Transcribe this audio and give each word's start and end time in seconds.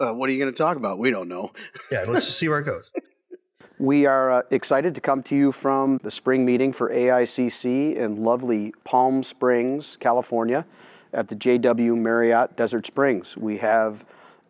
uh, 0.00 0.12
what 0.12 0.28
are 0.28 0.32
you 0.32 0.38
going 0.38 0.52
to 0.52 0.56
talk 0.56 0.76
about? 0.76 0.98
We 0.98 1.10
don't 1.10 1.28
know. 1.28 1.52
Yeah, 1.90 2.04
let's 2.08 2.24
just 2.24 2.38
see 2.38 2.48
where 2.48 2.60
it 2.60 2.64
goes. 2.64 2.90
We 3.80 4.04
are 4.04 4.30
uh, 4.30 4.42
excited 4.50 4.94
to 4.96 5.00
come 5.00 5.22
to 5.22 5.34
you 5.34 5.52
from 5.52 6.00
the 6.02 6.10
spring 6.10 6.44
meeting 6.44 6.70
for 6.70 6.90
AICC 6.90 7.96
in 7.96 8.22
lovely 8.22 8.74
Palm 8.84 9.22
Springs, 9.22 9.96
California, 9.96 10.66
at 11.14 11.28
the 11.28 11.34
JW 11.34 11.96
Marriott 11.96 12.56
Desert 12.56 12.86
Springs. 12.86 13.38
We 13.38 13.56
have 13.56 14.04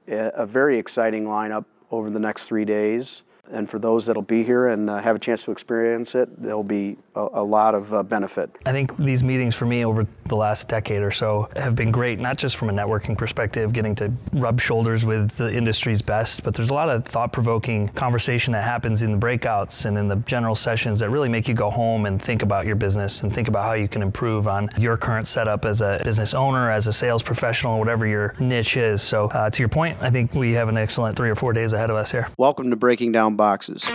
a, 0.08 0.32
a 0.34 0.46
very 0.46 0.78
exciting 0.78 1.26
lineup 1.26 1.64
over 1.92 2.10
the 2.10 2.18
next 2.18 2.48
three 2.48 2.64
days. 2.64 3.22
And 3.52 3.68
for 3.68 3.78
those 3.78 4.06
that'll 4.06 4.22
be 4.22 4.44
here 4.44 4.68
and 4.68 4.88
uh, 4.88 5.00
have 5.00 5.16
a 5.16 5.18
chance 5.18 5.44
to 5.44 5.50
experience 5.50 6.14
it, 6.14 6.40
there'll 6.40 6.62
be 6.62 6.96
a, 7.14 7.26
a 7.34 7.42
lot 7.42 7.74
of 7.74 7.92
uh, 7.92 8.02
benefit. 8.02 8.50
I 8.66 8.72
think 8.72 8.96
these 8.96 9.22
meetings 9.22 9.54
for 9.54 9.66
me 9.66 9.84
over 9.84 10.06
the 10.24 10.36
last 10.36 10.68
decade 10.68 11.02
or 11.02 11.10
so 11.10 11.48
have 11.56 11.74
been 11.74 11.90
great, 11.90 12.20
not 12.20 12.36
just 12.36 12.56
from 12.56 12.70
a 12.70 12.72
networking 12.72 13.18
perspective, 13.18 13.72
getting 13.72 13.94
to 13.96 14.12
rub 14.32 14.60
shoulders 14.60 15.04
with 15.04 15.32
the 15.32 15.52
industry's 15.52 16.02
best, 16.02 16.44
but 16.44 16.54
there's 16.54 16.70
a 16.70 16.74
lot 16.74 16.88
of 16.88 17.04
thought 17.04 17.32
provoking 17.32 17.88
conversation 17.88 18.52
that 18.52 18.62
happens 18.62 19.02
in 19.02 19.12
the 19.12 19.18
breakouts 19.18 19.86
and 19.86 19.98
in 19.98 20.08
the 20.08 20.16
general 20.16 20.54
sessions 20.54 20.98
that 21.00 21.10
really 21.10 21.28
make 21.28 21.48
you 21.48 21.54
go 21.54 21.70
home 21.70 22.06
and 22.06 22.22
think 22.22 22.42
about 22.42 22.66
your 22.66 22.76
business 22.76 23.22
and 23.22 23.34
think 23.34 23.48
about 23.48 23.64
how 23.64 23.72
you 23.72 23.88
can 23.88 24.02
improve 24.02 24.46
on 24.46 24.70
your 24.78 24.96
current 24.96 25.26
setup 25.26 25.64
as 25.64 25.80
a 25.80 26.00
business 26.04 26.34
owner, 26.34 26.70
as 26.70 26.86
a 26.86 26.92
sales 26.92 27.22
professional, 27.22 27.78
whatever 27.78 28.06
your 28.06 28.34
niche 28.38 28.76
is. 28.76 29.02
So, 29.02 29.26
uh, 29.26 29.50
to 29.50 29.62
your 29.62 29.68
point, 29.68 29.98
I 30.00 30.10
think 30.10 30.34
we 30.34 30.52
have 30.52 30.68
an 30.68 30.76
excellent 30.76 31.16
three 31.16 31.30
or 31.30 31.34
four 31.34 31.52
days 31.52 31.72
ahead 31.72 31.90
of 31.90 31.96
us 31.96 32.10
here. 32.10 32.28
Welcome 32.38 32.70
to 32.70 32.76
Breaking 32.76 33.10
Down 33.10 33.36
Boxes. 33.40 33.88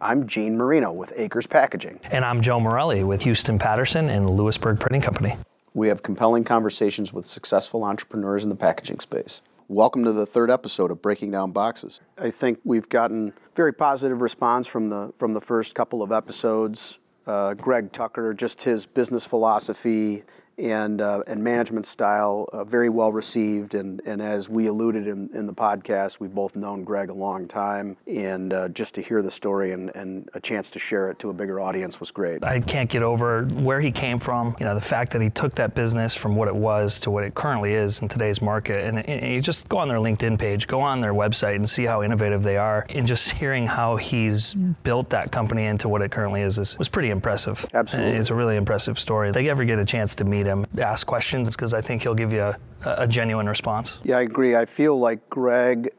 I'm 0.00 0.26
Gene 0.26 0.56
Marino 0.56 0.90
with 0.90 1.12
Akers 1.14 1.46
Packaging. 1.46 2.00
And 2.10 2.24
I'm 2.24 2.42
Joe 2.42 2.58
Morelli 2.58 3.04
with 3.04 3.22
Huston 3.22 3.60
Patterson 3.60 4.08
and 4.08 4.28
Lewisburg 4.28 4.80
Printing 4.80 5.00
Company. 5.00 5.36
We 5.74 5.86
have 5.86 6.02
compelling 6.02 6.42
conversations 6.42 7.12
with 7.12 7.24
successful 7.24 7.84
entrepreneurs 7.84 8.42
in 8.42 8.48
the 8.48 8.56
packaging 8.56 8.98
space. 8.98 9.40
Welcome 9.68 10.02
to 10.06 10.12
the 10.12 10.26
third 10.26 10.50
episode 10.50 10.90
of 10.90 11.00
Breaking 11.00 11.30
Down 11.30 11.52
Boxes. 11.52 12.00
I 12.18 12.32
think 12.32 12.58
we've 12.64 12.88
gotten 12.88 13.32
very 13.54 13.72
positive 13.72 14.20
response 14.20 14.66
from 14.66 14.90
the 14.90 15.12
from 15.18 15.34
the 15.34 15.40
first 15.40 15.76
couple 15.76 16.02
of 16.02 16.10
episodes. 16.10 16.98
Uh, 17.28 17.54
Greg 17.54 17.92
Tucker, 17.92 18.34
just 18.34 18.64
his 18.64 18.86
business 18.86 19.24
philosophy 19.24 20.24
and 20.58 21.00
uh, 21.00 21.22
and 21.26 21.42
management 21.42 21.86
style 21.86 22.48
uh, 22.52 22.64
very 22.64 22.88
well 22.88 23.12
received. 23.12 23.74
And 23.74 24.02
and 24.04 24.20
as 24.20 24.48
we 24.48 24.66
alluded 24.66 25.06
in, 25.06 25.30
in 25.34 25.46
the 25.46 25.54
podcast 25.54 26.20
we've 26.20 26.34
both 26.34 26.56
known 26.56 26.84
Greg 26.84 27.10
a 27.10 27.14
long 27.14 27.48
time. 27.48 27.96
And 28.06 28.52
uh, 28.52 28.68
just 28.68 28.94
to 28.94 29.02
hear 29.02 29.22
the 29.22 29.30
story 29.30 29.72
and, 29.72 29.94
and 29.94 30.28
a 30.34 30.40
chance 30.40 30.70
to 30.72 30.78
share 30.78 31.10
it 31.10 31.18
to 31.20 31.30
a 31.30 31.32
bigger 31.32 31.60
audience 31.60 32.00
was 32.00 32.10
great. 32.10 32.44
I 32.44 32.60
can't 32.60 32.90
get 32.90 33.02
over 33.02 33.44
where 33.44 33.80
he 33.80 33.90
came 33.90 34.18
from 34.18 34.56
you 34.58 34.66
know 34.66 34.74
the 34.74 34.80
fact 34.80 35.12
that 35.12 35.22
he 35.22 35.30
took 35.30 35.54
that 35.54 35.74
business 35.74 36.14
from 36.14 36.36
what 36.36 36.48
it 36.48 36.54
was 36.54 37.00
to 37.00 37.10
what 37.10 37.24
it 37.24 37.34
currently 37.34 37.74
is 37.74 38.00
in 38.00 38.08
today's 38.08 38.42
market. 38.42 38.84
And, 38.84 39.08
and 39.08 39.32
you 39.32 39.40
just 39.40 39.68
go 39.68 39.78
on 39.78 39.88
their 39.88 39.98
LinkedIn 39.98 40.38
page 40.38 40.66
go 40.66 40.80
on 40.80 41.00
their 41.00 41.14
website 41.14 41.56
and 41.56 41.68
see 41.68 41.84
how 41.84 42.02
innovative 42.02 42.42
they 42.42 42.56
are. 42.56 42.86
And 42.94 43.06
just 43.06 43.32
hearing 43.32 43.66
how 43.66 43.96
he's 43.96 44.54
built 44.54 45.10
that 45.10 45.32
company 45.32 45.64
into 45.64 45.88
what 45.88 46.02
it 46.02 46.10
currently 46.10 46.42
is, 46.42 46.58
is 46.58 46.78
was 46.78 46.88
pretty 46.88 47.10
impressive. 47.10 47.64
Absolutely. 47.72 48.16
It's 48.16 48.30
a 48.30 48.34
really 48.34 48.56
impressive 48.56 48.98
story. 48.98 49.28
If 49.28 49.34
they 49.34 49.48
ever 49.48 49.64
get 49.64 49.78
a 49.78 49.84
chance 49.84 50.14
to 50.16 50.24
meet 50.24 50.43
him, 50.46 50.66
ask 50.78 51.06
questions 51.06 51.48
because 51.50 51.74
I 51.74 51.80
think 51.80 52.02
he'll 52.02 52.14
give 52.14 52.32
you 52.32 52.42
a, 52.42 52.58
a, 52.84 53.06
genuine 53.06 53.48
response. 53.48 54.00
Yeah, 54.04 54.18
I 54.18 54.22
agree. 54.22 54.56
I 54.56 54.64
feel 54.64 54.98
like 54.98 55.28
Greg 55.30 55.90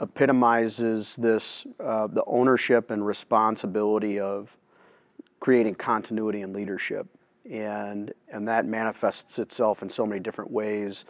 epitomizes 0.00 1.16
this 1.16 1.66
uh, 1.80 2.06
the 2.06 2.24
ownership 2.26 2.90
and 2.90 3.06
responsibility 3.06 4.20
of 4.20 4.56
creating 5.40 5.74
continuity 5.74 6.42
and 6.42 6.54
leadership, 6.54 7.06
and 7.50 8.12
and 8.30 8.46
that 8.48 8.66
manifests 8.66 9.38
itself 9.38 9.82
in 9.82 9.88
so 9.88 10.06
many 10.06 10.20
different 10.20 10.50
ways. 10.50 11.04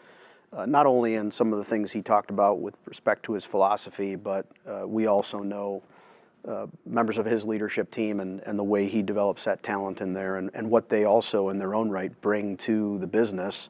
Uh, 0.53 0.65
not 0.65 0.87
only 0.87 1.15
in 1.15 1.31
some 1.31 1.53
of 1.53 1.59
the 1.59 1.65
things 1.65 1.93
he 1.93 2.01
talked 2.01 2.31
about 2.31 2.61
with 2.61 2.79
respect 2.87 3.25
to 3.25 3.33
his 3.33 3.45
philosophy, 3.45 4.15
but 4.15 4.47
uh, 4.67 4.87
we 4.87 5.07
also 5.07 5.41
know 5.41 5.83
uh, 6.49 6.67
members 6.85 7.19
of 7.19 7.27
his 7.27 7.45
leadership 7.45 7.91
team 7.91 8.21
and, 8.21 8.41
and 8.41 8.59
the 8.59 8.65
way 8.65 8.89
he 8.89 9.03
develops 9.03 9.45
that 9.45 9.63
talent 9.63 10.01
in 10.01 10.13
there 10.13 10.37
and, 10.37 10.51
and 10.55 10.71
what 10.71 10.89
they 10.89 11.05
also 11.05 11.49
in 11.49 11.59
their 11.59 11.75
own 11.75 11.91
right 11.91 12.21
bring 12.21 12.57
to 12.57 12.99
the 12.99 13.07
business 13.07 13.69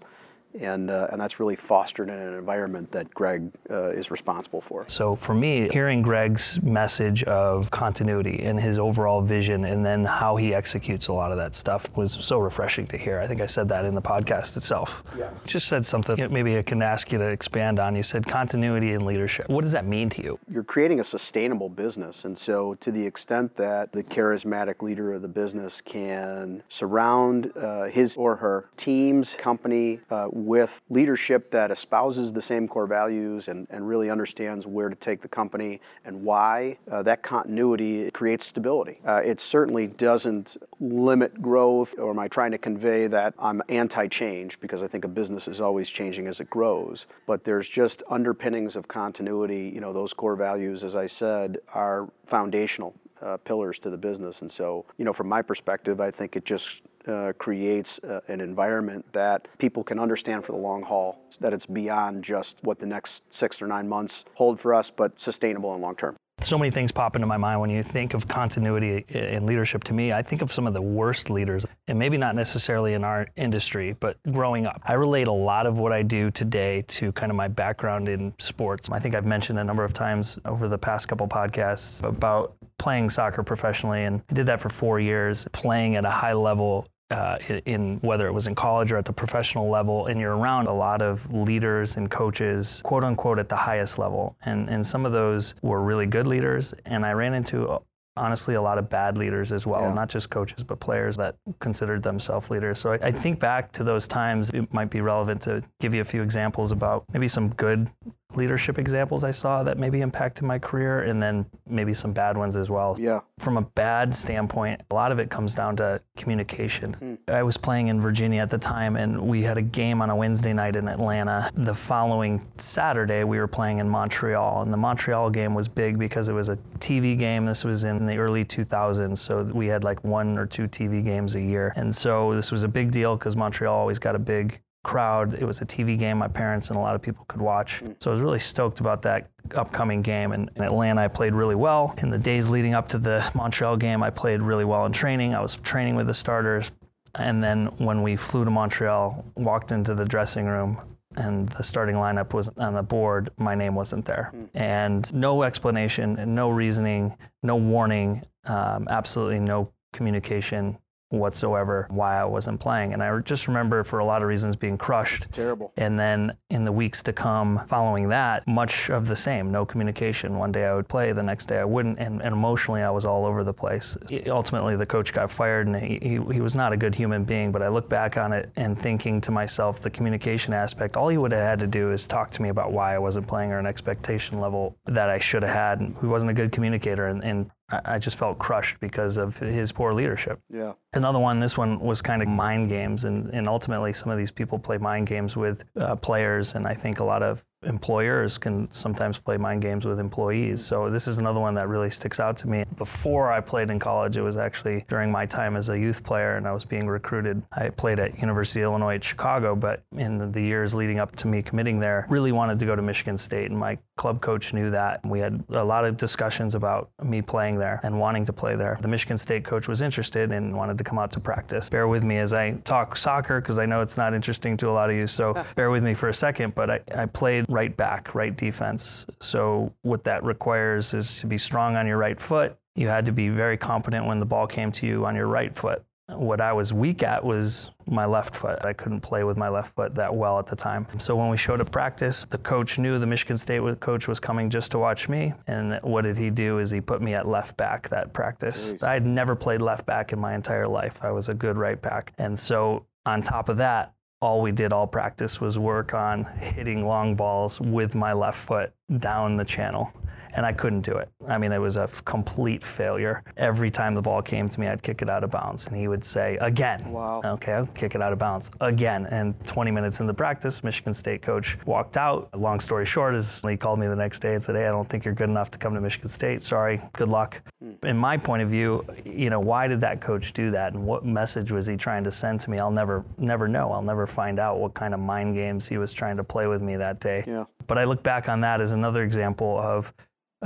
and 0.60 0.90
uh, 0.90 1.08
and 1.10 1.20
that's 1.20 1.40
really 1.40 1.56
fostered 1.56 2.08
in 2.08 2.14
an 2.14 2.34
environment 2.34 2.92
that 2.92 3.12
Greg 3.12 3.50
uh, 3.70 3.90
is 3.90 4.10
responsible 4.10 4.60
for. 4.60 4.84
So 4.88 5.16
for 5.16 5.34
me, 5.34 5.68
hearing 5.72 6.02
Greg's 6.02 6.60
message 6.62 7.22
of 7.24 7.70
continuity 7.70 8.42
and 8.44 8.60
his 8.60 8.78
overall 8.78 9.22
vision, 9.22 9.64
and 9.64 9.84
then 9.84 10.04
how 10.04 10.36
he 10.36 10.54
executes 10.54 11.08
a 11.08 11.12
lot 11.12 11.30
of 11.30 11.38
that 11.38 11.54
stuff 11.54 11.88
was 11.96 12.12
so 12.12 12.38
refreshing 12.38 12.86
to 12.88 12.96
hear. 12.96 13.20
I 13.20 13.26
think 13.26 13.40
I 13.40 13.46
said 13.46 13.68
that 13.68 13.84
in 13.84 13.94
the 13.94 14.02
podcast 14.02 14.56
itself. 14.56 15.02
Yeah. 15.16 15.30
Just 15.46 15.68
said 15.68 15.84
something 15.84 16.16
maybe 16.32 16.56
I 16.58 16.62
can 16.62 16.82
ask 16.82 17.12
you 17.12 17.18
to 17.18 17.28
expand 17.28 17.78
on. 17.78 17.96
You 17.96 18.02
said 18.02 18.26
continuity 18.26 18.92
and 18.92 19.04
leadership. 19.04 19.48
What 19.48 19.62
does 19.62 19.72
that 19.72 19.86
mean 19.86 20.10
to 20.10 20.22
you? 20.22 20.38
You're 20.50 20.64
creating 20.64 21.00
a 21.00 21.04
sustainable 21.04 21.68
business, 21.68 22.24
and 22.24 22.36
so 22.36 22.74
to 22.76 22.90
the 22.90 23.06
extent 23.06 23.56
that 23.56 23.92
the 23.92 24.02
charismatic 24.02 24.82
leader 24.82 25.12
of 25.12 25.22
the 25.22 25.28
business 25.28 25.80
can 25.80 26.62
surround 26.68 27.52
uh, 27.56 27.84
his 27.84 28.16
or 28.16 28.36
her 28.36 28.68
team's 28.76 29.34
company 29.34 30.00
uh, 30.10 30.26
with 30.46 30.80
leadership 30.88 31.50
that 31.50 31.70
espouses 31.70 32.32
the 32.32 32.40
same 32.40 32.68
core 32.68 32.86
values 32.86 33.48
and, 33.48 33.66
and 33.68 33.86
really 33.88 34.08
understands 34.08 34.66
where 34.66 34.88
to 34.88 34.94
take 34.94 35.20
the 35.20 35.28
company 35.28 35.80
and 36.04 36.22
why, 36.22 36.78
uh, 36.90 37.02
that 37.02 37.22
continuity 37.22 38.10
creates 38.12 38.46
stability. 38.46 39.00
Uh, 39.04 39.20
it 39.24 39.40
certainly 39.40 39.88
doesn't 39.88 40.56
limit 40.78 41.42
growth, 41.42 41.98
or 41.98 42.10
am 42.10 42.18
I 42.18 42.28
trying 42.28 42.52
to 42.52 42.58
convey 42.58 43.08
that 43.08 43.34
I'm 43.38 43.60
anti 43.68 44.06
change 44.06 44.60
because 44.60 44.82
I 44.82 44.86
think 44.86 45.04
a 45.04 45.08
business 45.08 45.48
is 45.48 45.60
always 45.60 45.90
changing 45.90 46.28
as 46.28 46.40
it 46.40 46.48
grows. 46.48 47.06
But 47.26 47.44
there's 47.44 47.68
just 47.68 48.02
underpinnings 48.08 48.76
of 48.76 48.86
continuity. 48.86 49.70
You 49.74 49.80
know, 49.80 49.92
those 49.92 50.12
core 50.12 50.36
values, 50.36 50.84
as 50.84 50.94
I 50.94 51.06
said, 51.06 51.58
are 51.74 52.08
foundational 52.24 52.94
uh, 53.20 53.36
pillars 53.38 53.78
to 53.80 53.90
the 53.90 53.96
business. 53.96 54.42
And 54.42 54.52
so, 54.52 54.84
you 54.98 55.04
know, 55.04 55.12
from 55.12 55.28
my 55.28 55.42
perspective, 55.42 56.00
I 56.00 56.10
think 56.10 56.36
it 56.36 56.44
just 56.44 56.82
uh, 57.06 57.32
creates 57.38 57.98
uh, 58.00 58.20
an 58.28 58.40
environment 58.40 59.04
that 59.12 59.48
people 59.58 59.84
can 59.84 59.98
understand 59.98 60.44
for 60.44 60.52
the 60.52 60.58
long 60.58 60.82
haul, 60.82 61.18
that 61.40 61.52
it's 61.52 61.66
beyond 61.66 62.24
just 62.24 62.62
what 62.62 62.78
the 62.78 62.86
next 62.86 63.32
six 63.32 63.60
or 63.62 63.66
nine 63.66 63.88
months 63.88 64.24
hold 64.34 64.60
for 64.60 64.74
us, 64.74 64.90
but 64.90 65.20
sustainable 65.20 65.72
and 65.72 65.82
long 65.82 65.96
term. 65.96 66.16
So 66.42 66.58
many 66.58 66.70
things 66.70 66.92
pop 66.92 67.16
into 67.16 67.26
my 67.26 67.38
mind 67.38 67.62
when 67.62 67.70
you 67.70 67.82
think 67.82 68.12
of 68.12 68.28
continuity 68.28 69.06
in 69.08 69.46
leadership. 69.46 69.84
To 69.84 69.94
me, 69.94 70.12
I 70.12 70.20
think 70.20 70.42
of 70.42 70.52
some 70.52 70.66
of 70.66 70.74
the 70.74 70.82
worst 70.82 71.30
leaders, 71.30 71.64
and 71.88 71.98
maybe 71.98 72.18
not 72.18 72.34
necessarily 72.34 72.92
in 72.92 73.04
our 73.04 73.26
industry, 73.36 73.96
but 73.98 74.18
growing 74.30 74.66
up. 74.66 74.82
I 74.84 74.92
relate 74.92 75.28
a 75.28 75.32
lot 75.32 75.66
of 75.66 75.78
what 75.78 75.92
I 75.92 76.02
do 76.02 76.30
today 76.30 76.84
to 76.88 77.10
kind 77.12 77.32
of 77.32 77.36
my 77.36 77.48
background 77.48 78.10
in 78.10 78.34
sports. 78.38 78.90
I 78.92 78.98
think 78.98 79.14
I've 79.14 79.24
mentioned 79.24 79.58
a 79.58 79.64
number 79.64 79.82
of 79.82 79.94
times 79.94 80.38
over 80.44 80.68
the 80.68 80.76
past 80.76 81.08
couple 81.08 81.26
podcasts 81.26 82.04
about 82.04 82.54
playing 82.78 83.08
soccer 83.08 83.42
professionally, 83.42 84.04
and 84.04 84.22
I 84.30 84.34
did 84.34 84.44
that 84.46 84.60
for 84.60 84.68
four 84.68 85.00
years, 85.00 85.48
playing 85.52 85.96
at 85.96 86.04
a 86.04 86.10
high 86.10 86.34
level 86.34 86.86
uh, 87.10 87.38
in 87.66 87.98
whether 87.98 88.26
it 88.26 88.32
was 88.32 88.46
in 88.46 88.54
college 88.54 88.90
or 88.90 88.96
at 88.96 89.04
the 89.04 89.12
professional 89.12 89.68
level, 89.68 90.06
and 90.06 90.20
you're 90.20 90.36
around 90.36 90.66
a 90.66 90.72
lot 90.72 91.02
of 91.02 91.32
leaders 91.32 91.96
and 91.96 92.10
coaches, 92.10 92.80
quote 92.84 93.04
unquote, 93.04 93.38
at 93.38 93.48
the 93.48 93.56
highest 93.56 93.98
level. 93.98 94.36
And, 94.44 94.68
and 94.68 94.84
some 94.84 95.06
of 95.06 95.12
those 95.12 95.54
were 95.62 95.82
really 95.82 96.06
good 96.06 96.26
leaders. 96.26 96.74
And 96.84 97.06
I 97.06 97.12
ran 97.12 97.34
into 97.34 97.80
honestly 98.16 98.54
a 98.54 98.62
lot 98.62 98.78
of 98.78 98.88
bad 98.88 99.18
leaders 99.18 99.52
as 99.52 99.66
well, 99.66 99.82
yeah. 99.82 99.94
not 99.94 100.08
just 100.08 100.30
coaches, 100.30 100.64
but 100.64 100.80
players 100.80 101.16
that 101.16 101.36
considered 101.60 102.02
themselves 102.02 102.50
leaders. 102.50 102.78
So 102.78 102.92
I, 102.92 102.98
I, 103.02 103.12
think 103.12 103.38
back 103.38 103.72
to 103.72 103.84
those 103.84 104.08
times, 104.08 104.50
it 104.50 104.72
might 104.72 104.90
be 104.90 105.02
relevant 105.02 105.42
to 105.42 105.62
give 105.80 105.94
you 105.94 106.00
a 106.00 106.04
few 106.04 106.22
examples 106.22 106.72
about 106.72 107.04
maybe 107.12 107.28
some 107.28 107.48
good 107.50 107.90
leadership 108.34 108.78
examples 108.78 109.24
I 109.24 109.30
saw 109.30 109.62
that 109.62 109.78
maybe 109.78 110.00
impacted 110.00 110.44
my 110.44 110.58
career, 110.58 111.02
and 111.02 111.22
then 111.22 111.46
maybe 111.66 111.94
some 111.94 112.12
bad 112.12 112.36
ones 112.36 112.56
as 112.56 112.70
well. 112.70 112.96
Yeah. 112.98 113.20
From 113.38 113.56
a 113.56 113.62
bad 113.62 114.14
standpoint, 114.14 114.82
a 114.90 114.94
lot 114.94 115.12
of 115.12 115.18
it 115.18 115.30
comes 115.30 115.54
down 115.54 115.76
to 115.76 116.00
communication. 116.16 116.96
Mm. 117.00 117.32
I 117.32 117.42
was 117.42 117.56
playing 117.56 117.88
in 117.88 118.00
Virginia 118.00 118.42
at 118.42 118.50
the 118.50 118.58
time, 118.58 118.96
and 118.96 119.20
we 119.20 119.42
had 119.42 119.58
a 119.58 119.62
game 119.62 120.02
on 120.02 120.10
a 120.10 120.16
Wednesday 120.16 120.52
night 120.52 120.76
in 120.76 120.88
Atlanta. 120.88 121.50
The 121.54 121.74
following 121.74 122.44
Saturday, 122.58 123.24
we 123.24 123.38
were 123.38 123.48
playing 123.48 123.78
in 123.78 123.88
Montreal, 123.88 124.62
and 124.62 124.72
the 124.72 124.76
Montreal 124.76 125.30
game 125.30 125.54
was 125.54 125.68
big 125.68 125.98
because 125.98 126.28
it 126.28 126.34
was 126.34 126.48
a 126.48 126.56
TV 126.78 127.16
game. 127.16 127.46
This 127.46 127.64
was 127.64 127.84
in 127.84 128.06
the 128.06 128.16
early 128.18 128.44
2000s, 128.44 129.18
so 129.18 129.44
we 129.44 129.66
had 129.66 129.84
like 129.84 130.02
one 130.04 130.38
or 130.38 130.46
two 130.46 130.68
TV 130.68 131.04
games 131.04 131.34
a 131.34 131.40
year. 131.40 131.72
And 131.76 131.94
so 131.94 132.34
this 132.34 132.52
was 132.52 132.62
a 132.64 132.68
big 132.68 132.90
deal 132.90 133.16
because 133.16 133.36
Montreal 133.36 133.74
always 133.74 133.98
got 133.98 134.14
a 134.14 134.18
big 134.18 134.60
crowd. 134.86 135.34
It 135.34 135.44
was 135.44 135.60
a 135.60 135.66
TV 135.66 135.98
game 135.98 136.16
my 136.16 136.28
parents 136.28 136.70
and 136.70 136.78
a 136.78 136.80
lot 136.80 136.94
of 136.94 137.02
people 137.02 137.24
could 137.26 137.42
watch. 137.42 137.82
So 137.98 138.10
I 138.10 138.12
was 138.12 138.20
really 138.20 138.38
stoked 138.38 138.78
about 138.78 139.02
that 139.02 139.28
upcoming 139.56 140.00
game. 140.00 140.30
And 140.30 140.48
in 140.54 140.62
Atlanta, 140.62 141.02
I 141.02 141.08
played 141.08 141.34
really 141.34 141.56
well. 141.56 141.92
In 141.98 142.08
the 142.08 142.18
days 142.18 142.48
leading 142.48 142.72
up 142.72 142.88
to 142.90 142.98
the 142.98 143.28
Montreal 143.34 143.76
game, 143.76 144.04
I 144.04 144.10
played 144.10 144.42
really 144.42 144.64
well 144.64 144.86
in 144.86 144.92
training. 144.92 145.34
I 145.34 145.40
was 145.40 145.56
training 145.56 145.96
with 145.96 146.06
the 146.06 146.14
starters. 146.14 146.70
And 147.16 147.42
then 147.42 147.66
when 147.78 148.02
we 148.02 148.14
flew 148.14 148.44
to 148.44 148.50
Montreal, 148.50 149.24
walked 149.34 149.72
into 149.72 149.92
the 149.94 150.04
dressing 150.04 150.46
room, 150.46 150.78
and 151.16 151.48
the 151.48 151.62
starting 151.62 151.96
lineup 151.96 152.32
was 152.32 152.46
on 152.58 152.74
the 152.74 152.82
board, 152.82 153.30
my 153.38 153.54
name 153.54 153.74
wasn't 153.74 154.04
there. 154.04 154.32
And 154.54 155.12
no 155.14 155.42
explanation, 155.42 156.34
no 156.34 156.50
reasoning, 156.50 157.16
no 157.42 157.56
warning, 157.56 158.22
um, 158.44 158.86
absolutely 158.88 159.40
no 159.40 159.72
communication 159.92 160.78
whatsoever 161.10 161.86
why 161.90 162.20
I 162.20 162.24
wasn't 162.24 162.60
playing. 162.60 162.92
And 162.92 163.02
I 163.02 163.18
just 163.20 163.46
remember 163.48 163.84
for 163.84 164.00
a 164.00 164.04
lot 164.04 164.22
of 164.22 164.28
reasons 164.28 164.56
being 164.56 164.76
crushed. 164.76 165.30
Terrible. 165.32 165.72
And 165.76 165.98
then 165.98 166.36
in 166.50 166.64
the 166.64 166.72
weeks 166.72 167.02
to 167.04 167.12
come 167.12 167.62
following 167.66 168.08
that, 168.08 168.46
much 168.46 168.90
of 168.90 169.06
the 169.06 169.16
same, 169.16 169.52
no 169.52 169.64
communication. 169.64 170.36
One 170.36 170.52
day 170.52 170.66
I 170.66 170.74
would 170.74 170.88
play, 170.88 171.12
the 171.12 171.22
next 171.22 171.46
day 171.46 171.58
I 171.58 171.64
wouldn't. 171.64 171.98
And, 171.98 172.20
and 172.22 172.32
emotionally, 172.32 172.82
I 172.82 172.90
was 172.90 173.04
all 173.04 173.24
over 173.24 173.44
the 173.44 173.54
place. 173.54 173.96
Ultimately, 174.28 174.76
the 174.76 174.86
coach 174.86 175.12
got 175.12 175.30
fired 175.30 175.68
and 175.68 175.76
he, 175.76 175.98
he, 176.02 176.34
he 176.34 176.40
was 176.40 176.56
not 176.56 176.72
a 176.72 176.76
good 176.76 176.94
human 176.94 177.24
being. 177.24 177.52
But 177.52 177.62
I 177.62 177.68
look 177.68 177.88
back 177.88 178.16
on 178.16 178.32
it 178.32 178.50
and 178.56 178.76
thinking 178.78 179.20
to 179.22 179.30
myself, 179.30 179.80
the 179.80 179.90
communication 179.90 180.52
aspect, 180.52 180.96
all 180.96 181.08
he 181.08 181.18
would 181.18 181.32
have 181.32 181.42
had 181.42 181.58
to 181.60 181.66
do 181.66 181.92
is 181.92 182.06
talk 182.06 182.30
to 182.32 182.42
me 182.42 182.48
about 182.48 182.72
why 182.72 182.94
I 182.94 182.98
wasn't 182.98 183.28
playing 183.28 183.52
or 183.52 183.58
an 183.58 183.66
expectation 183.66 184.40
level 184.40 184.76
that 184.86 185.08
I 185.08 185.18
should 185.18 185.42
have 185.42 185.54
had. 185.54 185.80
And 185.80 185.96
he 186.00 186.06
wasn't 186.06 186.30
a 186.30 186.34
good 186.34 186.52
communicator. 186.52 187.06
And, 187.06 187.22
and 187.22 187.50
I 187.68 187.98
just 187.98 188.16
felt 188.16 188.38
crushed 188.38 188.78
because 188.78 189.16
of 189.16 189.38
his 189.38 189.72
poor 189.72 189.92
leadership. 189.92 190.40
Yeah. 190.52 190.74
Another 190.96 191.18
one, 191.18 191.40
this 191.40 191.58
one 191.58 191.78
was 191.78 192.00
kind 192.00 192.22
of 192.22 192.28
mind 192.28 192.70
games, 192.70 193.04
and, 193.04 193.28
and 193.34 193.46
ultimately 193.46 193.92
some 193.92 194.10
of 194.10 194.16
these 194.16 194.30
people 194.30 194.58
play 194.58 194.78
mind 194.78 195.06
games 195.06 195.36
with 195.36 195.62
uh, 195.76 195.94
players, 195.94 196.54
and 196.54 196.66
I 196.66 196.72
think 196.72 197.00
a 197.00 197.04
lot 197.04 197.22
of 197.22 197.44
employers 197.66 198.38
can 198.38 198.68
sometimes 198.72 199.18
play 199.18 199.36
mind 199.36 199.62
games 199.62 199.84
with 199.84 199.98
employees. 199.98 200.64
So 200.64 200.90
this 200.90 201.08
is 201.08 201.18
another 201.18 201.40
one 201.40 201.54
that 201.54 201.68
really 201.68 201.90
sticks 201.90 202.20
out 202.20 202.36
to 202.38 202.48
me. 202.48 202.64
Before 202.76 203.32
I 203.32 203.40
played 203.40 203.70
in 203.70 203.78
college, 203.78 204.16
it 204.16 204.22
was 204.22 204.36
actually 204.36 204.84
during 204.88 205.10
my 205.10 205.26
time 205.26 205.56
as 205.56 205.68
a 205.68 205.78
youth 205.78 206.04
player 206.04 206.36
and 206.36 206.46
I 206.46 206.52
was 206.52 206.64
being 206.64 206.86
recruited. 206.86 207.42
I 207.52 207.70
played 207.70 207.98
at 207.98 208.18
University 208.18 208.60
of 208.60 208.66
Illinois 208.66 208.96
at 208.96 209.04
Chicago, 209.04 209.54
but 209.54 209.82
in 209.96 210.30
the 210.32 210.40
years 210.40 210.74
leading 210.74 210.98
up 210.98 211.14
to 211.16 211.26
me 211.26 211.42
committing 211.42 211.78
there, 211.78 212.06
really 212.08 212.32
wanted 212.32 212.58
to 212.60 212.66
go 212.66 212.76
to 212.76 212.82
Michigan 212.82 213.18
State 213.18 213.50
and 213.50 213.58
my 213.58 213.78
club 213.96 214.20
coach 214.20 214.52
knew 214.52 214.70
that. 214.70 215.00
We 215.04 215.18
had 215.18 215.42
a 215.50 215.64
lot 215.64 215.84
of 215.84 215.96
discussions 215.96 216.54
about 216.54 216.90
me 217.02 217.22
playing 217.22 217.58
there 217.58 217.80
and 217.82 217.98
wanting 217.98 218.24
to 218.26 218.32
play 218.32 218.54
there. 218.54 218.78
The 218.80 218.88
Michigan 218.88 219.18
State 219.18 219.44
coach 219.44 219.66
was 219.66 219.82
interested 219.82 220.32
and 220.32 220.54
wanted 220.54 220.78
to 220.78 220.84
come 220.86 220.98
out 220.98 221.10
to 221.10 221.20
practice. 221.20 221.68
Bear 221.68 221.88
with 221.88 222.04
me 222.04 222.16
as 222.16 222.32
I 222.32 222.52
talk 222.64 222.96
soccer 222.96 223.40
because 223.40 223.58
I 223.58 223.66
know 223.66 223.82
it's 223.82 223.98
not 223.98 224.14
interesting 224.14 224.56
to 224.58 224.70
a 224.70 224.72
lot 224.72 224.88
of 224.88 224.96
you, 224.96 225.06
so 225.06 225.34
bear 225.56 225.70
with 225.70 225.82
me 225.82 225.92
for 225.92 226.08
a 226.08 226.14
second, 226.14 226.54
but 226.54 226.70
I, 226.70 226.80
I 226.94 227.06
played 227.06 227.44
right 227.48 227.76
back, 227.76 228.14
right 228.14 228.34
defense. 228.34 229.04
So 229.20 229.72
what 229.82 230.04
that 230.04 230.22
requires 230.24 230.94
is 230.94 231.18
to 231.20 231.26
be 231.26 231.36
strong 231.36 231.76
on 231.76 231.86
your 231.86 231.98
right 231.98 232.18
foot. 232.18 232.56
You 232.76 232.88
had 232.88 233.04
to 233.06 233.12
be 233.12 233.28
very 233.28 233.56
competent 233.56 234.06
when 234.06 234.20
the 234.20 234.26
ball 234.26 234.46
came 234.46 234.70
to 234.72 234.86
you 234.86 235.04
on 235.04 235.16
your 235.16 235.26
right 235.26 235.54
foot. 235.54 235.82
What 236.08 236.40
I 236.40 236.52
was 236.52 236.72
weak 236.72 237.02
at 237.02 237.24
was 237.24 237.70
my 237.86 238.04
left 238.04 238.34
foot. 238.34 238.64
I 238.64 238.72
couldn't 238.72 239.00
play 239.00 239.24
with 239.24 239.36
my 239.36 239.48
left 239.48 239.74
foot 239.74 239.92
that 239.96 240.14
well 240.14 240.38
at 240.38 240.46
the 240.46 240.54
time. 240.54 240.86
So 240.98 241.16
when 241.16 241.28
we 241.30 241.36
showed 241.36 241.60
up 241.60 241.72
practice, 241.72 242.24
the 242.30 242.38
coach 242.38 242.78
knew 242.78 242.98
the 243.00 243.06
Michigan 243.06 243.36
State 243.36 243.80
coach 243.80 244.06
was 244.06 244.20
coming 244.20 244.48
just 244.48 244.70
to 244.72 244.78
watch 244.78 245.08
me. 245.08 245.32
And 245.48 245.80
what 245.82 246.02
did 246.02 246.16
he 246.16 246.30
do 246.30 246.60
is 246.60 246.70
he 246.70 246.80
put 246.80 247.02
me 247.02 247.14
at 247.14 247.26
left 247.26 247.56
back 247.56 247.88
that 247.88 248.12
practice. 248.12 248.80
I 248.84 248.92
had 248.92 249.04
never 249.04 249.34
played 249.34 249.60
left 249.60 249.84
back 249.84 250.12
in 250.12 250.20
my 250.20 250.34
entire 250.34 250.68
life. 250.68 251.00
I 251.02 251.10
was 251.10 251.28
a 251.28 251.34
good 251.34 251.56
right 251.56 251.80
back. 251.80 252.12
And 252.18 252.38
so 252.38 252.86
on 253.04 253.22
top 253.22 253.48
of 253.48 253.56
that, 253.56 253.92
all 254.22 254.40
we 254.40 254.52
did 254.52 254.72
all 254.72 254.86
practice 254.86 255.40
was 255.40 255.58
work 255.58 255.92
on 255.92 256.24
hitting 256.40 256.86
long 256.86 257.16
balls 257.16 257.60
with 257.60 257.96
my 257.96 258.12
left 258.12 258.38
foot 258.38 258.72
down 258.98 259.36
the 259.36 259.44
channel 259.44 259.92
and 260.36 260.44
I 260.44 260.52
couldn't 260.52 260.82
do 260.82 260.96
it. 260.96 261.08
I 261.26 261.38
mean, 261.38 261.50
it 261.50 261.58
was 261.58 261.76
a 261.76 261.88
complete 262.04 262.62
failure. 262.62 263.24
Every 263.36 263.70
time 263.70 263.94
the 263.94 264.02
ball 264.02 264.22
came 264.22 264.48
to 264.48 264.60
me, 264.60 264.68
I'd 264.68 264.82
kick 264.82 265.02
it 265.02 265.08
out 265.08 265.24
of 265.24 265.30
bounds, 265.30 265.66
and 265.66 265.76
he 265.76 265.88
would 265.88 266.04
say, 266.04 266.36
"Again." 266.40 266.92
Wow. 266.92 267.22
Okay, 267.24 267.54
I'll 267.54 267.66
kick 267.68 267.94
it 267.94 268.02
out 268.02 268.12
of 268.12 268.18
bounds 268.18 268.50
again. 268.60 269.06
And 269.06 269.34
20 269.46 269.70
minutes 269.70 270.00
in 270.00 270.06
the 270.06 270.14
practice, 270.14 270.62
Michigan 270.62 270.92
State 270.92 271.22
coach 271.22 271.58
walked 271.64 271.96
out. 271.96 272.28
Long 272.38 272.60
story 272.60 272.84
short 272.84 273.14
is 273.14 273.40
he 273.40 273.56
called 273.56 273.78
me 273.78 273.86
the 273.86 273.96
next 273.96 274.20
day 274.20 274.34
and 274.34 274.42
said, 274.42 274.56
"Hey, 274.56 274.66
I 274.66 274.70
don't 274.70 274.86
think 274.86 275.04
you're 275.04 275.14
good 275.14 275.30
enough 275.30 275.50
to 275.52 275.58
come 275.58 275.74
to 275.74 275.80
Michigan 275.80 276.08
State. 276.08 276.42
Sorry. 276.42 276.80
Good 276.92 277.08
luck." 277.08 277.40
Hmm. 277.62 277.72
In 277.84 277.96
my 277.96 278.18
point 278.18 278.42
of 278.42 278.50
view, 278.50 278.84
you 279.04 279.30
know, 279.30 279.40
why 279.40 279.66
did 279.66 279.80
that 279.80 280.00
coach 280.02 280.34
do 280.34 280.50
that, 280.50 280.74
and 280.74 280.84
what 280.84 281.04
message 281.04 281.50
was 281.50 281.66
he 281.66 281.76
trying 281.76 282.04
to 282.04 282.12
send 282.12 282.40
to 282.40 282.50
me? 282.50 282.58
I'll 282.58 282.70
never, 282.70 283.04
never 283.16 283.48
know. 283.48 283.72
I'll 283.72 283.82
never 283.82 284.06
find 284.06 284.38
out 284.38 284.58
what 284.58 284.74
kind 284.74 284.92
of 284.92 285.00
mind 285.00 285.34
games 285.34 285.66
he 285.66 285.78
was 285.78 285.92
trying 285.92 286.18
to 286.18 286.24
play 286.24 286.46
with 286.46 286.60
me 286.60 286.76
that 286.76 287.00
day. 287.00 287.24
Yeah. 287.26 287.44
But 287.66 287.78
I 287.78 287.84
look 287.84 288.02
back 288.02 288.28
on 288.28 288.40
that 288.42 288.60
as 288.60 288.72
another 288.72 289.02
example 289.02 289.58
of 289.58 289.92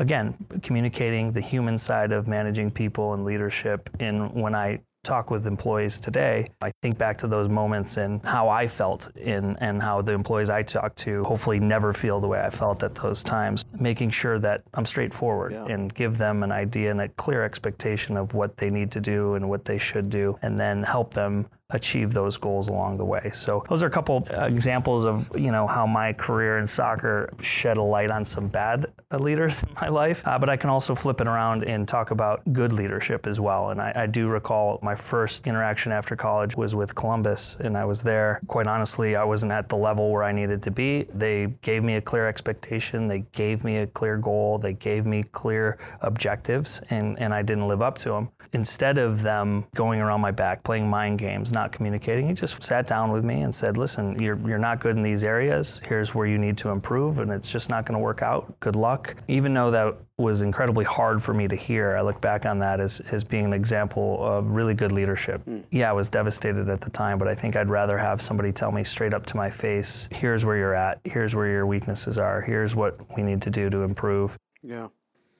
again, 0.01 0.35
communicating 0.63 1.31
the 1.31 1.41
human 1.41 1.79
side 1.79 2.11
of 2.11 2.27
managing 2.27 2.71
people 2.71 3.13
and 3.13 3.25
leadership. 3.25 3.89
And 4.01 4.33
when 4.33 4.55
I 4.55 4.81
talk 5.05 5.31
with 5.31 5.47
employees 5.47 6.01
today, 6.01 6.49
I 6.63 6.71
think 6.83 6.99
back 6.99 7.19
to 7.19 7.27
those 7.27 7.49
moments 7.49 7.97
and 7.99 8.25
how 8.25 8.49
I 8.49 8.67
felt 8.67 9.15
in 9.17 9.57
and 9.59 9.81
how 9.83 10.03
the 10.03 10.13
employees 10.13 10.51
I 10.51 10.63
talk 10.63 10.95
to 10.97 11.23
hopefully 11.25 11.61
never 11.61 11.93
feel 11.93 12.19
the 12.19 12.29
way 12.29 12.41
I 12.41 12.51
felt 12.51 12.83
at 12.83 12.95
those 12.95 13.23
times. 13.23 13.65
Making 13.79 14.11
sure 14.11 14.39
that 14.39 14.63
I'm 14.75 14.87
straightforward 14.87 15.53
yeah. 15.53 15.67
and 15.67 15.93
give 15.95 16.17
them 16.17 16.43
an 16.43 16.53
idea 16.53 16.91
and 16.91 17.03
a 17.03 17.09
clear 17.09 17.45
expectation 17.45 18.17
of 18.17 18.35
what 18.35 18.57
they 18.57 18.71
need 18.71 18.91
to 18.93 19.01
do 19.01 19.35
and 19.35 19.49
what 19.49 19.65
they 19.67 19.79
should 19.79 20.09
do, 20.11 20.39
and 20.43 20.59
then 20.59 20.83
help 20.83 21.13
them 21.15 21.47
achieve 21.71 22.13
those 22.13 22.37
goals 22.37 22.69
along 22.69 22.99
the 22.99 23.05
way. 23.05 23.31
So 23.33 23.65
those 23.69 23.83
are 23.83 23.87
a 23.87 23.91
couple 23.91 24.27
examples 24.31 25.05
of 25.05 25.31
you 25.37 25.51
know 25.51 25.67
how 25.67 25.87
my 25.87 26.13
career 26.13 26.59
in 26.59 26.67
soccer 26.67 27.31
shed 27.41 27.77
a 27.77 27.83
light 27.83 28.11
on 28.11 28.25
some 28.25 28.49
bad 28.49 28.87
leaders 29.19 29.63
in 29.63 29.75
my 29.81 29.89
life, 29.89 30.27
uh, 30.27 30.39
but 30.39 30.49
I 30.49 30.57
can 30.57 30.71
also 30.71 30.95
flip 30.95 31.21
it 31.21 31.27
around 31.27 31.65
and 31.65 31.87
talk 31.87 32.11
about 32.11 32.41
good 32.53 32.73
leadership 32.73 33.27
as 33.27 33.41
well. 33.41 33.71
And 33.71 33.81
I, 33.81 33.93
I, 33.95 34.07
do 34.07 34.29
recall 34.29 34.79
my 34.83 34.95
first 34.95 35.47
interaction 35.47 35.93
after 35.93 36.17
college 36.17 36.57
was 36.57 36.75
with 36.75 36.95
Columbus, 36.95 37.57
and 37.61 37.77
I 37.77 37.85
was 37.85 38.03
there. 38.03 38.41
Quite 38.47 38.67
honestly, 38.67 39.17
I 39.17 39.25
wasn't 39.25 39.53
at 39.53 39.69
the 39.69 39.77
level 39.77 40.11
where 40.11 40.23
I 40.23 40.33
needed 40.33 40.63
to 40.63 40.71
be. 40.71 41.07
They 41.15 41.49
gave 41.63 41.83
me 41.83 41.97
a 41.97 42.01
clear 42.01 42.29
expectation. 42.29 43.09
They 43.09 43.25
gave 43.33 43.65
me 43.65 43.79
a 43.79 43.87
clear 43.87 44.17
goal. 44.17 44.59
They 44.59 44.75
gave 44.75 45.07
me 45.07 45.25
clear 45.25 45.79
objectives, 46.01 46.81
and 46.91 47.19
and 47.19 47.35
I 47.35 47.43
didn't 47.43 47.69
live 47.69 47.83
up 47.83 47.99
to 47.99 48.11
them. 48.11 48.29
Instead 48.53 48.99
of 48.99 49.23
them 49.23 49.65
going 49.75 50.01
around 50.01 50.21
my 50.21 50.33
back, 50.33 50.65
playing 50.65 50.89
mind 50.89 51.19
games, 51.19 51.53
not 51.61 51.73
communicating. 51.73 52.27
He 52.27 52.33
just 52.33 52.63
sat 52.63 52.87
down 52.87 53.13
with 53.13 53.25
me 53.25 53.43
and 53.43 53.55
said, 53.55 53.77
"Listen, 53.77 54.05
you're 54.21 54.39
you're 54.49 54.65
not 54.69 54.81
good 54.81 54.97
in 54.97 55.03
these 55.03 55.25
areas. 55.25 55.81
Here's 55.85 56.15
where 56.15 56.27
you 56.27 56.39
need 56.39 56.57
to 56.59 56.71
improve, 56.71 57.19
and 57.19 57.31
it's 57.31 57.51
just 57.51 57.69
not 57.69 57.85
going 57.87 57.99
to 57.99 58.03
work 58.11 58.23
out. 58.23 58.43
Good 58.61 58.77
luck." 58.77 59.15
Even 59.29 59.53
though 59.53 59.71
that 59.71 59.97
was 60.17 60.43
incredibly 60.43 60.85
hard 60.85 61.23
for 61.23 61.35
me 61.35 61.49
to 61.49 61.57
hear, 61.57 61.97
I 61.97 62.01
look 62.01 62.21
back 62.21 62.47
on 62.47 62.59
that 62.61 62.81
as 62.81 63.01
as 63.13 63.25
being 63.25 63.45
an 63.45 63.53
example 63.53 64.25
of 64.25 64.53
really 64.59 64.75
good 64.75 64.93
leadership. 64.93 65.45
Mm. 65.45 65.65
Yeah, 65.71 65.91
I 65.91 65.93
was 65.93 66.09
devastated 66.09 66.69
at 66.69 66.81
the 66.81 66.91
time, 66.91 67.19
but 67.19 67.29
I 67.29 67.35
think 67.35 67.57
I'd 67.57 67.69
rather 67.69 67.99
have 67.99 68.23
somebody 68.23 68.53
tell 68.53 68.73
me 68.73 68.83
straight 68.85 69.13
up 69.13 69.27
to 69.27 69.37
my 69.37 69.51
face, 69.51 70.09
"Here's 70.11 70.47
where 70.47 70.57
you're 70.57 70.75
at. 70.75 71.01
Here's 71.05 71.35
where 71.35 71.49
your 71.49 71.67
weaknesses 71.67 72.17
are. 72.17 72.41
Here's 72.41 72.75
what 72.75 72.95
we 73.17 73.23
need 73.23 73.43
to 73.43 73.51
do 73.51 73.69
to 73.69 73.83
improve." 73.83 74.39
Yeah. 74.63 74.89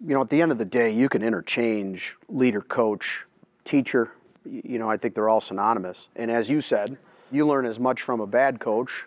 You 0.03 0.15
know, 0.15 0.23
at 0.23 0.31
the 0.31 0.41
end 0.41 0.53
of 0.53 0.59
the 0.59 0.65
day, 0.65 0.91
you 0.91 1.09
can 1.09 1.23
interchange 1.23 2.17
leader, 2.29 2.63
coach, 2.63 3.27
teacher, 3.65 4.13
you 4.45 4.79
know, 4.79 4.89
I 4.89 4.97
think 4.97 5.15
they're 5.15 5.29
all 5.29 5.41
synonymous. 5.41 6.09
And 6.17 6.31
as 6.31 6.51
you 6.51 6.61
said, 6.61 6.99
you 7.31 7.47
learn 7.47 7.67
as 7.67 7.79
much 7.79 8.03
from 8.03 8.21
a 8.21 8.27
bad 8.27 8.61
coach 8.61 9.07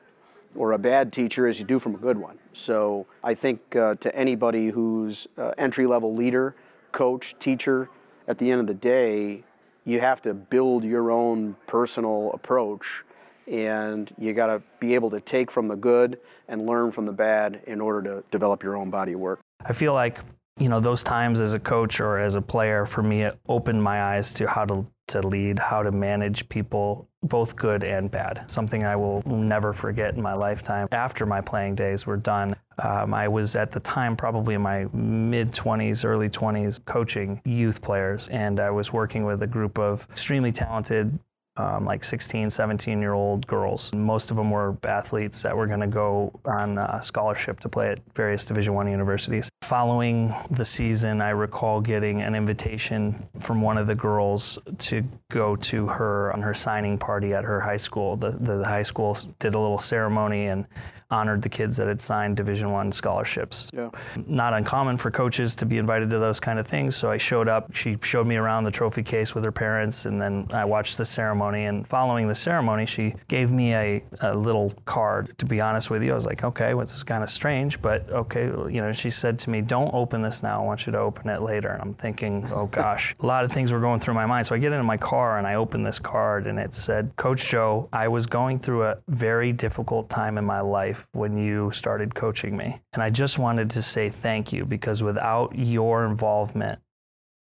or 0.55 0.71
a 0.71 0.77
bad 0.77 1.11
teacher 1.11 1.47
as 1.47 1.59
you 1.59 1.65
do 1.65 1.79
from 1.79 1.95
a 1.95 1.97
good 1.97 2.17
one. 2.17 2.37
So 2.53 3.07
I 3.23 3.33
think 3.33 3.75
uh, 3.75 3.95
to 3.95 4.15
anybody 4.15 4.67
who's 4.67 5.27
uh, 5.37 5.51
entry 5.57 5.87
level 5.87 6.13
leader, 6.13 6.55
coach, 6.91 7.35
teacher, 7.39 7.89
at 8.27 8.37
the 8.37 8.51
end 8.51 8.61
of 8.61 8.67
the 8.67 8.73
day, 8.73 9.43
you 9.83 9.99
have 9.99 10.21
to 10.21 10.33
build 10.33 10.83
your 10.83 11.11
own 11.11 11.55
personal 11.67 12.31
approach 12.33 13.03
and 13.47 14.13
you 14.17 14.31
got 14.31 14.47
to 14.47 14.61
be 14.79 14.95
able 14.95 15.09
to 15.09 15.19
take 15.19 15.51
from 15.51 15.67
the 15.67 15.75
good 15.75 16.19
and 16.47 16.65
learn 16.65 16.91
from 16.91 17.05
the 17.05 17.11
bad 17.11 17.61
in 17.67 17.81
order 17.81 18.01
to 18.01 18.23
develop 18.31 18.63
your 18.63 18.77
own 18.77 18.89
body 18.89 19.13
of 19.13 19.19
work. 19.19 19.39
I 19.65 19.73
feel 19.73 19.93
like 19.93 20.19
you 20.59 20.69
know 20.69 20.79
those 20.79 21.03
times 21.03 21.39
as 21.39 21.53
a 21.53 21.59
coach 21.59 21.99
or 21.99 22.19
as 22.19 22.35
a 22.35 22.41
player 22.41 22.85
for 22.85 23.01
me 23.01 23.23
it 23.23 23.37
opened 23.47 23.81
my 23.81 24.15
eyes 24.15 24.33
to 24.33 24.47
how 24.47 24.65
to 24.65 24.85
to 25.07 25.25
lead 25.27 25.59
how 25.59 25.83
to 25.83 25.91
manage 25.91 26.47
people 26.47 27.09
both 27.23 27.55
good 27.55 27.83
and 27.83 28.09
bad. 28.11 28.49
Something 28.49 28.85
i 28.85 28.95
will 28.95 29.21
never 29.25 29.73
forget 29.73 30.13
in 30.13 30.21
my 30.21 30.33
lifetime. 30.33 30.87
After 30.91 31.25
my 31.25 31.41
playing 31.41 31.75
days 31.75 32.05
were 32.05 32.17
done 32.17 32.55
um, 32.77 33.13
i 33.13 33.27
was 33.27 33.55
at 33.55 33.71
the 33.71 33.79
time 33.79 34.15
probably 34.15 34.55
in 34.55 34.61
my 34.61 34.85
mid 34.93 35.51
20s 35.51 36.05
early 36.05 36.29
20s 36.29 36.83
coaching 36.85 37.41
youth 37.45 37.81
players. 37.81 38.29
And 38.29 38.59
i 38.59 38.69
was 38.69 38.93
working 38.93 39.25
with 39.25 39.41
a 39.43 39.47
group 39.47 39.77
of 39.79 40.07
extremely 40.11 40.51
talented 40.51 41.17
um, 41.57 41.85
like 41.85 42.03
16, 42.03 42.49
17 42.49 42.99
year 42.99 43.13
old 43.13 43.45
girls. 43.45 43.93
Most 43.93 44.31
of 44.31 44.37
them 44.37 44.49
were 44.49 44.77
athletes 44.83 45.41
that 45.43 45.55
were 45.55 45.67
going 45.67 45.79
to 45.79 45.87
go 45.87 46.31
on 46.45 46.77
a 46.77 47.01
scholarship 47.01 47.59
to 47.61 47.69
play 47.69 47.91
at 47.91 47.99
various 48.15 48.45
Division 48.45 48.73
One 48.73 48.89
universities. 48.89 49.49
Following 49.61 50.33
the 50.51 50.65
season, 50.65 51.21
I 51.21 51.29
recall 51.29 51.79
getting 51.79 52.21
an 52.21 52.35
invitation 52.35 53.27
from 53.39 53.61
one 53.61 53.77
of 53.77 53.87
the 53.87 53.95
girls 53.95 54.57
to 54.79 55.03
go 55.29 55.55
to 55.57 55.87
her 55.87 56.33
on 56.33 56.41
her 56.41 56.53
signing 56.53 56.97
party 56.97 57.33
at 57.33 57.43
her 57.43 57.59
high 57.59 57.77
school. 57.77 58.15
The, 58.15 58.31
the 58.31 58.63
high 58.63 58.83
school 58.83 59.17
did 59.39 59.53
a 59.53 59.59
little 59.59 59.77
ceremony 59.77 60.47
and 60.47 60.65
honored 61.13 61.41
the 61.41 61.49
kids 61.49 61.77
that 61.77 61.87
had 61.87 62.01
signed 62.01 62.35
Division 62.35 62.71
One 62.71 62.91
scholarships. 62.91 63.67
Yeah. 63.73 63.89
Not 64.27 64.53
uncommon 64.53 64.97
for 64.97 65.09
coaches 65.09 65.55
to 65.57 65.65
be 65.65 65.77
invited 65.77 66.09
to 66.09 66.19
those 66.19 66.41
kind 66.41 66.59
of 66.59 66.67
things. 66.67 66.95
So 66.95 67.09
I 67.09 67.17
showed 67.17 67.47
up. 67.47 67.73
She 67.73 67.97
showed 68.01 68.27
me 68.27 68.35
around 68.35 68.65
the 68.65 68.71
trophy 68.71 69.03
case 69.03 69.33
with 69.33 69.45
her 69.45 69.51
parents, 69.51 70.05
and 70.05 70.21
then 70.21 70.47
I 70.51 70.65
watched 70.65 70.97
the 70.97 71.05
ceremony. 71.05 71.65
And 71.65 71.87
following 71.87 72.27
the 72.27 72.35
ceremony, 72.35 72.85
she 72.85 73.15
gave 73.29 73.51
me 73.51 73.73
a, 73.73 74.03
a 74.19 74.35
little 74.35 74.73
card. 74.83 75.37
To 75.37 75.45
be 75.45 75.61
honest 75.61 75.89
with 75.89 76.03
you, 76.03 76.11
I 76.11 76.15
was 76.15 76.25
like, 76.25 76.43
okay, 76.43 76.73
well, 76.73 76.85
this 76.85 76.95
is 76.95 77.03
kind 77.03 77.23
of 77.23 77.29
strange, 77.29 77.81
but 77.81 78.09
okay. 78.09 78.47
You 78.47 78.81
know, 78.81 78.91
she 78.91 79.09
said 79.09 79.39
to 79.39 79.49
me 79.49 79.53
me, 79.53 79.61
Don't 79.61 79.93
open 79.93 80.21
this 80.21 80.43
now. 80.43 80.61
I 80.61 80.65
want 80.65 80.85
you 80.85 80.91
to 80.91 80.99
open 80.99 81.29
it 81.29 81.41
later. 81.41 81.69
And 81.69 81.81
I'm 81.81 81.93
thinking, 81.93 82.45
Oh 82.51 82.65
gosh, 82.65 83.15
a 83.21 83.25
lot 83.25 83.45
of 83.45 83.51
things 83.53 83.71
were 83.71 83.79
going 83.79 84.01
through 84.01 84.15
my 84.15 84.25
mind. 84.25 84.45
So 84.45 84.55
I 84.55 84.57
get 84.57 84.73
into 84.73 84.83
my 84.83 84.97
car 84.97 85.37
and 85.37 85.47
I 85.47 85.55
open 85.55 85.83
this 85.83 85.99
card 85.99 86.47
and 86.47 86.59
it 86.59 86.73
said, 86.73 87.15
Coach 87.15 87.47
Joe, 87.47 87.87
I 87.93 88.09
was 88.09 88.25
going 88.25 88.59
through 88.59 88.83
a 88.83 88.97
very 89.07 89.53
difficult 89.53 90.09
time 90.09 90.37
in 90.37 90.43
my 90.43 90.59
life 90.59 91.02
when 91.11 91.37
you 91.37 91.71
started 91.71 92.15
coaching 92.15 92.55
me. 92.55 92.81
And 92.93 93.03
I 93.03 93.09
just 93.09 93.39
wanted 93.39 93.69
to 93.71 93.81
say 93.81 94.09
thank 94.09 94.53
you 94.53 94.65
because 94.65 95.03
without 95.03 95.57
your 95.57 96.05
involvement 96.05 96.79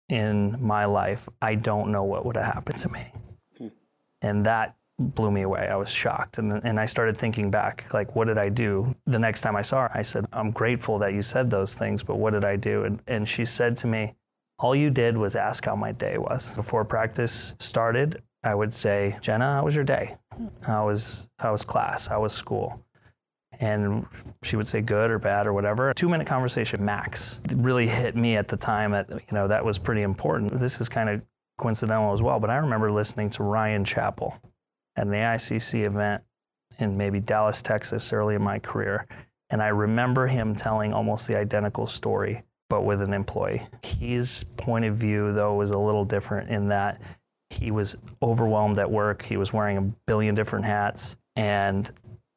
in 0.09 0.57
my 0.59 0.85
life, 0.85 1.29
I 1.41 1.55
don't 1.55 1.91
know 1.91 2.03
what 2.03 2.25
would 2.25 2.35
have 2.35 2.53
happened 2.53 2.77
to 2.79 2.89
me. 2.89 3.11
Hmm. 3.57 3.67
And 4.21 4.45
that 4.45 4.75
blew 4.99 5.31
me 5.31 5.41
away. 5.41 5.67
I 5.67 5.75
was 5.75 5.89
shocked. 5.89 6.37
And, 6.37 6.53
and 6.63 6.79
I 6.79 6.85
started 6.85 7.17
thinking 7.17 7.49
back, 7.49 7.91
like, 7.93 8.15
what 8.15 8.25
did 8.27 8.37
I 8.37 8.49
do? 8.49 8.95
The 9.05 9.19
next 9.19 9.41
time 9.41 9.55
I 9.55 9.61
saw 9.61 9.87
her, 9.87 9.97
I 9.97 10.01
said, 10.01 10.25
I'm 10.31 10.51
grateful 10.51 10.99
that 10.99 11.13
you 11.13 11.21
said 11.21 11.49
those 11.49 11.73
things, 11.73 12.03
but 12.03 12.17
what 12.17 12.33
did 12.33 12.45
I 12.45 12.55
do? 12.55 12.83
And, 12.83 13.01
and 13.07 13.27
she 13.27 13.45
said 13.45 13.75
to 13.77 13.87
me, 13.87 14.13
all 14.59 14.75
you 14.75 14.89
did 14.89 15.17
was 15.17 15.35
ask 15.35 15.65
how 15.65 15.75
my 15.75 15.91
day 15.91 16.17
was. 16.17 16.51
Before 16.53 16.85
practice 16.85 17.53
started, 17.59 18.21
I 18.43 18.53
would 18.55 18.73
say, 18.73 19.17
Jenna, 19.21 19.55
how 19.55 19.65
was 19.65 19.75
your 19.75 19.83
day? 19.83 20.17
How 20.61 20.87
was, 20.87 21.27
how 21.39 21.53
was 21.53 21.65
class? 21.65 22.07
How 22.07 22.21
was 22.21 22.33
school? 22.33 22.82
And 23.63 24.05
she 24.43 24.57
would 24.57 24.67
say 24.67 24.81
good 24.81 25.09
or 25.09 25.19
bad 25.19 25.47
or 25.47 25.53
whatever. 25.53 25.93
Two 25.93 26.09
minute 26.09 26.27
conversation 26.27 26.83
max. 26.83 27.39
Really 27.55 27.87
hit 27.87 28.13
me 28.13 28.35
at 28.35 28.49
the 28.49 28.57
time 28.57 28.91
that, 28.91 29.09
you 29.09 29.21
know, 29.31 29.47
that 29.47 29.63
was 29.63 29.77
pretty 29.77 30.01
important. 30.01 30.51
This 30.51 30.81
is 30.81 30.89
kind 30.89 31.09
of 31.09 31.21
coincidental 31.57 32.11
as 32.11 32.21
well, 32.21 32.41
but 32.41 32.49
I 32.49 32.57
remember 32.57 32.91
listening 32.91 33.29
to 33.31 33.43
Ryan 33.43 33.85
Chappell 33.85 34.37
at 34.97 35.07
an 35.07 35.13
AICC 35.13 35.85
event 35.85 36.23
in 36.79 36.97
maybe 36.97 37.21
Dallas, 37.21 37.61
Texas, 37.61 38.11
early 38.11 38.35
in 38.35 38.41
my 38.41 38.59
career. 38.59 39.07
And 39.49 39.63
I 39.63 39.67
remember 39.67 40.27
him 40.27 40.55
telling 40.55 40.91
almost 40.91 41.27
the 41.29 41.37
identical 41.37 41.87
story, 41.87 42.43
but 42.69 42.83
with 42.83 43.01
an 43.01 43.13
employee. 43.13 43.65
His 43.81 44.43
point 44.57 44.83
of 44.83 44.97
view, 44.97 45.31
though, 45.31 45.53
was 45.53 45.71
a 45.71 45.79
little 45.79 46.03
different 46.03 46.49
in 46.49 46.67
that 46.67 46.99
he 47.49 47.71
was 47.71 47.95
overwhelmed 48.21 48.79
at 48.79 48.91
work. 48.91 49.23
He 49.23 49.37
was 49.37 49.53
wearing 49.53 49.77
a 49.77 49.81
billion 50.05 50.35
different 50.35 50.65
hats. 50.65 51.15
And 51.35 51.89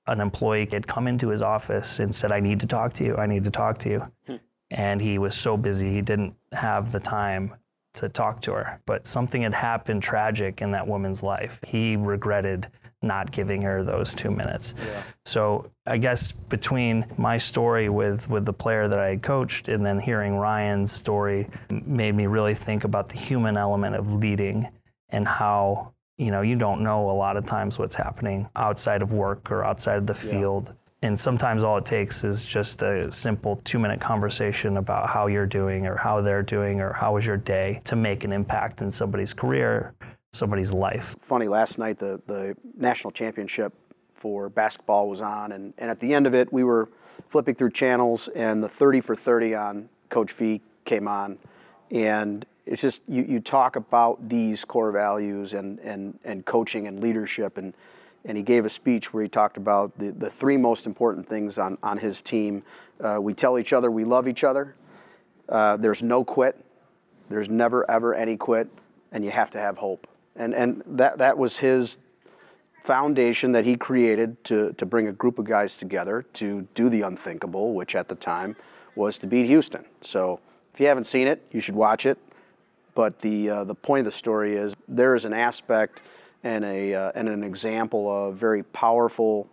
an 0.06 0.20
employee 0.20 0.68
had 0.70 0.86
come 0.86 1.06
into 1.06 1.28
his 1.28 1.42
office 1.42 2.00
and 2.00 2.14
said, 2.14 2.32
I 2.32 2.40
need 2.40 2.60
to 2.60 2.66
talk 2.66 2.92
to 2.94 3.04
you. 3.04 3.16
I 3.16 3.26
need 3.26 3.44
to 3.44 3.50
talk 3.50 3.78
to 3.78 3.88
you. 3.88 4.12
Hmm. 4.26 4.36
And 4.70 5.00
he 5.00 5.18
was 5.18 5.34
so 5.34 5.56
busy, 5.56 5.92
he 5.92 6.02
didn't 6.02 6.34
have 6.52 6.90
the 6.92 7.00
time 7.00 7.54
to 7.94 8.08
talk 8.08 8.40
to 8.42 8.52
her. 8.52 8.80
But 8.86 9.06
something 9.06 9.42
had 9.42 9.54
happened 9.54 10.02
tragic 10.02 10.60
in 10.60 10.70
that 10.72 10.86
woman's 10.86 11.22
life. 11.22 11.60
He 11.66 11.96
regretted 11.96 12.68
not 13.02 13.30
giving 13.30 13.62
her 13.62 13.82
those 13.84 14.14
two 14.14 14.30
minutes. 14.30 14.74
Yeah. 14.78 15.02
So 15.24 15.70
I 15.86 15.98
guess 15.98 16.32
between 16.32 17.06
my 17.16 17.38
story 17.38 17.88
with, 17.88 18.28
with 18.28 18.44
the 18.44 18.52
player 18.52 18.88
that 18.88 18.98
I 18.98 19.10
had 19.10 19.22
coached 19.22 19.68
and 19.68 19.84
then 19.84 19.98
hearing 19.98 20.36
Ryan's 20.36 20.92
story 20.92 21.48
made 21.70 22.14
me 22.14 22.26
really 22.26 22.54
think 22.54 22.84
about 22.84 23.08
the 23.08 23.16
human 23.16 23.56
element 23.56 23.96
of 23.96 24.12
leading 24.14 24.68
and 25.10 25.26
how, 25.26 25.92
you 26.18 26.30
know, 26.30 26.40
you 26.40 26.56
don't 26.56 26.82
know 26.82 27.10
a 27.10 27.12
lot 27.12 27.36
of 27.36 27.46
times 27.46 27.78
what's 27.78 27.94
happening 27.94 28.48
outside 28.56 29.02
of 29.02 29.12
work 29.12 29.50
or 29.50 29.64
outside 29.64 29.98
of 29.98 30.06
the 30.06 30.14
field. 30.14 30.68
Yeah 30.68 30.74
and 31.02 31.18
sometimes 31.18 31.62
all 31.62 31.76
it 31.76 31.84
takes 31.84 32.24
is 32.24 32.44
just 32.44 32.82
a 32.82 33.10
simple 33.12 33.60
two 33.64 33.78
minute 33.78 34.00
conversation 34.00 34.78
about 34.78 35.10
how 35.10 35.26
you're 35.26 35.46
doing 35.46 35.86
or 35.86 35.96
how 35.96 36.20
they're 36.20 36.42
doing 36.42 36.80
or 36.80 36.92
how 36.92 37.14
was 37.14 37.26
your 37.26 37.36
day 37.36 37.80
to 37.84 37.96
make 37.96 38.24
an 38.24 38.32
impact 38.32 38.80
in 38.80 38.90
somebody's 38.90 39.34
career, 39.34 39.94
somebody's 40.32 40.72
life. 40.72 41.14
Funny, 41.20 41.48
last 41.48 41.78
night 41.78 41.98
the, 41.98 42.20
the 42.26 42.56
national 42.76 43.10
championship 43.10 43.74
for 44.10 44.48
basketball 44.48 45.08
was 45.08 45.20
on, 45.20 45.52
and, 45.52 45.74
and 45.76 45.90
at 45.90 46.00
the 46.00 46.14
end 46.14 46.26
of 46.26 46.34
it, 46.34 46.50
we 46.50 46.64
were 46.64 46.88
flipping 47.28 47.54
through 47.54 47.70
channels, 47.70 48.28
and 48.28 48.62
the 48.62 48.68
30 48.68 49.02
for 49.02 49.14
30 49.14 49.54
on 49.54 49.88
Coach 50.08 50.32
V 50.32 50.62
came 50.86 51.06
on. 51.06 51.38
And 51.90 52.46
it's 52.66 52.82
just, 52.82 53.02
you, 53.08 53.24
you 53.24 53.40
talk 53.40 53.76
about 53.76 54.28
these 54.28 54.64
core 54.64 54.92
values 54.92 55.54
and, 55.54 55.78
and, 55.80 56.18
and 56.24 56.44
coaching 56.44 56.86
and 56.86 57.00
leadership 57.00 57.56
and 57.58 57.74
and 58.26 58.36
he 58.36 58.42
gave 58.42 58.64
a 58.64 58.68
speech 58.68 59.14
where 59.14 59.22
he 59.22 59.28
talked 59.28 59.56
about 59.56 59.96
the, 59.98 60.10
the 60.10 60.28
three 60.28 60.56
most 60.56 60.84
important 60.84 61.28
things 61.28 61.58
on, 61.58 61.78
on 61.82 61.96
his 61.96 62.20
team. 62.20 62.62
Uh, 63.00 63.18
we 63.20 63.32
tell 63.32 63.58
each 63.58 63.72
other 63.72 63.90
we 63.90 64.04
love 64.04 64.26
each 64.26 64.44
other. 64.44 64.74
Uh, 65.48 65.76
there's 65.76 66.02
no 66.02 66.24
quit. 66.24 66.62
There's 67.28 67.48
never, 67.48 67.88
ever 67.88 68.14
any 68.14 68.36
quit. 68.36 68.68
And 69.12 69.24
you 69.24 69.30
have 69.30 69.50
to 69.52 69.58
have 69.58 69.78
hope. 69.78 70.08
And, 70.34 70.54
and 70.54 70.82
that, 70.86 71.18
that 71.18 71.38
was 71.38 71.58
his 71.58 71.98
foundation 72.82 73.52
that 73.52 73.64
he 73.64 73.76
created 73.76 74.42
to, 74.44 74.72
to 74.72 74.84
bring 74.84 75.06
a 75.06 75.12
group 75.12 75.38
of 75.38 75.44
guys 75.44 75.76
together 75.76 76.22
to 76.34 76.66
do 76.74 76.88
the 76.88 77.02
unthinkable, 77.02 77.74
which 77.74 77.94
at 77.94 78.08
the 78.08 78.14
time 78.16 78.56
was 78.96 79.18
to 79.18 79.26
beat 79.26 79.46
Houston. 79.46 79.84
So 80.02 80.40
if 80.74 80.80
you 80.80 80.86
haven't 80.86 81.06
seen 81.06 81.28
it, 81.28 81.46
you 81.52 81.60
should 81.60 81.76
watch 81.76 82.06
it. 82.06 82.18
But 82.96 83.20
the, 83.20 83.48
uh, 83.48 83.64
the 83.64 83.76
point 83.76 84.00
of 84.00 84.06
the 84.06 84.18
story 84.18 84.56
is 84.56 84.74
there 84.88 85.14
is 85.14 85.24
an 85.24 85.32
aspect– 85.32 86.02
and, 86.46 86.64
a, 86.64 86.94
uh, 86.94 87.12
and 87.14 87.28
an 87.28 87.42
example 87.42 88.08
of 88.08 88.36
very 88.36 88.62
powerful, 88.62 89.48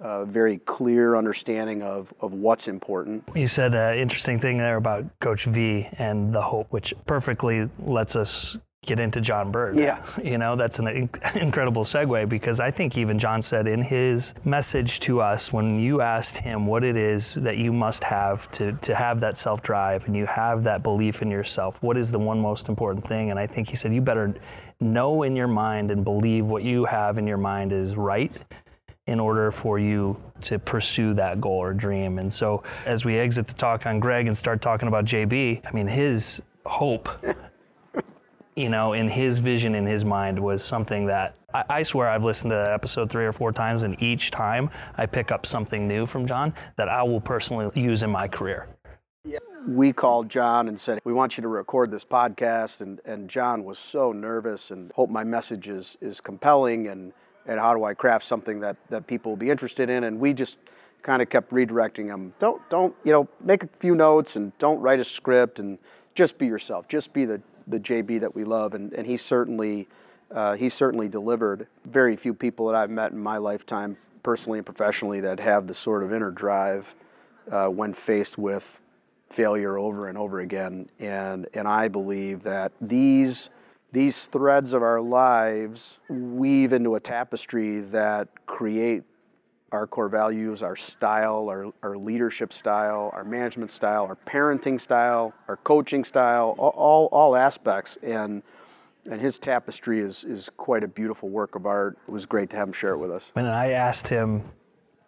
uh, 0.00 0.24
very 0.24 0.58
clear 0.58 1.16
understanding 1.16 1.82
of, 1.82 2.14
of 2.20 2.32
what's 2.32 2.68
important. 2.68 3.24
You 3.34 3.48
said 3.48 3.74
an 3.74 3.98
interesting 3.98 4.38
thing 4.38 4.58
there 4.58 4.76
about 4.76 5.04
Coach 5.18 5.46
V 5.46 5.88
and 5.98 6.32
the 6.32 6.42
hope, 6.42 6.68
which 6.70 6.94
perfectly 7.04 7.68
lets 7.80 8.14
us 8.14 8.56
get 8.86 8.98
into 8.98 9.20
John 9.20 9.50
Bird. 9.52 9.76
Yeah. 9.76 10.02
You 10.22 10.38
know, 10.38 10.56
that's 10.56 10.78
an 10.78 10.86
incredible 11.34 11.84
segue 11.84 12.28
because 12.28 12.60
I 12.60 12.70
think 12.70 12.96
even 12.96 13.18
John 13.18 13.42
said 13.42 13.66
in 13.66 13.82
his 13.82 14.34
message 14.44 15.00
to 15.00 15.20
us 15.20 15.52
when 15.52 15.78
you 15.78 16.00
asked 16.00 16.38
him 16.38 16.66
what 16.66 16.82
it 16.82 16.96
is 16.96 17.34
that 17.34 17.58
you 17.58 17.72
must 17.72 18.02
have 18.04 18.50
to, 18.52 18.72
to 18.72 18.94
have 18.94 19.20
that 19.20 19.36
self 19.36 19.62
drive 19.62 20.06
and 20.06 20.16
you 20.16 20.26
have 20.26 20.64
that 20.64 20.82
belief 20.82 21.20
in 21.20 21.30
yourself, 21.30 21.76
what 21.82 21.96
is 21.96 22.10
the 22.10 22.18
one 22.18 22.40
most 22.40 22.68
important 22.68 23.06
thing? 23.06 23.30
And 23.30 23.38
I 23.38 23.46
think 23.46 23.68
he 23.68 23.76
said, 23.76 23.92
you 23.92 24.00
better 24.00 24.34
know 24.80 25.24
in 25.24 25.36
your 25.36 25.48
mind 25.48 25.90
and 25.90 26.02
believe 26.02 26.46
what 26.46 26.62
you 26.62 26.86
have 26.86 27.18
in 27.18 27.26
your 27.26 27.36
mind 27.36 27.72
is 27.72 27.96
right 27.96 28.32
in 29.06 29.20
order 29.20 29.50
for 29.50 29.78
you 29.78 30.16
to 30.40 30.58
pursue 30.58 31.12
that 31.14 31.40
goal 31.40 31.58
or 31.58 31.74
dream. 31.74 32.18
And 32.18 32.32
so 32.32 32.62
as 32.86 33.04
we 33.04 33.18
exit 33.18 33.46
the 33.46 33.54
talk 33.54 33.84
on 33.84 34.00
Greg 34.00 34.26
and 34.26 34.36
start 34.36 34.62
talking 34.62 34.88
about 34.88 35.04
JB, 35.04 35.62
I 35.66 35.72
mean, 35.72 35.86
his 35.86 36.40
hope, 36.64 37.08
you 38.60 38.68
know, 38.68 38.92
in 38.92 39.08
his 39.08 39.38
vision 39.38 39.74
in 39.74 39.86
his 39.86 40.04
mind 40.04 40.38
was 40.38 40.62
something 40.62 41.06
that 41.06 41.36
I, 41.54 41.64
I, 41.70 41.82
swear 41.82 42.08
I've 42.08 42.24
listened 42.24 42.50
to 42.50 42.56
that 42.56 42.72
episode 42.72 43.10
three 43.10 43.24
or 43.24 43.32
four 43.32 43.52
times, 43.52 43.82
and 43.82 44.00
each 44.02 44.30
time 44.30 44.70
I 44.96 45.06
pick 45.06 45.32
up 45.32 45.46
something 45.46 45.88
new 45.88 46.06
from 46.06 46.26
John 46.26 46.54
that 46.76 46.88
I 46.88 47.02
will 47.02 47.20
personally 47.20 47.70
use 47.80 48.02
in 48.02 48.10
my 48.10 48.28
career 48.28 48.68
we 49.66 49.92
called 49.92 50.28
John 50.28 50.68
and 50.68 50.78
said, 50.78 51.00
We 51.04 51.12
want 51.12 51.36
you 51.36 51.42
to 51.42 51.48
record 51.48 51.90
this 51.90 52.04
podcast. 52.04 52.80
And, 52.80 53.00
and 53.04 53.28
John 53.28 53.64
was 53.64 53.78
so 53.78 54.12
nervous 54.12 54.70
and 54.70 54.92
hope 54.92 55.10
my 55.10 55.24
message 55.24 55.68
is, 55.68 55.96
is 56.00 56.20
compelling 56.20 56.88
and, 56.88 57.12
and 57.46 57.60
how 57.60 57.74
do 57.74 57.84
I 57.84 57.94
craft 57.94 58.24
something 58.24 58.60
that, 58.60 58.76
that 58.88 59.06
people 59.06 59.32
will 59.32 59.36
be 59.36 59.50
interested 59.50 59.90
in. 59.90 60.04
And 60.04 60.18
we 60.18 60.32
just 60.32 60.58
kind 61.02 61.22
of 61.22 61.30
kept 61.30 61.50
redirecting 61.50 62.06
him. 62.06 62.34
Don't, 62.38 62.68
don't, 62.70 62.94
you 63.04 63.12
know, 63.12 63.28
make 63.42 63.62
a 63.62 63.68
few 63.68 63.94
notes 63.94 64.36
and 64.36 64.56
don't 64.58 64.80
write 64.80 65.00
a 65.00 65.04
script 65.04 65.58
and 65.58 65.78
just 66.14 66.38
be 66.38 66.46
yourself. 66.46 66.88
Just 66.88 67.12
be 67.12 67.24
the, 67.24 67.40
the 67.70 67.80
JB 67.80 68.20
that 68.20 68.34
we 68.34 68.44
love. 68.44 68.74
And, 68.74 68.92
and 68.92 69.06
he 69.06 69.16
certainly, 69.16 69.88
uh, 70.30 70.54
he 70.54 70.68
certainly 70.68 71.08
delivered. 71.08 71.66
Very 71.84 72.16
few 72.16 72.34
people 72.34 72.66
that 72.66 72.74
I've 72.74 72.90
met 72.90 73.12
in 73.12 73.18
my 73.18 73.38
lifetime, 73.38 73.96
personally 74.22 74.58
and 74.58 74.66
professionally, 74.66 75.20
that 75.20 75.40
have 75.40 75.66
the 75.66 75.74
sort 75.74 76.02
of 76.02 76.12
inner 76.12 76.30
drive 76.30 76.94
uh, 77.50 77.68
when 77.68 77.92
faced 77.94 78.38
with 78.38 78.80
failure 79.28 79.78
over 79.78 80.08
and 80.08 80.18
over 80.18 80.40
again. 80.40 80.88
And, 80.98 81.46
and 81.54 81.66
I 81.68 81.88
believe 81.88 82.42
that 82.42 82.72
these, 82.80 83.48
these 83.92 84.26
threads 84.26 84.72
of 84.72 84.82
our 84.82 85.00
lives 85.00 85.98
weave 86.08 86.72
into 86.72 86.96
a 86.96 87.00
tapestry 87.00 87.80
that 87.80 88.28
create 88.46 89.04
our 89.72 89.86
core 89.86 90.08
values, 90.08 90.62
our 90.62 90.76
style, 90.76 91.48
our, 91.48 91.72
our 91.82 91.96
leadership 91.96 92.52
style, 92.52 93.10
our 93.14 93.24
management 93.24 93.70
style, 93.70 94.04
our 94.04 94.16
parenting 94.16 94.80
style, 94.80 95.32
our 95.48 95.56
coaching 95.56 96.04
style, 96.04 96.54
all, 96.58 96.74
all, 96.76 97.06
all 97.12 97.36
aspects. 97.36 97.96
And, 98.02 98.42
and 99.10 99.20
his 99.20 99.38
tapestry 99.38 100.00
is, 100.00 100.24
is 100.24 100.50
quite 100.56 100.84
a 100.84 100.88
beautiful 100.88 101.28
work 101.28 101.54
of 101.54 101.66
art. 101.66 101.98
It 102.06 102.10
was 102.10 102.26
great 102.26 102.50
to 102.50 102.56
have 102.56 102.68
him 102.68 102.72
share 102.72 102.92
it 102.92 102.98
with 102.98 103.10
us. 103.10 103.30
When 103.34 103.46
I 103.46 103.70
asked 103.72 104.08
him 104.08 104.42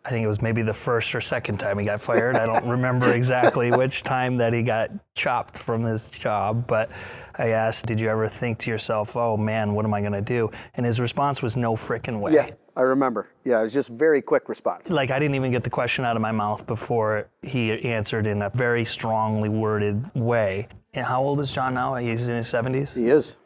I 0.04 0.10
think 0.10 0.24
it 0.24 0.28
was 0.28 0.42
maybe 0.42 0.62
the 0.62 0.74
first 0.74 1.14
or 1.14 1.20
second 1.20 1.58
time 1.58 1.78
he 1.78 1.84
got 1.84 2.00
fired. 2.00 2.36
I 2.36 2.44
don't 2.46 2.66
remember 2.66 3.12
exactly 3.12 3.70
which 3.76 4.02
time 4.02 4.38
that 4.38 4.52
he 4.52 4.62
got 4.62 4.90
chopped 5.14 5.56
from 5.56 5.84
his 5.84 6.10
job, 6.10 6.66
but 6.66 6.90
I 7.38 7.48
asked, 7.48 7.86
Did 7.86 8.00
you 8.00 8.08
ever 8.08 8.28
think 8.28 8.58
to 8.60 8.70
yourself, 8.70 9.16
oh 9.16 9.36
man, 9.36 9.74
what 9.74 9.84
am 9.84 9.94
I 9.94 10.00
going 10.00 10.12
to 10.12 10.20
do? 10.20 10.50
And 10.74 10.86
his 10.86 11.00
response 11.00 11.42
was, 11.42 11.56
No 11.56 11.76
frickin' 11.76 12.20
way. 12.20 12.34
Yeah, 12.34 12.50
I 12.76 12.82
remember. 12.82 13.30
Yeah, 13.44 13.60
it 13.60 13.64
was 13.64 13.72
just 13.72 13.88
very 13.90 14.22
quick 14.22 14.48
response. 14.48 14.90
Like 14.90 15.10
I 15.10 15.18
didn't 15.18 15.34
even 15.34 15.52
get 15.52 15.64
the 15.64 15.70
question 15.70 16.04
out 16.04 16.16
of 16.16 16.22
my 16.22 16.32
mouth 16.32 16.66
before 16.66 17.28
he 17.42 17.72
answered 17.88 18.26
in 18.26 18.42
a 18.42 18.50
very 18.50 18.84
strongly 18.84 19.48
worded 19.48 20.10
way. 20.14 20.68
And 20.94 21.06
how 21.06 21.22
old 21.22 21.40
is 21.40 21.50
John 21.50 21.74
now? 21.74 21.94
He's 21.94 22.28
in 22.28 22.36
his 22.36 22.48
70s? 22.48 22.94
He 22.94 23.08
is 23.08 23.36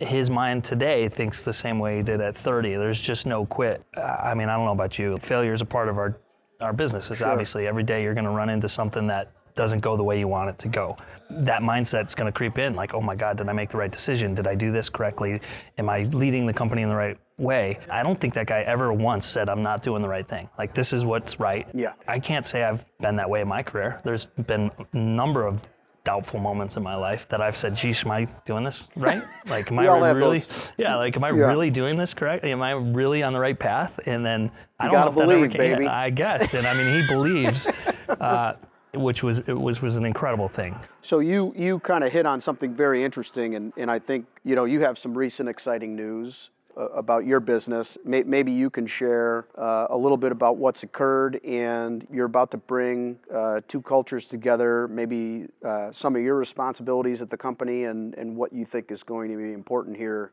his 0.00 0.30
mind 0.30 0.64
today 0.64 1.08
thinks 1.08 1.42
the 1.42 1.52
same 1.52 1.78
way 1.78 1.98
he 1.98 2.02
did 2.02 2.20
at 2.20 2.36
30. 2.36 2.74
There's 2.74 3.00
just 3.00 3.24
no 3.24 3.46
quit. 3.46 3.84
I 3.96 4.34
mean, 4.34 4.48
I 4.48 4.56
don't 4.56 4.64
know 4.64 4.72
about 4.72 4.98
you. 4.98 5.16
Failure 5.18 5.52
is 5.52 5.60
a 5.60 5.66
part 5.66 5.88
of 5.88 5.96
our 5.96 6.18
our 6.62 6.72
business. 6.72 7.10
Sure. 7.12 7.26
Obviously, 7.26 7.66
every 7.66 7.82
day 7.82 8.02
you're 8.02 8.14
going 8.14 8.24
to 8.24 8.30
run 8.30 8.48
into 8.48 8.68
something 8.68 9.08
that 9.08 9.32
doesn't 9.54 9.80
go 9.80 9.96
the 9.96 10.02
way 10.02 10.18
you 10.18 10.28
want 10.28 10.50
it 10.50 10.58
to 10.60 10.68
go. 10.68 10.96
That 11.30 11.62
mindset's 11.62 12.14
going 12.14 12.26
to 12.26 12.32
creep 12.32 12.58
in 12.58 12.74
like, 12.74 12.94
oh 12.94 13.00
my 13.00 13.14
God, 13.14 13.36
did 13.38 13.48
I 13.48 13.52
make 13.52 13.70
the 13.70 13.78
right 13.78 13.90
decision? 13.92 14.34
Did 14.34 14.46
I 14.46 14.54
do 14.54 14.72
this 14.72 14.88
correctly? 14.88 15.40
Am 15.78 15.88
I 15.88 16.04
leading 16.04 16.46
the 16.46 16.52
company 16.52 16.82
in 16.82 16.88
the 16.88 16.94
right 16.96 17.18
way? 17.38 17.78
I 17.90 18.02
don't 18.02 18.20
think 18.20 18.34
that 18.34 18.46
guy 18.46 18.60
ever 18.62 18.92
once 18.92 19.26
said, 19.26 19.48
I'm 19.48 19.62
not 19.62 19.82
doing 19.82 20.02
the 20.02 20.08
right 20.08 20.26
thing. 20.28 20.48
Like, 20.58 20.74
this 20.74 20.92
is 20.92 21.04
what's 21.04 21.40
right. 21.40 21.66
Yeah. 21.74 21.92
I 22.06 22.18
can't 22.18 22.44
say 22.46 22.62
I've 22.64 22.84
been 23.00 23.16
that 23.16 23.28
way 23.30 23.40
in 23.40 23.48
my 23.48 23.62
career. 23.62 24.00
There's 24.04 24.26
been 24.26 24.70
a 24.92 24.96
number 24.96 25.46
of 25.46 25.62
doubtful 26.04 26.40
moments 26.40 26.76
in 26.76 26.82
my 26.82 26.96
life 26.96 27.26
that 27.28 27.40
I've 27.40 27.56
said, 27.56 27.76
geez, 27.76 28.04
am 28.04 28.10
I 28.10 28.24
doing 28.44 28.64
this 28.64 28.88
right? 28.96 29.22
Like, 29.46 29.70
am 29.70 29.78
I 29.78 29.84
really, 30.10 30.40
those. 30.40 30.50
yeah, 30.76 30.96
like, 30.96 31.16
am 31.16 31.22
I 31.22 31.28
Yeah. 31.28 31.46
really 31.46 31.70
doing 31.70 31.96
this 31.96 32.12
correct? 32.12 32.44
Am 32.44 32.60
I 32.60 32.72
really 32.72 33.22
on 33.22 33.32
the 33.32 33.38
right 33.38 33.56
path? 33.58 34.00
And 34.04 34.26
then 34.26 34.50
I 34.80 34.88
don't 34.88 34.94
know 34.94 35.08
if 35.08 35.14
that 35.14 35.22
ever 35.22 35.32
believe, 35.36 35.50
came- 35.52 35.58
baby. 35.78 35.86
I 35.86 36.10
guess. 36.10 36.54
And 36.54 36.66
I 36.66 36.74
mean, 36.74 37.00
he 37.00 37.06
believes, 37.06 37.68
uh, 38.08 38.54
which 38.94 39.22
was, 39.22 39.40
was, 39.46 39.80
was 39.80 39.96
an 39.96 40.04
incredible 40.04 40.48
thing. 40.48 40.78
So 41.00 41.20
you 41.20 41.54
you 41.56 41.78
kind 41.80 42.04
of 42.04 42.12
hit 42.12 42.26
on 42.26 42.40
something 42.40 42.74
very 42.74 43.02
interesting, 43.04 43.54
and, 43.54 43.72
and 43.76 43.90
I 43.90 43.98
think 43.98 44.26
you 44.44 44.54
know 44.54 44.64
you 44.64 44.80
have 44.80 44.98
some 44.98 45.16
recent 45.16 45.48
exciting 45.48 45.96
news 45.96 46.50
uh, 46.76 46.88
about 46.88 47.26
your 47.26 47.40
business. 47.40 47.96
May, 48.04 48.22
maybe 48.22 48.52
you 48.52 48.70
can 48.70 48.86
share 48.86 49.46
uh, 49.56 49.86
a 49.90 49.96
little 49.96 50.16
bit 50.18 50.32
about 50.32 50.58
what's 50.58 50.82
occurred, 50.82 51.40
and 51.44 52.06
you're 52.12 52.26
about 52.26 52.50
to 52.50 52.58
bring 52.58 53.18
uh, 53.32 53.60
two 53.66 53.80
cultures 53.82 54.26
together. 54.26 54.88
Maybe 54.88 55.48
uh, 55.64 55.90
some 55.92 56.14
of 56.14 56.22
your 56.22 56.36
responsibilities 56.36 57.22
at 57.22 57.30
the 57.30 57.36
company, 57.36 57.84
and, 57.84 58.14
and 58.14 58.36
what 58.36 58.52
you 58.52 58.64
think 58.64 58.90
is 58.90 59.02
going 59.02 59.30
to 59.30 59.36
be 59.36 59.52
important 59.52 59.96
here 59.96 60.32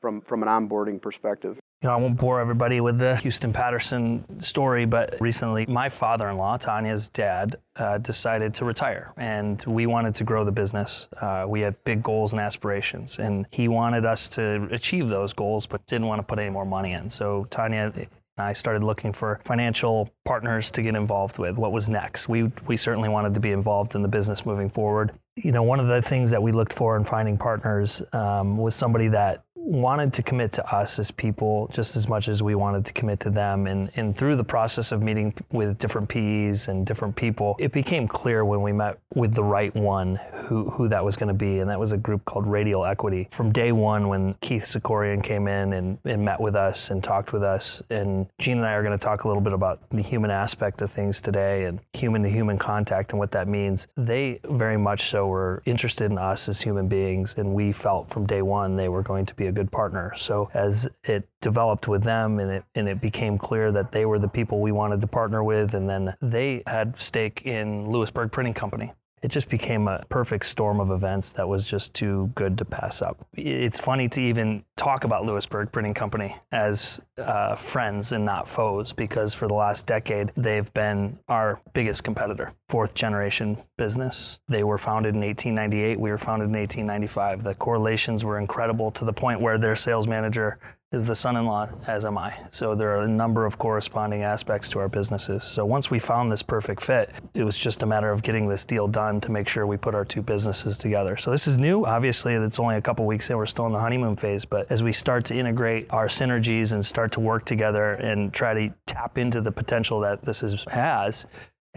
from 0.00 0.20
from 0.22 0.42
an 0.42 0.48
onboarding 0.48 1.00
perspective. 1.00 1.58
You 1.80 1.88
know, 1.88 1.94
I 1.94 1.96
won't 1.96 2.16
bore 2.16 2.40
everybody 2.40 2.80
with 2.80 2.98
the 2.98 3.14
Huston 3.14 3.52
Patterson 3.52 4.42
story, 4.42 4.84
but 4.84 5.16
recently 5.20 5.64
my 5.66 5.88
father 5.88 6.28
in 6.28 6.36
law, 6.36 6.56
Tanya's 6.56 7.08
dad, 7.08 7.58
uh, 7.76 7.98
decided 7.98 8.52
to 8.54 8.64
retire. 8.64 9.12
And 9.16 9.62
we 9.64 9.86
wanted 9.86 10.16
to 10.16 10.24
grow 10.24 10.44
the 10.44 10.50
business. 10.50 11.06
Uh, 11.20 11.44
we 11.46 11.60
had 11.60 11.76
big 11.84 12.02
goals 12.02 12.32
and 12.32 12.40
aspirations. 12.40 13.20
And 13.20 13.46
he 13.52 13.68
wanted 13.68 14.04
us 14.04 14.28
to 14.30 14.66
achieve 14.72 15.08
those 15.08 15.32
goals, 15.32 15.66
but 15.66 15.86
didn't 15.86 16.08
want 16.08 16.18
to 16.18 16.24
put 16.24 16.40
any 16.40 16.50
more 16.50 16.64
money 16.64 16.94
in. 16.94 17.10
So 17.10 17.46
Tanya 17.48 17.92
and 17.94 18.08
I 18.38 18.54
started 18.54 18.82
looking 18.82 19.12
for 19.12 19.40
financial 19.44 20.10
partners 20.24 20.70
to 20.72 20.82
get 20.82 20.94
involved 20.94 21.38
with. 21.38 21.56
What 21.56 21.72
was 21.72 21.88
next? 21.88 22.28
We, 22.28 22.50
we 22.66 22.76
certainly 22.76 23.08
wanted 23.08 23.34
to 23.34 23.40
be 23.40 23.52
involved 23.52 23.94
in 23.94 24.02
the 24.02 24.08
business 24.08 24.46
moving 24.46 24.68
forward. 24.68 25.12
You 25.36 25.52
know, 25.52 25.62
one 25.62 25.80
of 25.80 25.88
the 25.88 26.02
things 26.02 26.30
that 26.30 26.42
we 26.42 26.52
looked 26.52 26.72
for 26.72 26.96
in 26.96 27.04
finding 27.04 27.36
partners 27.36 28.02
um, 28.12 28.56
was 28.56 28.74
somebody 28.74 29.08
that 29.08 29.44
wanted 29.68 30.14
to 30.14 30.22
commit 30.22 30.50
to 30.50 30.74
us 30.74 30.98
as 30.98 31.10
people 31.10 31.68
just 31.70 31.94
as 31.94 32.08
much 32.08 32.26
as 32.26 32.42
we 32.42 32.54
wanted 32.54 32.86
to 32.86 32.92
commit 32.94 33.20
to 33.20 33.28
them. 33.28 33.66
And, 33.66 33.90
and 33.96 34.16
through 34.16 34.36
the 34.36 34.44
process 34.44 34.92
of 34.92 35.02
meeting 35.02 35.34
with 35.52 35.78
different 35.78 36.08
PEs 36.08 36.68
and 36.68 36.86
different 36.86 37.16
people, 37.16 37.54
it 37.58 37.70
became 37.70 38.08
clear 38.08 38.46
when 38.46 38.62
we 38.62 38.72
met 38.72 38.98
with 39.14 39.34
the 39.34 39.44
right 39.44 39.74
one 39.76 40.18
who, 40.46 40.70
who 40.70 40.88
that 40.88 41.04
was 41.04 41.16
going 41.16 41.28
to 41.28 41.34
be. 41.34 41.58
And 41.58 41.68
that 41.68 41.78
was 41.78 41.92
a 41.92 41.98
group 41.98 42.24
called 42.24 42.46
Radial 42.46 42.86
Equity. 42.86 43.28
From 43.30 43.52
day 43.52 43.70
one, 43.70 44.08
when 44.08 44.34
Keith 44.40 44.64
Sikorian 44.64 45.22
came 45.22 45.46
in 45.46 45.74
and, 45.74 45.98
and 46.04 46.24
met 46.24 46.40
with 46.40 46.56
us 46.56 46.90
and 46.90 47.04
talked 47.04 47.34
with 47.34 47.42
us, 47.42 47.82
and 47.90 48.26
Gene 48.38 48.56
and 48.58 48.66
I 48.66 48.72
are 48.72 48.82
going 48.82 48.98
to 48.98 49.04
talk 49.04 49.24
a 49.24 49.28
little 49.28 49.42
bit 49.42 49.52
about 49.52 49.80
the 49.90 50.02
human 50.02 50.30
aspect 50.30 50.80
of 50.80 50.90
things 50.90 51.20
today 51.20 51.66
and 51.66 51.80
human 51.92 52.22
to 52.22 52.30
human 52.30 52.56
contact 52.56 53.10
and 53.10 53.18
what 53.18 53.32
that 53.32 53.46
means. 53.46 53.86
They 53.98 54.40
very 54.48 54.78
much 54.78 55.10
so 55.10 55.26
were 55.26 55.62
interested 55.66 56.10
in 56.10 56.16
us 56.16 56.48
as 56.48 56.62
human 56.62 56.88
beings, 56.88 57.34
and 57.36 57.52
we 57.52 57.72
felt 57.72 58.08
from 58.08 58.26
day 58.26 58.40
one 58.40 58.76
they 58.76 58.88
were 58.88 59.02
going 59.02 59.26
to 59.26 59.34
be 59.34 59.46
a 59.46 59.57
good 59.58 59.72
partner. 59.72 60.12
So 60.16 60.48
as 60.54 60.88
it 61.02 61.28
developed 61.40 61.88
with 61.88 62.04
them 62.04 62.38
and 62.38 62.50
it 62.50 62.64
and 62.76 62.88
it 62.88 63.00
became 63.00 63.38
clear 63.38 63.72
that 63.72 63.90
they 63.90 64.06
were 64.06 64.20
the 64.20 64.28
people 64.28 64.60
we 64.60 64.70
wanted 64.70 65.00
to 65.00 65.08
partner 65.08 65.42
with, 65.42 65.74
and 65.74 65.88
then 65.88 66.14
they 66.22 66.62
had 66.66 66.94
stake 67.00 67.42
in 67.44 67.90
Lewisburg 67.90 68.30
Printing 68.30 68.54
Company. 68.54 68.92
It 69.22 69.28
just 69.28 69.48
became 69.48 69.88
a 69.88 70.02
perfect 70.08 70.46
storm 70.46 70.80
of 70.80 70.90
events 70.90 71.30
that 71.32 71.48
was 71.48 71.66
just 71.66 71.94
too 71.94 72.30
good 72.34 72.58
to 72.58 72.64
pass 72.64 73.02
up. 73.02 73.26
It's 73.34 73.78
funny 73.78 74.08
to 74.10 74.20
even 74.20 74.64
talk 74.76 75.04
about 75.04 75.24
Lewisburg 75.24 75.72
Printing 75.72 75.94
Company 75.94 76.36
as 76.52 77.00
uh, 77.18 77.56
friends 77.56 78.12
and 78.12 78.24
not 78.24 78.48
foes 78.48 78.92
because 78.92 79.34
for 79.34 79.48
the 79.48 79.54
last 79.54 79.86
decade, 79.86 80.32
they've 80.36 80.72
been 80.72 81.18
our 81.28 81.60
biggest 81.72 82.04
competitor. 82.04 82.52
Fourth 82.68 82.94
generation 82.94 83.58
business. 83.76 84.38
They 84.48 84.62
were 84.62 84.78
founded 84.78 85.14
in 85.14 85.20
1898. 85.20 85.98
We 85.98 86.10
were 86.10 86.18
founded 86.18 86.48
in 86.48 86.56
1895. 86.56 87.42
The 87.42 87.54
correlations 87.54 88.24
were 88.24 88.38
incredible 88.38 88.90
to 88.92 89.04
the 89.04 89.12
point 89.12 89.40
where 89.40 89.58
their 89.58 89.76
sales 89.76 90.06
manager 90.06 90.58
is 90.90 91.04
the 91.04 91.14
son-in-law 91.14 91.68
as 91.86 92.06
am 92.06 92.16
I. 92.16 92.34
So 92.50 92.74
there 92.74 92.96
are 92.96 93.02
a 93.02 93.08
number 93.08 93.44
of 93.44 93.58
corresponding 93.58 94.22
aspects 94.22 94.70
to 94.70 94.78
our 94.78 94.88
businesses. 94.88 95.44
So 95.44 95.66
once 95.66 95.90
we 95.90 95.98
found 95.98 96.32
this 96.32 96.42
perfect 96.42 96.82
fit, 96.82 97.10
it 97.34 97.44
was 97.44 97.58
just 97.58 97.82
a 97.82 97.86
matter 97.86 98.10
of 98.10 98.22
getting 98.22 98.48
this 98.48 98.64
deal 98.64 98.88
done 98.88 99.20
to 99.20 99.30
make 99.30 99.48
sure 99.48 99.66
we 99.66 99.76
put 99.76 99.94
our 99.94 100.06
two 100.06 100.22
businesses 100.22 100.78
together. 100.78 101.18
So 101.18 101.30
this 101.30 101.46
is 101.46 101.58
new. 101.58 101.84
Obviously, 101.84 102.34
it's 102.34 102.58
only 102.58 102.76
a 102.76 102.80
couple 102.80 103.04
weeks 103.04 103.28
in. 103.28 103.36
We're 103.36 103.44
still 103.44 103.66
in 103.66 103.72
the 103.72 103.80
honeymoon 103.80 104.16
phase, 104.16 104.46
but 104.46 104.70
as 104.70 104.82
we 104.82 104.94
start 104.94 105.26
to 105.26 105.36
integrate 105.36 105.92
our 105.92 106.06
synergies 106.06 106.72
and 106.72 106.84
start 106.84 107.12
to 107.12 107.20
work 107.20 107.44
together 107.44 107.92
and 107.92 108.32
try 108.32 108.54
to 108.54 108.74
tap 108.86 109.18
into 109.18 109.42
the 109.42 109.52
potential 109.52 110.00
that 110.00 110.24
this 110.24 110.42
is, 110.42 110.64
has, 110.70 111.26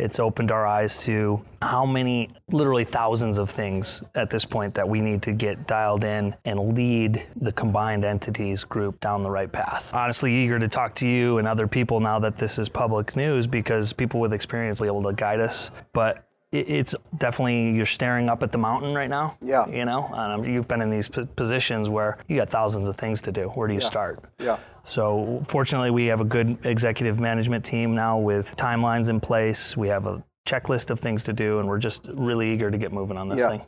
it's 0.01 0.19
opened 0.19 0.51
our 0.51 0.65
eyes 0.65 0.97
to 1.03 1.41
how 1.61 1.85
many, 1.85 2.29
literally 2.49 2.83
thousands 2.83 3.37
of 3.37 3.49
things 3.49 4.03
at 4.15 4.31
this 4.31 4.45
point 4.45 4.73
that 4.73 4.89
we 4.89 4.99
need 4.99 5.21
to 5.21 5.31
get 5.31 5.67
dialed 5.67 6.03
in 6.03 6.35
and 6.43 6.75
lead 6.75 7.25
the 7.35 7.51
combined 7.51 8.03
entities 8.03 8.63
group 8.63 8.99
down 8.99 9.21
the 9.21 9.29
right 9.29 9.51
path. 9.51 9.85
Honestly, 9.93 10.33
eager 10.33 10.57
to 10.57 10.67
talk 10.67 10.95
to 10.95 11.07
you 11.07 11.37
and 11.37 11.47
other 11.47 11.67
people 11.67 11.99
now 11.99 12.17
that 12.17 12.37
this 12.37 12.57
is 12.57 12.67
public 12.67 13.15
news 13.15 13.45
because 13.45 13.93
people 13.93 14.19
with 14.19 14.33
experience 14.33 14.79
will 14.79 14.85
be 14.85 14.99
able 14.99 15.03
to 15.03 15.15
guide 15.15 15.39
us. 15.39 15.69
But 15.93 16.25
it's 16.51 16.93
definitely 17.17 17.71
you're 17.71 17.85
staring 17.85 18.29
up 18.29 18.43
at 18.43 18.51
the 18.51 18.57
mountain 18.57 18.93
right 18.93 19.09
now. 19.09 19.37
Yeah. 19.41 19.67
You 19.67 19.85
know, 19.85 20.09
and 20.13 20.45
you've 20.45 20.67
been 20.67 20.81
in 20.81 20.89
these 20.89 21.07
p- 21.07 21.25
positions 21.35 21.87
where 21.87 22.17
you 22.27 22.37
got 22.37 22.49
thousands 22.49 22.87
of 22.87 22.97
things 22.97 23.21
to 23.23 23.31
do. 23.31 23.47
Where 23.49 23.67
do 23.67 23.73
you 23.73 23.81
start? 23.81 24.23
Yeah. 24.37 24.57
So 24.83 25.41
fortunately, 25.47 25.91
we 25.91 26.07
have 26.07 26.19
a 26.19 26.25
good 26.25 26.57
executive 26.65 27.19
management 27.19 27.63
team 27.63 27.95
now 27.95 28.17
with 28.17 28.55
timelines 28.57 29.09
in 29.09 29.19
place. 29.21 29.77
We 29.77 29.87
have 29.87 30.05
a 30.07 30.23
checklist 30.45 30.89
of 30.89 30.99
things 30.99 31.23
to 31.25 31.33
do, 31.33 31.59
and 31.59 31.69
we're 31.69 31.77
just 31.77 32.07
really 32.13 32.51
eager 32.51 32.69
to 32.69 32.77
get 32.77 32.91
moving 32.91 33.15
on 33.17 33.29
this 33.29 33.39
Yeah. 33.39 33.49
thing. 33.49 33.61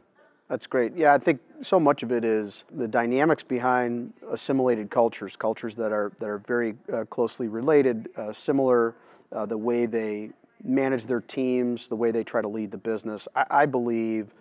That's 0.49 0.67
great. 0.67 0.93
Yeah, 0.95 1.13
I 1.13 1.19
think 1.19 1.39
so 1.61 1.79
much 1.79 2.03
of 2.03 2.11
it 2.11 2.25
is 2.25 2.65
the 2.69 2.87
dynamics 2.87 3.43
behind 3.43 4.11
assimilated 4.29 4.89
cultures, 4.89 5.35
cultures 5.37 5.75
that 5.75 5.91
are 5.93 6.11
that 6.19 6.27
are 6.27 6.39
very 6.39 6.75
uh, 6.91 7.05
closely 7.09 7.47
related, 7.47 8.09
uh, 8.17 8.33
similar, 8.33 8.93
uh, 9.31 9.45
the 9.45 9.57
way 9.57 9.85
they 9.85 10.31
manage 10.63 11.07
their 11.07 11.21
teams, 11.21 11.89
the 11.89 11.95
way 11.95 12.11
they 12.11 12.23
try 12.23 12.41
to 12.41 12.47
lead 12.47 12.71
the 12.71 12.77
business. 12.77 13.27
I, 13.35 13.45
I 13.49 13.65
believe 13.65 14.33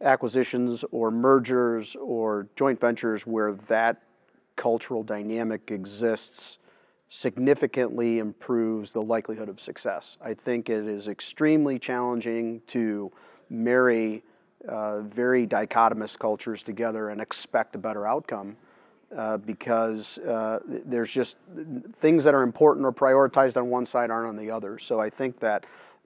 acquisitions 0.00 0.84
or 0.90 1.10
mergers 1.10 1.96
or 1.96 2.48
joint 2.56 2.80
ventures 2.80 3.26
where 3.26 3.52
that 3.52 4.02
cultural 4.56 5.02
dynamic 5.02 5.70
exists 5.70 6.58
significantly 7.08 8.18
improves 8.18 8.92
the 8.92 9.00
likelihood 9.02 9.48
of 9.48 9.60
success. 9.60 10.18
I 10.20 10.34
think 10.34 10.68
it 10.68 10.86
is 10.86 11.08
extremely 11.08 11.78
challenging 11.78 12.60
to 12.68 13.10
marry 13.48 14.22
uh, 14.68 15.00
very 15.00 15.46
dichotomous 15.46 16.18
cultures 16.18 16.62
together 16.62 17.08
and 17.08 17.20
expect 17.20 17.74
a 17.74 17.78
better 17.78 18.06
outcome 18.06 18.56
uh, 19.16 19.38
because 19.38 20.18
uh, 20.18 20.60
there's 20.66 21.10
just 21.10 21.36
things 21.92 22.24
that 22.24 22.34
are 22.34 22.42
important 22.42 22.84
or 22.84 22.92
prioritized 22.92 23.56
on 23.56 23.68
one 23.68 23.86
side 23.86 24.10
aren't 24.10 24.28
on 24.28 24.36
the 24.36 24.50
other. 24.50 24.78
So 24.78 25.00
I 25.00 25.10
think 25.10 25.40
that 25.40 25.64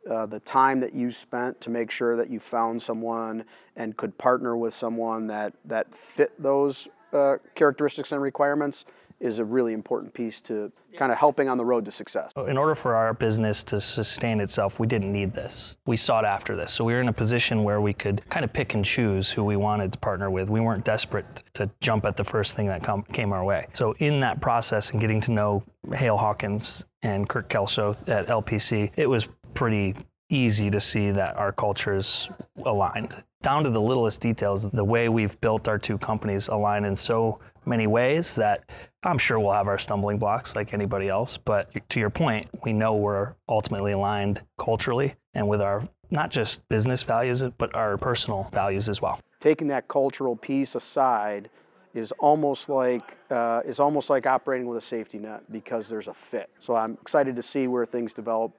uh, 0.09 0.27
the 0.27 0.41
time 0.41 0.81
that 0.81 0.95
you 0.95 1.11
spent 1.11 1.61
to 1.61 1.71
make 1.71 1.91
sure 1.91 2.17
that 2.17 2.31
you 2.31 2.41
found 2.41 2.83
someone 2.83 3.45
and 3.77 3.97
could 3.97 4.17
partner 4.19 4.57
with 4.57 4.75
someone 4.75 5.27
that, 5.29 5.55
that 5.65 5.95
fit 5.95 6.33
those 6.41 6.89
uh, 7.13 7.37
characteristics 7.55 8.13
and 8.13 8.23
requirements 8.23 8.85
is 9.23 9.39
a 9.39 9.45
really 9.45 9.73
important 9.73 10.13
piece 10.13 10.41
to 10.43 10.73
kind 10.97 11.13
of 11.13 11.17
helping 11.17 11.49
on 11.49 11.57
the 11.57 11.65
road 11.65 11.85
to 11.85 11.91
success. 11.91 12.33
In 12.49 12.59
order 12.59 12.75
for 12.75 12.97
our 12.97 13.15
business 13.15 13.63
to 13.65 13.81
sustain 13.81 14.41
itself, 14.41 14.81
we 14.81 14.87
didn't 14.87 15.13
need 15.13 15.33
this. 15.33 15.77
We 15.87 15.97
sought 15.97 16.25
after 16.25 16.57
this. 16.57 16.73
So 16.73 16.85
we 16.85 16.93
were 16.93 17.01
in 17.01 17.09
a 17.09 17.13
position 17.13 17.63
where 17.63 17.81
we 17.81 17.95
could 17.95 18.29
kind 18.31 18.45
of 18.45 18.53
pick 18.53 18.75
and 18.75 18.85
choose 18.85 19.31
who 19.31 19.45
we 19.45 19.57
wanted 19.57 19.93
to 19.93 19.99
partner 19.99 20.29
with. 20.29 20.51
We 20.51 20.61
weren't 20.61 20.85
desperate 20.85 21.45
to 21.55 21.71
jump 21.81 22.05
at 22.05 22.17
the 22.17 22.25
first 22.25 22.57
thing 22.57 22.67
that 22.67 22.83
come, 22.83 23.05
came 23.13 23.33
our 23.33 23.45
way. 23.45 23.69
So 23.75 23.95
in 23.99 24.21
that 24.21 24.41
process 24.41 24.91
and 24.91 25.01
getting 25.01 25.21
to 25.23 25.31
know 25.31 25.63
Hale 25.95 26.19
Hawkins 26.19 26.85
and 27.03 27.29
Kirk 27.29 27.49
Kelso 27.49 27.97
at 28.09 28.27
LPC, 28.27 28.91
it 28.97 29.07
was 29.07 29.29
pretty 29.55 29.95
easy 30.29 30.71
to 30.71 30.81
see 30.81 31.13
that 31.13 31.37
our 31.37 31.53
cultures 31.53 32.29
aligned. 32.67 33.15
Down 33.43 33.65
to 33.65 33.71
the 33.71 33.81
littlest 33.81 34.21
details, 34.21 34.71
the 34.71 34.85
way 34.85 35.09
we've 35.09 35.41
built 35.41 35.69
our 35.69 35.79
two 35.79 35.99
companies 35.99 36.49
align 36.49 36.85
in 36.85 36.97
so 36.97 37.41
many 37.65 37.87
ways 37.87 38.35
that 38.37 38.69
I'm 39.03 39.19
sure 39.19 39.39
we'll 39.39 39.53
have 39.53 39.69
our 39.69 39.79
stumbling 39.79 40.19
blocks 40.19 40.55
like 40.55 40.73
anybody 40.73 41.09
else. 41.09 41.39
But 41.45 41.71
to 41.91 42.01
your 42.01 42.11
point, 42.11 42.49
we 42.65 42.73
know 42.73 42.95
we're 42.95 43.35
ultimately 43.49 43.93
aligned 43.93 44.43
culturally 44.59 45.15
and 45.35 45.49
with 45.49 45.61
our 45.61 45.89
not 46.11 46.31
just 46.31 46.69
business 46.69 47.03
values, 47.03 47.43
but 47.59 47.75
our 47.75 47.97
personal 47.97 48.49
values 48.53 48.89
as 48.89 49.01
well. 49.01 49.19
taking 49.41 49.67
that 49.69 49.89
cultural 49.89 50.37
piece 50.37 50.75
aside 50.75 51.49
is 51.95 52.13
almost 52.19 52.69
like 52.69 53.17
uh, 53.31 53.61
is 53.65 53.81
almost 53.81 54.09
like 54.09 54.27
operating 54.27 54.67
with 54.67 54.79
a 54.79 54.81
safety 54.81 55.19
net 55.19 55.43
because 55.51 55.89
there's 55.89 56.09
a 56.09 56.15
fit. 56.15 56.49
So 56.59 56.75
I'm 56.75 56.93
excited 57.01 57.37
to 57.37 57.43
see 57.43 57.67
where 57.67 57.85
things 57.85 58.15
develop 58.15 58.53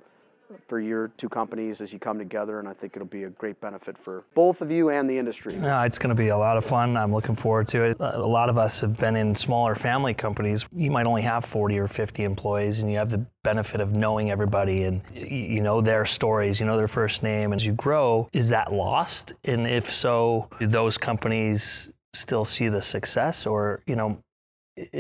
for 0.68 0.80
your 0.80 1.10
two 1.18 1.30
companies 1.30 1.82
as 1.82 1.94
you 1.94 2.00
come 2.00 2.18
together, 2.18 2.60
and 2.60 2.68
I 2.68 2.74
think 2.74 2.96
it'll 2.96 3.08
be 3.08 3.24
a 3.24 3.30
great 3.30 3.60
benefit 3.62 3.98
for 3.98 4.24
both 4.34 4.62
of 4.62 4.72
you 4.72 4.90
and 4.90 5.10
the 5.10 5.18
industry. 5.18 5.56
Yeah, 5.56 5.84
it's 5.84 5.98
going 5.98 6.10
to 6.10 6.16
be 6.16 6.30
a 6.30 6.38
lot 6.38 6.58
of 6.58 6.66
fun. 6.66 6.98
I'm 6.98 7.14
looking 7.14 7.36
forward 7.36 7.68
to 7.70 7.84
it. 7.84 7.98
A 8.00 8.26
lot 8.26 8.50
of 8.50 8.58
us 8.58 8.82
have 8.82 8.98
been 8.98 9.16
in 9.16 9.36
smaller 9.36 9.76
family 9.76 10.14
companies. 10.14 10.66
You 10.72 10.92
might 10.92 11.06
only 11.06 11.24
have 11.24 11.46
40 11.46 11.78
or 11.80 11.88
50 11.88 12.24
employees, 12.24 12.80
and 12.80 12.92
you 12.92 12.98
have 12.98 13.10
the 13.10 13.26
benefit 13.44 13.82
of 13.82 13.92
knowing 13.92 14.32
everybody 14.32 14.84
and 14.84 15.02
you 15.14 15.62
know 15.62 15.82
their 15.82 16.06
stories, 16.06 16.60
you 16.60 16.66
know 16.66 16.78
their 16.78 16.88
first 16.88 17.24
name. 17.24 17.54
As 17.54 17.66
you 17.66 17.74
grow, 17.74 18.30
is 18.34 18.50
that 18.50 18.72
lost? 18.72 19.34
And 19.44 19.68
if 19.68 19.92
so, 19.92 20.50
do 20.60 20.68
those 20.68 20.98
companies 20.98 21.92
still 22.14 22.46
see 22.46 22.70
the 22.70 22.82
success, 22.82 23.46
or 23.46 23.82
you 23.86 23.96
know, 23.96 24.20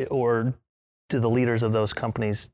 or 0.10 0.54
do 1.10 1.20
the 1.20 1.30
leaders 1.30 1.64
of 1.64 1.74
those 1.74 1.94
companies 1.94 2.50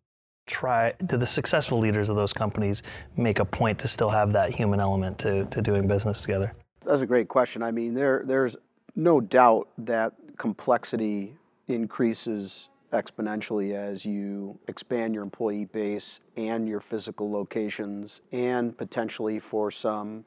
try 0.49 0.93
do 1.05 1.17
the 1.17 1.25
successful 1.25 1.79
leaders 1.79 2.09
of 2.09 2.15
those 2.15 2.33
companies 2.33 2.83
make 3.15 3.39
a 3.39 3.45
point 3.45 3.79
to 3.79 3.88
still 3.88 4.09
have 4.09 4.33
that 4.33 4.53
human 4.53 4.79
element 4.79 5.17
to, 5.19 5.45
to 5.45 5.62
doing 5.62 5.88
business 5.88 6.21
together? 6.21 6.53
That's 6.85 7.01
a 7.01 7.05
great 7.05 7.27
question. 7.27 7.63
I 7.63 7.71
mean, 7.71 7.93
there 7.93 8.23
there's 8.25 8.55
no 8.95 9.21
doubt 9.21 9.69
that 9.77 10.13
complexity 10.38 11.35
increases 11.67 12.69
exponentially 12.91 13.75
as 13.75 14.05
you 14.05 14.57
expand 14.67 15.13
your 15.13 15.23
employee 15.23 15.65
base 15.65 16.21
and 16.35 16.67
your 16.67 16.79
physical 16.79 17.31
locations 17.31 18.21
and 18.31 18.75
potentially 18.77 19.39
for 19.39 19.69
some 19.69 20.25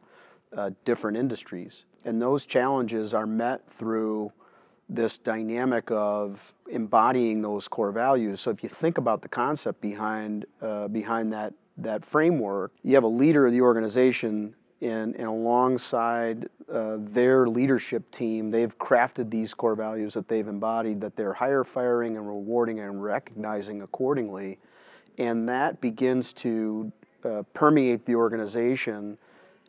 uh, 0.57 0.71
different 0.85 1.17
industries. 1.17 1.85
And 2.05 2.23
those 2.23 2.47
challenges 2.47 3.13
are 3.13 3.27
met 3.27 3.69
through 3.69 4.33
this 4.95 5.19
dynamic 5.19 5.91
of 5.91 6.53
embodying 6.71 7.43
those 7.43 7.69
core 7.69 7.93
values. 7.93 8.41
So 8.41 8.51
if 8.51 8.63
you 8.63 8.69
think 8.69 8.99
about 8.99 9.23
the 9.23 9.29
concept 9.29 9.81
behind 9.81 10.47
uh, 10.61 10.89
behind 10.89 11.33
that 11.33 11.55
that 11.77 12.05
framework, 12.05 12.73
you 12.83 12.95
have 12.95 13.05
a 13.05 13.09
leader 13.09 13.47
of 13.47 13.53
the 13.53 13.61
organization, 13.63 14.55
and, 14.81 15.15
and 15.17 15.27
alongside 15.27 16.49
uh, 16.71 16.97
their 16.99 17.49
leadership 17.49 18.11
team, 18.11 18.51
they've 18.51 18.77
crafted 18.79 19.31
these 19.31 19.55
core 19.55 19.75
values 19.75 20.15
that 20.15 20.29
they've 20.29 20.47
embodied, 20.47 21.01
that 21.01 21.17
they're 21.17 21.35
hire, 21.35 21.65
firing, 21.65 22.17
and 22.17 22.27
rewarding 22.27 22.81
and 22.81 23.03
recognizing 23.03 23.81
accordingly, 23.81 24.59
and 25.19 25.49
that 25.49 25.81
begins 25.81 26.33
to 26.33 26.93
uh, 27.25 27.43
permeate 27.55 28.05
the 28.05 28.15
organization 28.15 29.19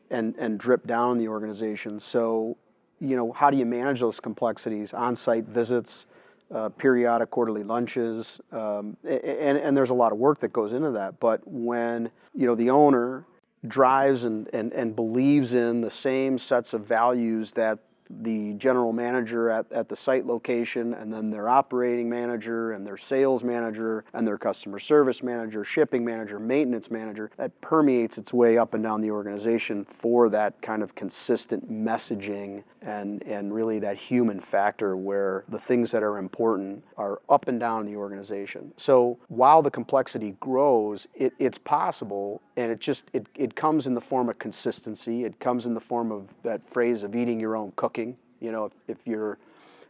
and 0.09 0.35
and 0.37 0.59
drip 0.59 0.85
down 0.85 1.17
the 1.17 1.27
organization. 1.27 1.99
So 1.99 2.57
you 3.03 3.17
know, 3.17 3.33
how 3.33 3.49
do 3.49 3.57
you 3.57 3.65
manage 3.65 3.99
those 3.99 4.19
complexities? 4.19 4.93
On-site 4.93 5.45
visits, 5.45 6.07
uh, 6.53 6.69
periodic 6.69 7.29
quarterly 7.29 7.63
lunches, 7.63 8.39
um, 8.51 8.95
and, 9.03 9.57
and 9.57 9.75
there's 9.75 9.89
a 9.89 9.93
lot 9.93 10.11
of 10.11 10.17
work 10.17 10.39
that 10.39 10.53
goes 10.53 10.71
into 10.71 10.91
that. 10.91 11.19
But 11.19 11.41
when, 11.45 12.11
you 12.33 12.47
know, 12.47 12.55
the 12.55 12.69
owner 12.69 13.25
drives 13.67 14.23
and, 14.23 14.49
and, 14.53 14.71
and 14.73 14.95
believes 14.95 15.53
in 15.53 15.81
the 15.81 15.91
same 15.91 16.37
sets 16.37 16.73
of 16.73 16.85
values 16.85 17.53
that 17.53 17.79
the 18.21 18.53
general 18.53 18.93
manager 18.93 19.49
at, 19.49 19.71
at 19.71 19.89
the 19.89 19.95
site 19.95 20.25
location, 20.25 20.93
and 20.93 21.11
then 21.11 21.29
their 21.29 21.49
operating 21.49 22.09
manager, 22.09 22.71
and 22.71 22.85
their 22.85 22.97
sales 22.97 23.43
manager, 23.43 24.05
and 24.13 24.27
their 24.27 24.37
customer 24.37 24.79
service 24.79 25.23
manager, 25.23 25.63
shipping 25.63 26.03
manager, 26.05 26.39
maintenance 26.39 26.91
manager. 26.91 27.31
That 27.37 27.59
permeates 27.61 28.17
its 28.17 28.33
way 28.33 28.57
up 28.57 28.73
and 28.73 28.83
down 28.83 29.01
the 29.01 29.11
organization 29.11 29.85
for 29.85 30.29
that 30.29 30.61
kind 30.61 30.83
of 30.83 30.95
consistent 30.95 31.71
messaging 31.71 32.63
and, 32.81 33.23
and 33.23 33.53
really 33.53 33.79
that 33.79 33.97
human 33.97 34.39
factor 34.39 34.95
where 34.95 35.43
the 35.47 35.59
things 35.59 35.91
that 35.91 36.03
are 36.03 36.17
important 36.17 36.83
are 36.97 37.21
up 37.29 37.47
and 37.47 37.59
down 37.59 37.81
in 37.81 37.85
the 37.85 37.95
organization. 37.95 38.73
So 38.77 39.17
while 39.27 39.61
the 39.61 39.71
complexity 39.71 40.35
grows, 40.39 41.07
it, 41.13 41.33
it's 41.39 41.57
possible 41.57 42.41
and 42.55 42.71
it 42.71 42.79
just 42.79 43.05
it, 43.13 43.27
it 43.35 43.55
comes 43.55 43.87
in 43.87 43.93
the 43.93 44.01
form 44.01 44.29
of 44.29 44.39
consistency. 44.39 45.23
It 45.23 45.39
comes 45.39 45.65
in 45.65 45.73
the 45.73 45.81
form 45.81 46.11
of 46.11 46.35
that 46.43 46.69
phrase 46.69 47.03
of 47.03 47.15
eating 47.15 47.39
your 47.39 47.55
own 47.55 47.73
cooking. 47.75 48.17
You 48.39 48.51
know 48.51 48.65
if, 48.65 48.73
if 48.87 49.07
you're 49.07 49.37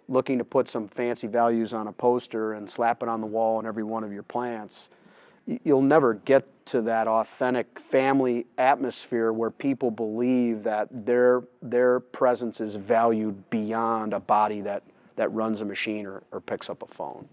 looking 0.08 0.38
to 0.38 0.44
put 0.44 0.68
some 0.68 0.88
fancy 0.88 1.28
values 1.28 1.74
on 1.74 1.88
a 1.88 1.92
poster 1.92 2.54
and 2.54 2.70
slap 2.70 3.02
it 3.02 3.10
on 3.10 3.22
the 3.22 3.28
wall 3.28 3.60
in 3.60 3.66
every 3.66 3.84
one 3.84 4.04
of 4.04 4.12
your 4.12 4.24
plants 4.24 4.90
you'll 5.46 5.82
never 5.82 6.14
get 6.14 6.48
to 6.66 6.82
that 6.82 7.08
authentic 7.08 7.80
family 7.80 8.46
atmosphere 8.58 9.34
where 9.34 9.52
people 9.52 9.92
believe 9.92 10.64
that 10.64 10.88
their 11.06 11.44
their 11.62 12.00
presence 12.00 12.62
is 12.62 12.76
valued 12.76 13.50
beyond 13.50 14.14
a 14.14 14.20
body 14.20 14.62
that 14.62 14.84
that 15.16 15.32
runs 15.34 15.62
a 15.62 15.66
machine 15.66 16.06
or, 16.06 16.24
or 16.32 16.40
picks 16.40 16.70
up 16.70 16.82
a 16.82 16.88
phone 16.88 17.28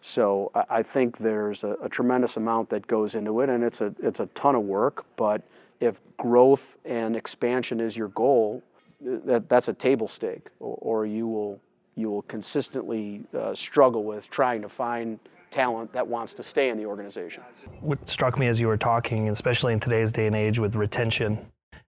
so 0.00 0.50
I 0.54 0.82
think 0.82 1.18
there's 1.18 1.64
a, 1.64 1.72
a, 1.82 1.88
tremendous 1.88 2.36
amount 2.36 2.70
that 2.70 2.86
goes 2.86 3.14
into 3.14 3.40
it, 3.40 3.48
and 3.48 3.64
it's 3.64 3.80
a 3.80 3.94
it's 4.00 4.20
a 4.20 4.26
ton 4.26 4.54
of 4.54 4.62
work. 4.62 5.04
But 5.16 5.42
if 5.80 6.00
growth 6.16 6.76
and 6.84 7.16
expansion 7.16 7.80
is 7.80 7.96
your 7.96 8.08
goal, 8.08 8.62
that 9.00 9.48
that's 9.48 9.68
a 9.68 9.72
table 9.72 10.08
stake, 10.08 10.48
or, 10.60 10.78
or 10.80 11.06
you 11.06 11.26
will 11.26 11.60
you 11.96 12.10
will 12.10 12.22
consistently 12.22 13.24
uh, 13.36 13.54
struggle 13.54 14.04
with 14.04 14.30
trying 14.30 14.62
to 14.62 14.68
find 14.68 15.18
talent 15.50 15.92
that 15.92 16.06
wants 16.06 16.34
to 16.34 16.42
stay 16.42 16.68
in 16.68 16.76
the 16.76 16.86
organization. 16.86 17.42
What 17.80 18.08
struck 18.08 18.38
me 18.38 18.46
as 18.46 18.60
you 18.60 18.68
were 18.68 18.76
talking, 18.76 19.28
especially 19.30 19.72
in 19.72 19.80
today's 19.80 20.12
day 20.12 20.26
and 20.26 20.36
age 20.36 20.58
with 20.58 20.74
retention, 20.74 21.46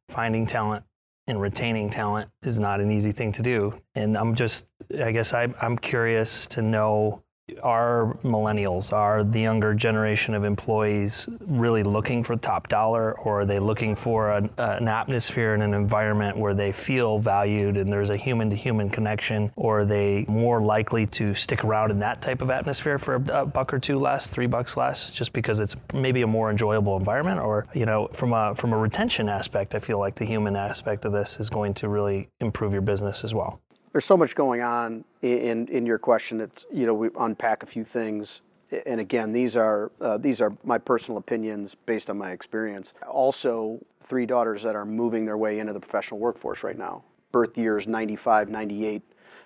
finding 0.09 0.47
talent 0.47 0.85
and 1.27 1.41
retaining 1.41 1.91
talent 1.91 2.31
is 2.43 2.59
not 2.59 2.81
an 2.81 2.91
easy 2.91 3.13
thing 3.13 3.31
to 3.33 3.43
do. 3.43 3.81
And 3.95 4.17
I'm 4.17 4.35
just, 4.35 4.67
I 5.01 5.13
guess 5.13 5.33
I, 5.33 5.49
I'm 5.61 5.79
curious 5.79 6.47
to 6.49 6.63
know 6.63 7.23
are 7.63 8.17
millennials, 8.23 8.93
are 8.93 9.25
the 9.25 9.41
younger 9.41 9.75
generation 9.75 10.35
of 10.35 10.45
employees 10.45 11.29
really 11.41 11.83
looking 11.83 12.25
for 12.25 12.37
top 12.37 12.69
dollar, 12.69 13.19
or 13.21 13.41
are 13.41 13.45
they 13.45 13.59
looking 13.59 13.97
for 13.97 14.33
an, 14.33 14.51
an 14.59 14.89
atmosphere 14.89 15.55
and 15.55 15.63
an 15.63 15.75
environment 15.75 16.37
where 16.37 16.55
they 16.55 16.73
feel 16.73 17.19
valued 17.19 17.77
and 17.77 17.93
there's 17.93 18.11
a 18.11 18.17
human 18.17 18.51
to 18.51 18.57
human 18.57 18.91
connection, 18.91 19.51
or 19.57 19.81
are 19.81 19.85
they 19.85 20.25
more 20.29 20.61
likely 20.61 21.07
to 21.07 21.35
stick 21.35 21.65
around 21.65 21.91
in 21.91 21.99
that 21.99 22.23
type 22.23 22.43
of 22.43 22.51
atmosphere 22.51 22.99
for 22.99 23.15
a, 23.15 23.47
buck 23.47 23.75
or 23.75 23.79
two 23.79 23.99
less, 23.99 24.29
three 24.29 24.47
bucks 24.47 24.77
less, 24.77 25.13
just 25.13 25.33
because 25.33 25.59
it's 25.59 25.77
maybe 25.93 26.23
a 26.23 26.27
more 26.27 26.51
enjoyable 26.51 26.97
environment? 26.97 27.41
Or, 27.41 27.67
you 27.75 27.87
know, 27.87 28.09
from 28.13 28.33
a, 28.33 28.55
from 28.55 28.73
a 28.73 28.79
retention 28.79 29.29
aspect, 29.29 29.75
I 29.75 29.79
feel 29.79 29.99
like 29.99 30.17
the 30.17 30.25
human 30.25 30.57
aspect 30.57 31.05
of 31.05 31.13
this 31.13 31.39
is 31.41 31.51
going 31.51 31.75
to 31.75 31.89
really 31.89 32.29
improve 32.41 32.73
your 32.73 32.83
business 32.83 33.25
as 33.25 33.35
well 33.35 33.61
there's 33.93 34.05
so 34.05 34.17
much 34.17 34.35
going 34.35 34.63
on 34.63 35.05
in, 35.23 35.67
in 35.69 35.87
your 35.87 35.99
question. 35.99 36.41
It's 36.41 36.67
you 36.73 36.87
know 36.87 36.95
we 36.95 37.09
unpack 37.19 37.63
a 37.63 37.67
few 37.67 37.85
things, 37.85 38.43
and 38.87 39.01
again 39.01 39.33
these 39.33 39.57
are 39.57 39.91
uh, 40.01 40.19
these 40.19 40.41
are 40.41 40.57
my 40.65 40.79
personal 40.79 41.19
opinions 41.19 41.75
based 41.75 42.09
on 42.09 42.19
my 42.19 42.31
experience. 42.31 42.95
Also, 43.09 43.85
three 44.01 44.27
daughters 44.27 44.63
that 44.63 44.77
are 44.77 44.85
moving 44.85 45.27
their 45.27 45.37
way 45.37 45.59
into 45.59 45.73
the 45.73 45.81
professional 45.81 46.21
workforce 46.21 46.63
right 46.63 46.79
now. 46.79 47.03
Birth 47.33 47.57
years 47.57 47.87
95, 47.87 48.49
98, 48.49 49.03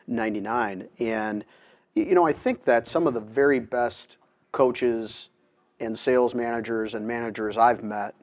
99, 0.07 0.89
and 0.99 1.45
you 1.95 2.15
know 2.15 2.27
I 2.27 2.33
think 2.33 2.65
that 2.65 2.87
some 2.87 3.07
of 3.07 3.15
the 3.15 3.21
very 3.21 3.61
best 3.61 4.17
coaches 4.53 5.31
and 5.81 5.99
sales 5.99 6.35
managers 6.35 6.95
and 6.95 7.07
managers 7.07 7.57
I've 7.57 7.83
met 7.83 8.15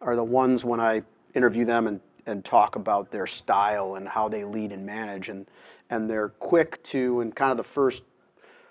are 0.00 0.14
the 0.14 0.24
ones 0.24 0.64
when 0.64 0.78
I 0.78 1.02
interview 1.34 1.64
them 1.64 1.86
and 1.86 2.00
and 2.26 2.44
talk 2.44 2.76
about 2.76 3.10
their 3.10 3.26
style 3.26 3.94
and 3.94 4.08
how 4.08 4.28
they 4.28 4.44
lead 4.44 4.72
and 4.72 4.84
manage. 4.84 5.28
And 5.28 5.46
and 5.90 6.08
they're 6.08 6.30
quick 6.30 6.82
to 6.84 7.20
in 7.20 7.32
kind 7.32 7.50
of 7.50 7.56
the 7.56 7.64
first 7.64 8.04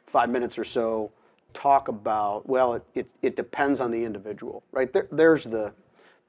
five 0.06 0.30
minutes 0.30 0.58
or 0.58 0.64
so 0.64 1.12
talk 1.54 1.88
about 1.88 2.50
well 2.50 2.74
it, 2.74 2.84
it, 2.96 3.14
it 3.22 3.36
depends 3.36 3.80
on 3.80 3.92
the 3.92 4.04
individual 4.04 4.64
right? 4.72 4.92
There, 4.92 5.08
there's 5.12 5.44
the 5.44 5.74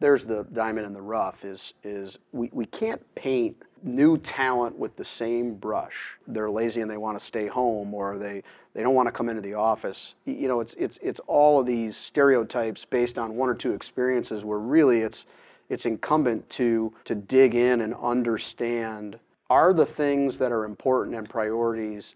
there's 0.00 0.26
the 0.26 0.46
diamond 0.52 0.86
in 0.86 0.92
the 0.92 1.00
rough 1.00 1.44
is 1.44 1.74
is 1.82 2.18
we, 2.32 2.50
we 2.52 2.66
can't 2.66 3.02
paint 3.14 3.56
new 3.82 4.16
talent 4.18 4.78
with 4.78 4.96
the 4.96 5.04
same 5.04 5.54
brush. 5.54 6.16
They're 6.26 6.50
lazy 6.50 6.80
and 6.80 6.90
they 6.90 6.96
want 6.96 7.18
to 7.18 7.24
stay 7.24 7.46
home 7.46 7.94
or 7.94 8.18
they 8.18 8.42
they 8.74 8.82
don't 8.82 8.94
want 8.94 9.06
to 9.06 9.12
come 9.12 9.28
into 9.28 9.40
the 9.40 9.54
office. 9.54 10.14
You 10.26 10.48
know 10.48 10.60
it's 10.60 10.74
it's 10.74 10.98
it's 11.02 11.20
all 11.26 11.60
of 11.60 11.66
these 11.66 11.96
stereotypes 11.96 12.84
based 12.84 13.18
on 13.18 13.36
one 13.36 13.48
or 13.48 13.54
two 13.54 13.72
experiences 13.72 14.44
where 14.44 14.58
really 14.58 15.00
it's 15.00 15.26
it's 15.68 15.86
incumbent 15.86 16.48
to, 16.50 16.92
to 17.04 17.14
dig 17.14 17.54
in 17.54 17.80
and 17.80 17.94
understand 17.94 19.18
are 19.50 19.72
the 19.72 19.86
things 19.86 20.38
that 20.38 20.52
are 20.52 20.64
important 20.64 21.16
and 21.16 21.28
priorities 21.28 22.14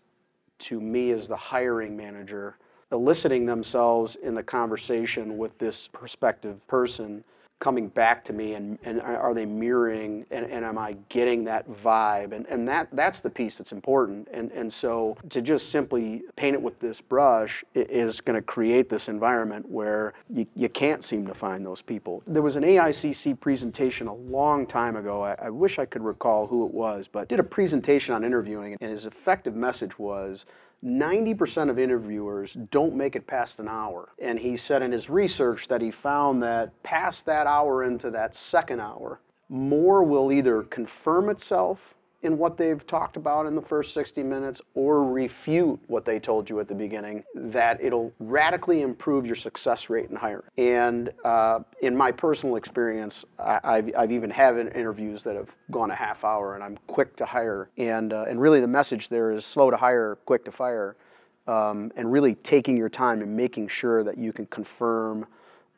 to 0.59 0.81
me 0.81 1.11
as 1.11 1.29
the 1.29 1.37
hiring 1.37 1.97
manager 1.97 2.57
eliciting 2.91 3.45
themselves 3.47 4.17
in 4.17 4.35
the 4.35 4.43
conversation 4.43 5.37
with 5.37 5.59
this 5.59 5.89
prospective 5.89 6.67
person 6.67 7.23
coming 7.61 7.88
back 7.88 8.25
to 8.25 8.33
me 8.33 8.55
and, 8.55 8.79
and 8.85 9.01
are 9.01 9.35
they 9.35 9.44
mirroring 9.44 10.25
and, 10.31 10.47
and 10.47 10.64
am 10.64 10.79
I 10.79 10.97
getting 11.09 11.44
that 11.44 11.68
vibe? 11.68 12.33
And, 12.33 12.47
and 12.47 12.68
that 12.68 12.88
that's 12.92 13.21
the 13.21 13.31
piece 13.31 13.59
that's 13.59 13.73
important. 13.73 14.29
And, 14.33 14.53
and 14.53 14.73
so 14.73 15.16
to 15.31 15.42
just 15.42 15.71
simply 15.71 16.23
paint 16.37 16.55
it 16.55 16.62
with 16.62 16.79
this 16.79 17.01
brush 17.01 17.64
is 17.75 18.21
going 18.21 18.37
to 18.37 18.42
create 18.42 18.88
this 18.88 19.09
environment 19.09 19.68
where 19.68 20.14
you, 20.31 20.47
you 20.55 20.68
can't 20.68 21.03
seem 21.03 21.27
to 21.27 21.35
find 21.35 21.66
those 21.66 21.83
people. 21.83 22.23
There 22.27 22.42
was 22.42 22.57
an 22.57 22.62
AICC 22.62 23.40
presentation 23.40 24.07
a 24.07 24.14
long 24.14 24.66
time 24.66 24.94
ago. 24.94 25.23
I, 25.23 25.35
I 25.42 25.51
wish 25.51 25.79
I 25.79 25.85
could 25.85 26.03
recall 26.03 26.47
who 26.47 26.64
it 26.64 26.73
was 26.73 27.09
but 27.09 27.29
did 27.29 27.40
a 27.40 27.44
presentation 27.44 28.14
on 28.14 28.23
interviewing 28.23 28.77
and 28.81 28.92
his 28.92 29.05
effective 29.05 29.57
message 29.57 29.99
was 29.99 30.47
90% 30.85 31.71
of 31.71 31.79
interviewers 31.79 32.55
don't 32.71 32.95
make 32.95 33.17
it 33.17 33.27
past 33.27 33.59
an 33.59 33.69
hour. 33.69 34.11
And 34.21 34.38
he 34.38 34.57
said 34.57 34.83
in 34.83 34.93
his 34.93 35.11
research 35.11 35.69
that 35.69 35.81
he 35.81 35.91
found 35.91 36.43
that 36.43 36.83
past 36.83 37.27
that 37.27 37.47
hour 37.47 37.83
into 37.83 38.11
that 38.12 38.35
second 38.35 38.81
hour, 38.81 39.21
more 39.49 40.05
will 40.05 40.31
either 40.31 40.62
confirm 40.62 41.29
itself 41.29 41.95
in 42.23 42.37
what 42.37 42.57
they've 42.57 42.85
talked 42.87 43.17
about 43.17 43.47
in 43.47 43.55
the 43.55 43.63
first 43.63 43.95
60 43.95 44.23
minutes 44.25 44.61
or 44.75 45.05
refute 45.05 45.81
what 45.87 46.05
they 46.05 46.19
told 46.19 46.51
you 46.51 46.59
at 46.59 46.67
the 46.67 46.75
beginning, 46.75 47.23
that 47.35 47.83
it'll 47.83 48.13
radically 48.19 48.83
improve 48.83 49.25
your 49.25 49.37
success 49.37 49.89
rate 49.89 50.11
in 50.11 50.17
hiring. 50.17 50.43
And 50.57 51.11
uh, 51.25 51.61
in 51.81 51.97
my 51.97 52.11
personal 52.11 52.57
experience, 52.57 53.25
I, 53.39 53.77
have 53.77 53.91
I've 53.97 54.13
even 54.13 54.31
had 54.31 54.57
interviews 54.59 55.23
that 55.25 55.37
have 55.37 55.57
gone 55.71 55.91
a 55.91 55.95
half 55.95 56.25
hour 56.25 56.55
and 56.55 56.65
I'm 56.65 56.79
quick 56.89 57.15
to 57.17 57.27
hire. 57.27 57.71
And, 57.77 58.13
uh, 58.13 58.25
and 58.29 58.41
really 58.41 58.61
the 58.61 58.67
message 58.67 59.09
there 59.09 59.31
is 59.31 59.45
slow 59.45 59.71
to 59.71 59.77
hire, 59.77 60.17
quick 60.25 60.45
to 60.47 60.53
fire. 60.53 60.97
Um, 61.47 61.93
and 61.97 62.13
really 62.13 62.35
taking 62.35 62.77
your 62.77 62.91
time 62.91 63.23
and 63.23 63.35
making 63.35 63.69
sure 63.69 64.05
that 64.05 64.19
you 64.19 64.35
can 64.35 64.45
confirm 64.47 65.27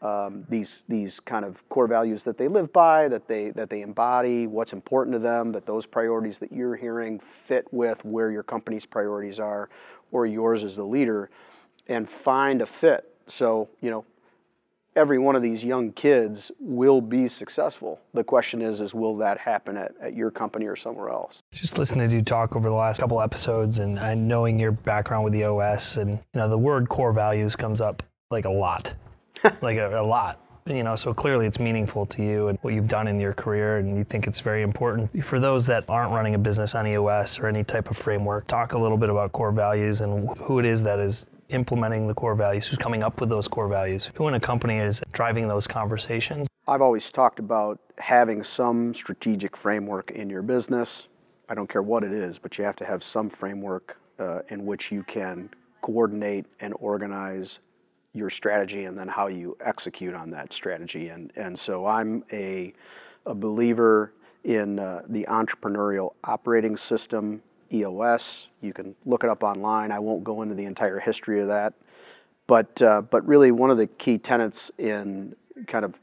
um, 0.02 0.44
these 0.48 0.84
these 0.88 1.20
kind 1.20 1.44
of 1.44 1.68
core 1.68 1.86
values 1.86 2.24
that 2.24 2.38
they 2.38 2.48
live 2.48 2.72
by, 2.72 3.08
that 3.08 3.28
they 3.28 3.50
that 3.50 3.68
they 3.68 3.82
embody, 3.82 4.46
what's 4.46 4.72
important 4.72 5.14
to 5.14 5.18
them, 5.18 5.52
that 5.52 5.66
those 5.66 5.86
priorities 5.86 6.38
that 6.38 6.52
you're 6.52 6.76
hearing 6.76 7.18
fit 7.18 7.66
with 7.70 8.04
where 8.04 8.30
your 8.30 8.42
company's 8.42 8.86
priorities 8.86 9.38
are, 9.38 9.68
or 10.10 10.24
yours 10.26 10.64
as 10.64 10.76
the 10.76 10.84
leader, 10.84 11.30
and 11.86 12.08
find 12.08 12.62
a 12.62 12.66
fit. 12.66 13.14
So 13.26 13.68
you 13.82 13.90
know, 13.90 14.06
every 14.96 15.18
one 15.18 15.36
of 15.36 15.42
these 15.42 15.64
young 15.66 15.92
kids 15.92 16.50
will 16.58 17.02
be 17.02 17.28
successful. 17.28 18.00
The 18.14 18.24
question 18.24 18.62
is, 18.62 18.80
is 18.80 18.94
will 18.94 19.18
that 19.18 19.36
happen 19.36 19.76
at, 19.76 19.92
at 20.00 20.14
your 20.14 20.30
company 20.30 20.64
or 20.64 20.76
somewhere 20.76 21.10
else? 21.10 21.42
Just 21.52 21.76
listening 21.76 22.08
to 22.08 22.14
you 22.14 22.22
talk 22.22 22.56
over 22.56 22.70
the 22.70 22.74
last 22.74 23.00
couple 23.00 23.20
episodes 23.20 23.80
and, 23.80 23.98
and 23.98 24.26
knowing 24.26 24.58
your 24.58 24.72
background 24.72 25.24
with 25.24 25.34
EOS 25.34 25.98
and 25.98 26.12
you 26.12 26.18
know 26.36 26.48
the 26.48 26.58
word 26.58 26.88
core 26.88 27.12
values 27.12 27.54
comes 27.54 27.82
up 27.82 28.02
like 28.30 28.46
a 28.46 28.50
lot 28.50 28.94
like 29.62 29.76
a, 29.76 30.00
a 30.00 30.02
lot 30.02 30.40
you 30.66 30.82
know 30.82 30.94
so 30.94 31.12
clearly 31.12 31.46
it's 31.46 31.58
meaningful 31.58 32.06
to 32.06 32.22
you 32.22 32.48
and 32.48 32.58
what 32.62 32.74
you've 32.74 32.88
done 32.88 33.08
in 33.08 33.18
your 33.18 33.32
career 33.32 33.78
and 33.78 33.96
you 33.96 34.04
think 34.04 34.26
it's 34.26 34.40
very 34.40 34.62
important. 34.62 35.24
For 35.24 35.40
those 35.40 35.66
that 35.66 35.84
aren't 35.88 36.12
running 36.12 36.34
a 36.34 36.38
business 36.38 36.74
on 36.74 36.86
eos 36.86 37.38
or 37.38 37.46
any 37.46 37.64
type 37.64 37.90
of 37.90 37.96
framework 37.96 38.46
talk 38.46 38.74
a 38.74 38.78
little 38.78 38.98
bit 38.98 39.10
about 39.10 39.32
core 39.32 39.52
values 39.52 40.00
and 40.00 40.28
who 40.38 40.58
it 40.58 40.66
is 40.66 40.82
that 40.82 40.98
is 40.98 41.26
implementing 41.48 42.06
the 42.06 42.14
core 42.14 42.34
values 42.34 42.66
who's 42.66 42.78
coming 42.78 43.02
up 43.02 43.20
with 43.20 43.28
those 43.28 43.48
core 43.48 43.68
values 43.68 44.10
who 44.14 44.28
in 44.28 44.34
a 44.34 44.40
company 44.40 44.78
is 44.78 45.02
driving 45.12 45.48
those 45.48 45.66
conversations. 45.66 46.46
I've 46.68 46.82
always 46.82 47.10
talked 47.10 47.38
about 47.38 47.80
having 47.98 48.42
some 48.42 48.94
strategic 48.94 49.56
framework 49.56 50.12
in 50.12 50.30
your 50.30 50.42
business. 50.42 51.08
I 51.48 51.54
don't 51.54 51.68
care 51.68 51.82
what 51.82 52.04
it 52.04 52.12
is 52.12 52.38
but 52.38 52.58
you 52.58 52.64
have 52.64 52.76
to 52.76 52.84
have 52.84 53.02
some 53.02 53.28
framework 53.28 53.98
uh, 54.18 54.40
in 54.48 54.66
which 54.66 54.92
you 54.92 55.02
can 55.02 55.50
coordinate 55.80 56.46
and 56.60 56.74
organize 56.78 57.60
your 58.12 58.30
strategy 58.30 58.84
and 58.84 58.98
then 58.98 59.08
how 59.08 59.28
you 59.28 59.56
execute 59.64 60.14
on 60.14 60.30
that 60.30 60.52
strategy. 60.52 61.08
And, 61.08 61.32
and 61.36 61.58
so 61.58 61.86
I'm 61.86 62.24
a, 62.32 62.72
a 63.26 63.34
believer 63.34 64.12
in 64.44 64.78
uh, 64.78 65.02
the 65.08 65.26
entrepreneurial 65.28 66.14
operating 66.24 66.76
system, 66.76 67.42
EOS. 67.72 68.48
You 68.60 68.72
can 68.72 68.96
look 69.04 69.22
it 69.22 69.30
up 69.30 69.42
online. 69.42 69.92
I 69.92 69.98
won't 69.98 70.24
go 70.24 70.42
into 70.42 70.54
the 70.54 70.64
entire 70.64 70.98
history 70.98 71.40
of 71.40 71.48
that. 71.48 71.74
But, 72.46 72.82
uh, 72.82 73.02
but 73.02 73.24
really, 73.26 73.52
one 73.52 73.70
of 73.70 73.76
the 73.76 73.86
key 73.86 74.18
tenets 74.18 74.72
in 74.76 75.36
kind 75.68 75.84
of 75.84 76.00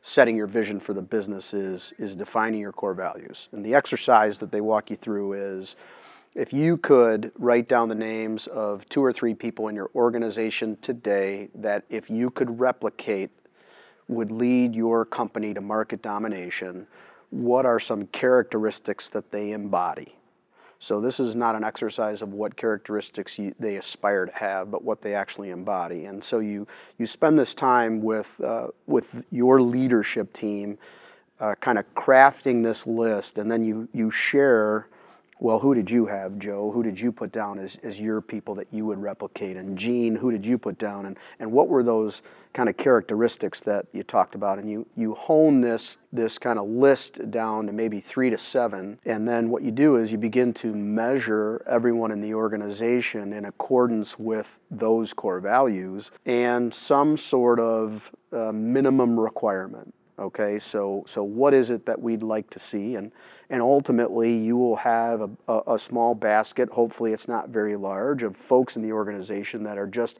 setting 0.00 0.36
your 0.36 0.46
vision 0.46 0.80
for 0.80 0.94
the 0.94 1.02
business 1.02 1.52
is, 1.52 1.92
is 1.98 2.16
defining 2.16 2.60
your 2.60 2.72
core 2.72 2.94
values. 2.94 3.48
And 3.52 3.64
the 3.64 3.74
exercise 3.74 4.38
that 4.38 4.50
they 4.50 4.60
walk 4.60 4.90
you 4.90 4.96
through 4.96 5.34
is 5.34 5.76
if 6.34 6.52
you 6.52 6.76
could 6.76 7.30
write 7.38 7.68
down 7.68 7.88
the 7.88 7.94
names 7.94 8.46
of 8.46 8.88
two 8.88 9.04
or 9.04 9.12
three 9.12 9.34
people 9.34 9.68
in 9.68 9.74
your 9.74 9.90
organization 9.94 10.76
today 10.80 11.48
that 11.54 11.84
if 11.90 12.08
you 12.08 12.30
could 12.30 12.58
replicate 12.58 13.30
would 14.08 14.30
lead 14.30 14.74
your 14.74 15.04
company 15.04 15.54
to 15.54 15.60
market 15.60 16.02
domination, 16.02 16.86
what 17.30 17.64
are 17.64 17.78
some 17.78 18.06
characteristics 18.08 19.08
that 19.10 19.30
they 19.30 19.52
embody? 19.52 20.16
So 20.78 21.00
this 21.00 21.20
is 21.20 21.36
not 21.36 21.54
an 21.54 21.62
exercise 21.62 22.22
of 22.22 22.32
what 22.32 22.56
characteristics 22.56 23.38
you, 23.38 23.54
they 23.58 23.76
aspire 23.76 24.26
to 24.26 24.32
have, 24.32 24.70
but 24.70 24.82
what 24.82 25.00
they 25.00 25.14
actually 25.14 25.50
embody. 25.50 26.06
And 26.06 26.24
so 26.24 26.40
you 26.40 26.66
you 26.98 27.06
spend 27.06 27.38
this 27.38 27.54
time 27.54 28.02
with 28.02 28.40
uh, 28.40 28.68
with 28.86 29.24
your 29.30 29.62
leadership 29.62 30.32
team, 30.32 30.78
uh, 31.38 31.54
kind 31.60 31.78
of 31.78 31.94
crafting 31.94 32.64
this 32.64 32.84
list, 32.84 33.38
and 33.38 33.50
then 33.50 33.64
you 33.64 33.88
you 33.92 34.10
share 34.10 34.88
well, 35.42 35.58
who 35.58 35.74
did 35.74 35.90
you 35.90 36.06
have, 36.06 36.38
Joe? 36.38 36.70
Who 36.70 36.84
did 36.84 37.00
you 37.00 37.10
put 37.10 37.32
down 37.32 37.58
as, 37.58 37.76
as 37.82 38.00
your 38.00 38.20
people 38.20 38.54
that 38.54 38.68
you 38.70 38.86
would 38.86 39.02
replicate? 39.02 39.56
And 39.56 39.76
Gene, 39.76 40.14
who 40.14 40.30
did 40.30 40.46
you 40.46 40.56
put 40.56 40.78
down? 40.78 41.04
And, 41.04 41.18
and 41.40 41.50
what 41.50 41.68
were 41.68 41.82
those 41.82 42.22
kind 42.52 42.68
of 42.68 42.76
characteristics 42.76 43.60
that 43.62 43.86
you 43.92 44.04
talked 44.04 44.36
about? 44.36 44.60
And 44.60 44.70
you, 44.70 44.86
you 44.96 45.16
hone 45.16 45.60
this, 45.60 45.96
this 46.12 46.38
kind 46.38 46.60
of 46.60 46.68
list 46.68 47.28
down 47.32 47.66
to 47.66 47.72
maybe 47.72 47.98
three 47.98 48.30
to 48.30 48.38
seven. 48.38 49.00
And 49.04 49.26
then 49.26 49.50
what 49.50 49.64
you 49.64 49.72
do 49.72 49.96
is 49.96 50.12
you 50.12 50.18
begin 50.18 50.54
to 50.54 50.72
measure 50.72 51.64
everyone 51.66 52.12
in 52.12 52.20
the 52.20 52.34
organization 52.34 53.32
in 53.32 53.44
accordance 53.44 54.20
with 54.20 54.60
those 54.70 55.12
core 55.12 55.40
values 55.40 56.12
and 56.24 56.72
some 56.72 57.16
sort 57.16 57.58
of 57.58 58.12
uh, 58.32 58.52
minimum 58.52 59.18
requirement. 59.18 59.92
Okay, 60.18 60.58
so, 60.58 61.04
so 61.06 61.22
what 61.22 61.54
is 61.54 61.70
it 61.70 61.86
that 61.86 62.00
we'd 62.00 62.22
like 62.22 62.50
to 62.50 62.58
see? 62.58 62.96
And, 62.96 63.12
and 63.48 63.62
ultimately 63.62 64.36
you 64.36 64.56
will 64.58 64.76
have 64.76 65.22
a, 65.22 65.30
a, 65.48 65.62
a, 65.74 65.78
small 65.78 66.14
basket, 66.14 66.68
hopefully 66.68 67.12
it's 67.12 67.28
not 67.28 67.48
very 67.48 67.76
large, 67.76 68.22
of 68.22 68.36
folks 68.36 68.76
in 68.76 68.82
the 68.82 68.92
organization 68.92 69.62
that 69.62 69.78
are 69.78 69.86
just 69.86 70.18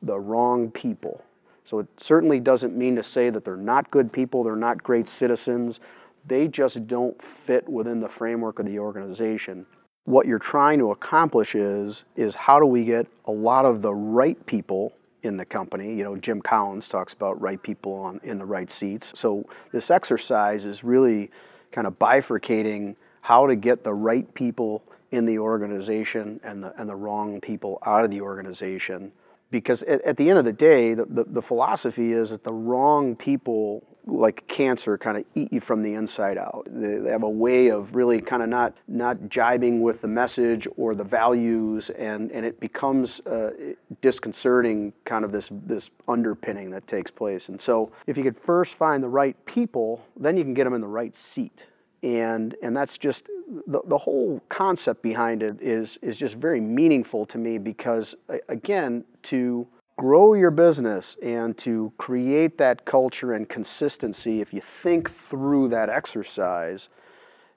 the 0.00 0.18
wrong 0.18 0.70
people. 0.70 1.22
So 1.62 1.78
it 1.78 1.88
certainly 1.98 2.40
doesn't 2.40 2.76
mean 2.76 2.96
to 2.96 3.02
say 3.02 3.30
that 3.30 3.44
they're 3.44 3.56
not 3.56 3.90
good 3.90 4.12
people, 4.12 4.42
they're 4.44 4.56
not 4.56 4.82
great 4.82 5.08
citizens, 5.08 5.78
they 6.26 6.48
just 6.48 6.86
don't 6.86 7.20
fit 7.20 7.68
within 7.68 8.00
the 8.00 8.08
framework 8.08 8.58
of 8.58 8.66
the 8.66 8.78
organization. 8.78 9.66
What 10.04 10.26
you're 10.26 10.38
trying 10.38 10.78
to 10.78 10.90
accomplish 10.90 11.54
is, 11.54 12.04
is 12.16 12.34
how 12.34 12.58
do 12.58 12.66
we 12.66 12.84
get 12.84 13.06
a 13.26 13.32
lot 13.32 13.66
of 13.66 13.82
the 13.82 13.94
right 13.94 14.44
people 14.46 14.94
in 15.24 15.36
the 15.36 15.44
company. 15.44 15.96
You 15.96 16.04
know, 16.04 16.16
Jim 16.16 16.40
Collins 16.42 16.88
talks 16.88 17.12
about 17.12 17.40
right 17.40 17.62
people 17.62 17.94
on, 17.94 18.20
in 18.22 18.38
the 18.38 18.44
right 18.44 18.70
seats. 18.70 19.18
So 19.18 19.44
this 19.72 19.90
exercise 19.90 20.66
is 20.66 20.84
really 20.84 21.30
kind 21.72 21.86
of 21.86 21.98
bifurcating 21.98 22.96
how 23.22 23.46
to 23.46 23.56
get 23.56 23.84
the 23.84 23.94
right 23.94 24.32
people 24.34 24.84
in 25.10 25.24
the 25.24 25.38
organization 25.38 26.40
and 26.44 26.62
the, 26.62 26.78
and 26.78 26.88
the 26.88 26.96
wrong 26.96 27.40
people 27.40 27.78
out 27.86 28.04
of 28.04 28.10
the 28.10 28.20
organization. 28.20 29.12
Because 29.50 29.82
at, 29.84 30.02
at 30.02 30.16
the 30.16 30.28
end 30.28 30.38
of 30.38 30.44
the 30.44 30.52
day, 30.52 30.94
the, 30.94 31.06
the, 31.06 31.24
the 31.24 31.42
philosophy 31.42 32.12
is 32.12 32.30
that 32.30 32.44
the 32.44 32.52
wrong 32.52 33.16
people 33.16 33.82
like 34.06 34.46
cancer 34.48 34.98
kind 34.98 35.16
of 35.16 35.24
eat 35.34 35.52
you 35.52 35.60
from 35.60 35.82
the 35.82 35.94
inside 35.94 36.36
out. 36.36 36.66
They, 36.70 36.96
they, 36.96 37.10
have 37.10 37.22
a 37.22 37.30
way 37.30 37.68
of 37.68 37.94
really 37.94 38.20
kind 38.20 38.42
of 38.42 38.48
not 38.48 38.74
not 38.86 39.16
jibing 39.28 39.80
with 39.80 40.02
the 40.02 40.08
message 40.08 40.66
or 40.76 40.94
the 40.94 41.04
values, 41.04 41.90
and, 41.90 42.30
and 42.32 42.44
it 42.44 42.60
becomes 42.60 43.20
uh, 43.20 43.74
disconcerting 44.00 44.92
kind 45.04 45.24
of 45.24 45.32
this 45.32 45.50
this 45.52 45.90
underpinning 46.06 46.70
that 46.70 46.86
takes 46.86 47.10
place. 47.10 47.48
And 47.48 47.60
so, 47.60 47.92
if 48.06 48.16
you 48.16 48.22
could 48.22 48.36
first 48.36 48.74
find 48.74 49.02
the 49.02 49.08
right 49.08 49.36
people, 49.46 50.04
then 50.16 50.36
you 50.36 50.44
can 50.44 50.54
get 50.54 50.64
them 50.64 50.74
in 50.74 50.80
the 50.80 50.88
right 50.88 51.14
seat. 51.14 51.70
And 52.02 52.54
and 52.62 52.76
that's 52.76 52.98
just 52.98 53.28
the, 53.66 53.80
the 53.86 53.98
whole 53.98 54.42
concept 54.48 55.02
behind 55.02 55.42
it 55.42 55.60
is 55.60 55.98
is 56.02 56.16
just 56.16 56.34
very 56.34 56.60
meaningful 56.60 57.24
to 57.26 57.38
me 57.38 57.58
because 57.58 58.14
again 58.48 59.04
to 59.22 59.66
grow 59.96 60.34
your 60.34 60.50
business 60.50 61.16
and 61.22 61.56
to 61.58 61.92
create 61.98 62.58
that 62.58 62.84
culture 62.84 63.32
and 63.32 63.48
consistency, 63.48 64.40
if 64.40 64.52
you 64.52 64.60
think 64.60 65.10
through 65.10 65.68
that 65.68 65.88
exercise, 65.88 66.88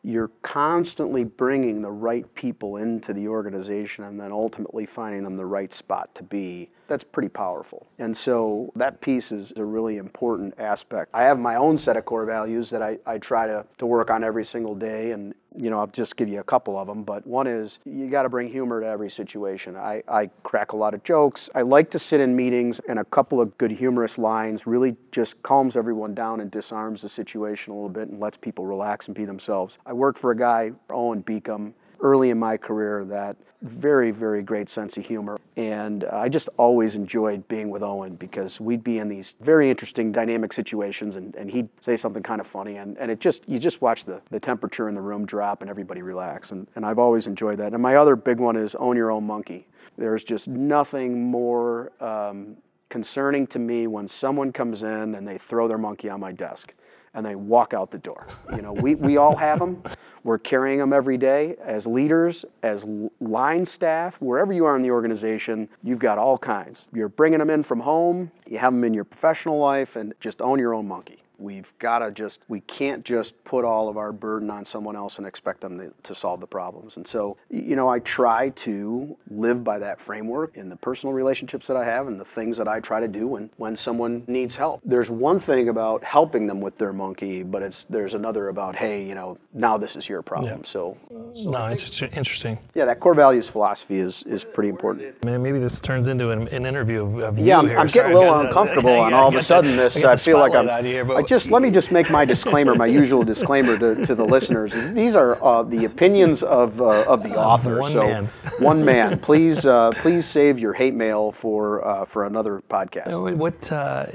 you're 0.03 0.31
constantly 0.41 1.23
bringing 1.23 1.81
the 1.81 1.91
right 1.91 2.33
people 2.35 2.77
into 2.77 3.11
the 3.11 3.27
organization 3.27 4.05
and 4.05 4.19
then 4.19 4.31
ultimately 4.31 4.85
finding 4.85 5.23
them 5.23 5.35
the 5.35 5.45
right 5.45 5.73
spot 5.73 6.13
to 6.15 6.23
be. 6.23 6.69
That's 6.87 7.03
pretty 7.03 7.29
powerful. 7.29 7.87
And 7.99 8.15
so 8.15 8.71
that 8.75 9.01
piece 9.01 9.31
is 9.31 9.51
a 9.57 9.65
really 9.65 9.97
important 9.97 10.53
aspect. 10.59 11.09
I 11.13 11.23
have 11.23 11.39
my 11.39 11.55
own 11.55 11.77
set 11.77 11.97
of 11.97 12.05
core 12.05 12.25
values 12.25 12.69
that 12.69 12.81
I, 12.81 12.99
I 13.05 13.17
try 13.17 13.47
to, 13.47 13.65
to 13.79 13.85
work 13.85 14.09
on 14.09 14.23
every 14.23 14.45
single 14.45 14.75
day 14.75 15.11
and 15.11 15.33
you 15.57 15.69
know, 15.69 15.79
I'll 15.79 15.87
just 15.87 16.15
give 16.15 16.29
you 16.29 16.39
a 16.39 16.43
couple 16.43 16.77
of 16.77 16.87
them, 16.87 17.03
but 17.03 17.25
one 17.25 17.47
is 17.47 17.79
you 17.83 18.09
got 18.09 18.23
to 18.23 18.29
bring 18.29 18.47
humor 18.47 18.79
to 18.79 18.87
every 18.87 19.09
situation. 19.09 19.75
I, 19.75 20.03
I 20.07 20.29
crack 20.43 20.71
a 20.71 20.75
lot 20.75 20.93
of 20.93 21.03
jokes. 21.03 21.49
I 21.55 21.63
like 21.63 21.89
to 21.91 21.99
sit 21.99 22.21
in 22.21 22.35
meetings, 22.35 22.79
and 22.87 22.99
a 22.99 23.03
couple 23.03 23.41
of 23.41 23.57
good 23.57 23.71
humorous 23.71 24.17
lines 24.17 24.67
really 24.67 24.95
just 25.11 25.41
calms 25.41 25.75
everyone 25.75 26.13
down 26.13 26.39
and 26.39 26.51
disarms 26.51 27.01
the 27.01 27.09
situation 27.09 27.73
a 27.73 27.75
little 27.75 27.89
bit 27.89 28.09
and 28.09 28.19
lets 28.19 28.37
people 28.37 28.65
relax 28.65 29.07
and 29.07 29.15
be 29.15 29.25
themselves. 29.25 29.79
I 29.85 29.93
worked 29.93 30.19
for 30.19 30.31
a 30.31 30.37
guy, 30.37 30.71
Owen 30.89 31.23
Beacom, 31.23 31.73
early 32.01 32.29
in 32.29 32.39
my 32.39 32.57
career 32.57 33.05
that 33.05 33.37
very, 33.63 34.11
very 34.11 34.43
great 34.43 34.69
sense 34.69 34.97
of 34.97 35.05
humor. 35.05 35.37
And 35.55 36.03
I 36.05 36.29
just 36.29 36.47
always 36.57 36.93
enjoyed 36.93 37.47
being 37.47 37.69
with 37.69 37.81
Owen 37.81 38.15
because 38.15 38.61
we'd 38.61 38.83
be 38.83 38.99
in 38.99 39.07
these 39.07 39.35
very 39.41 39.69
interesting 39.69 40.11
dynamic 40.11 40.53
situations 40.53 41.15
and, 41.15 41.35
and 41.35 41.49
he'd 41.49 41.69
say 41.81 41.95
something 41.95 42.21
kind 42.21 42.39
of 42.39 42.45
funny 42.45 42.77
and, 42.77 42.97
and 42.97 43.09
it 43.09 43.19
just 43.19 43.47
you 43.49 43.57
just 43.57 43.81
watch 43.81 44.05
the, 44.05 44.21
the 44.29 44.39
temperature 44.39 44.87
in 44.87 44.95
the 44.95 45.01
room 45.01 45.25
drop 45.25 45.61
and 45.61 45.69
everybody 45.69 46.03
relax. 46.03 46.51
And, 46.51 46.67
and 46.75 46.85
I've 46.85 46.99
always 46.99 47.25
enjoyed 47.25 47.57
that. 47.57 47.73
And 47.73 47.81
my 47.81 47.95
other 47.95 48.15
big 48.15 48.39
one 48.39 48.55
is 48.55 48.75
own 48.75 48.95
your 48.95 49.11
own 49.11 49.25
monkey. 49.25 49.67
There's 49.97 50.23
just 50.23 50.47
nothing 50.47 51.23
more 51.23 51.91
um, 51.99 52.57
concerning 52.89 53.47
to 53.47 53.59
me 53.59 53.87
when 53.87 54.07
someone 54.07 54.51
comes 54.51 54.83
in 54.83 55.15
and 55.15 55.27
they 55.27 55.39
throw 55.39 55.67
their 55.67 55.79
monkey 55.79 56.09
on 56.09 56.19
my 56.19 56.31
desk 56.31 56.75
and 57.17 57.25
they 57.25 57.35
walk 57.35 57.73
out 57.73 57.89
the 57.89 57.97
door. 57.97 58.27
You 58.55 58.61
know, 58.61 58.71
we, 58.71 58.93
we 58.93 59.17
all 59.17 59.35
have 59.35 59.57
them. 59.57 59.81
We're 60.23 60.37
carrying 60.37 60.77
them 60.77 60.93
every 60.93 61.17
day 61.17 61.55
as 61.61 61.87
leaders, 61.87 62.45
as 62.61 62.85
line 63.19 63.65
staff, 63.65 64.21
wherever 64.21 64.53
you 64.53 64.65
are 64.65 64.75
in 64.75 64.83
the 64.83 64.91
organization, 64.91 65.67
you've 65.83 65.99
got 65.99 66.19
all 66.19 66.37
kinds. 66.37 66.89
You're 66.93 67.09
bringing 67.09 67.39
them 67.39 67.49
in 67.49 67.63
from 67.63 67.79
home, 67.79 68.31
you 68.45 68.59
have 68.59 68.71
them 68.71 68.83
in 68.83 68.93
your 68.93 69.03
professional 69.03 69.57
life, 69.57 69.95
and 69.95 70.13
just 70.19 70.41
own 70.41 70.59
your 70.59 70.75
own 70.75 70.87
monkey. 70.87 71.23
We've 71.37 71.73
got 71.79 71.99
to 71.99 72.11
just, 72.11 72.41
we 72.47 72.61
can't 72.61 73.05
just 73.05 73.43
put 73.43 73.65
all 73.65 73.89
of 73.89 73.97
our 73.97 74.11
burden 74.11 74.49
on 74.49 74.65
someone 74.65 74.95
else 74.95 75.17
and 75.17 75.27
expect 75.27 75.61
them 75.61 75.77
to, 75.77 75.93
to, 76.03 76.15
solve 76.15 76.39
the 76.39 76.47
problems. 76.47 76.97
And 76.97 77.05
so, 77.05 77.37
you 77.49 77.75
know, 77.75 77.87
I 77.87 77.99
try 77.99 78.49
to 78.49 79.15
live 79.29 79.63
by 79.63 79.77
that 79.79 80.01
framework 80.01 80.57
in 80.57 80.69
the 80.69 80.75
personal 80.75 81.13
relationships 81.13 81.67
that 81.67 81.77
I 81.77 81.85
have 81.85 82.07
and 82.07 82.19
the 82.19 82.25
things 82.25 82.57
that 82.57 82.67
I 82.67 82.79
try 82.79 82.99
to 82.99 83.07
do 83.07 83.27
when, 83.27 83.51
when 83.57 83.75
someone 83.75 84.23
needs 84.27 84.55
help. 84.55 84.81
There's 84.83 85.11
one 85.11 85.37
thing 85.37 85.69
about 85.69 86.03
helping 86.03 86.47
them 86.47 86.59
with 86.59 86.77
their 86.77 86.91
monkey, 86.91 87.43
but 87.43 87.61
it's 87.61 87.85
there's 87.85 88.15
another 88.15 88.47
about, 88.47 88.75
hey, 88.75 89.05
you 89.05 89.13
know, 89.13 89.37
now 89.53 89.77
this 89.77 89.95
is 89.95 90.09
your 90.09 90.23
problem. 90.23 90.59
Yeah. 90.59 90.65
So, 90.65 90.97
mm. 91.13 91.37
so, 91.37 91.51
no, 91.51 91.65
it's 91.65 92.01
interesting. 92.01 92.57
Yeah, 92.73 92.85
that 92.85 92.99
core 92.99 93.13
values 93.13 93.47
philosophy 93.47 93.97
is, 93.97 94.23
is 94.23 94.43
pretty 94.43 94.69
important. 94.69 95.15
I 95.21 95.25
mean, 95.25 95.43
maybe 95.43 95.59
this 95.59 95.79
turns 95.79 96.07
into 96.07 96.31
an, 96.31 96.47
an 96.47 96.65
interview 96.65 97.03
of, 97.03 97.17
of 97.19 97.39
yeah, 97.39 97.59
I'm, 97.59 97.69
I'm 97.77 97.87
getting 97.87 98.13
a 98.13 98.19
little 98.19 98.39
uncomfortable, 98.39 99.05
and 99.05 99.13
all 99.13 99.27
of 99.27 99.35
a 99.35 99.41
sudden, 99.41 99.75
this 99.75 100.03
I, 100.03 100.13
I 100.13 100.15
feel 100.15 100.39
like 100.39 100.55
I'm. 100.55 100.67
Here, 100.83 101.05
just 101.27 101.51
let 101.51 101.61
me 101.61 101.69
just 101.69 101.91
make 101.91 102.09
my 102.09 102.25
disclaimer, 102.25 102.73
my 102.73 102.85
usual 102.85 103.23
disclaimer 103.23 103.77
to, 103.77 104.05
to 104.05 104.15
the 104.15 104.23
listeners. 104.23 104.73
These 104.93 105.15
are 105.15 105.43
uh, 105.43 105.63
the 105.63 105.85
opinions 105.85 106.41
of 106.41 106.81
uh, 106.81 107.03
of 107.03 107.21
the 107.21 107.35
author. 107.37 107.81
One 107.81 107.91
so 107.91 108.07
man. 108.07 108.25
one 108.59 108.83
man. 108.83 109.19
Please 109.19 109.65
uh, 109.65 109.91
please 109.91 110.25
save 110.25 110.57
your 110.57 110.73
hate 110.73 110.95
mail 110.95 111.31
for 111.31 111.85
uh, 111.85 112.05
for 112.05 112.25
another 112.25 112.63
podcast. 112.69 113.35
What 113.35 113.71
uh, 113.71 114.05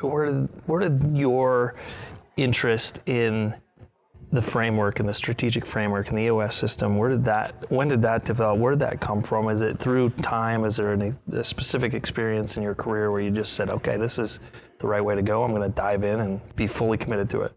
where 0.00 0.26
did 0.26 0.48
where 0.66 0.80
did 0.80 1.16
your 1.16 1.74
interest 2.36 3.00
in 3.06 3.54
the 4.32 4.40
framework 4.42 4.98
and 4.98 5.06
the 5.06 5.14
strategic 5.14 5.66
framework 5.66 6.08
and 6.08 6.16
the 6.16 6.22
EOS 6.22 6.56
system, 6.56 6.96
where 6.96 7.10
did 7.10 7.22
that, 7.22 7.70
when 7.70 7.86
did 7.86 8.00
that 8.00 8.24
develop? 8.24 8.58
Where 8.58 8.72
did 8.72 8.80
that 8.80 8.98
come 8.98 9.22
from? 9.22 9.50
Is 9.50 9.60
it 9.60 9.78
through 9.78 10.08
time? 10.22 10.64
Is 10.64 10.76
there 10.76 10.94
any, 10.94 11.12
a 11.32 11.44
specific 11.44 11.92
experience 11.92 12.56
in 12.56 12.62
your 12.62 12.74
career 12.74 13.10
where 13.10 13.20
you 13.20 13.30
just 13.30 13.52
said, 13.52 13.68
okay, 13.68 13.98
this 13.98 14.18
is 14.18 14.40
the 14.82 14.88
right 14.88 15.00
way 15.00 15.14
to 15.14 15.22
go. 15.22 15.42
I'm 15.42 15.52
going 15.54 15.62
to 15.62 15.74
dive 15.74 16.04
in 16.04 16.20
and 16.20 16.56
be 16.56 16.66
fully 16.66 16.98
committed 16.98 17.30
to 17.30 17.40
it. 17.42 17.56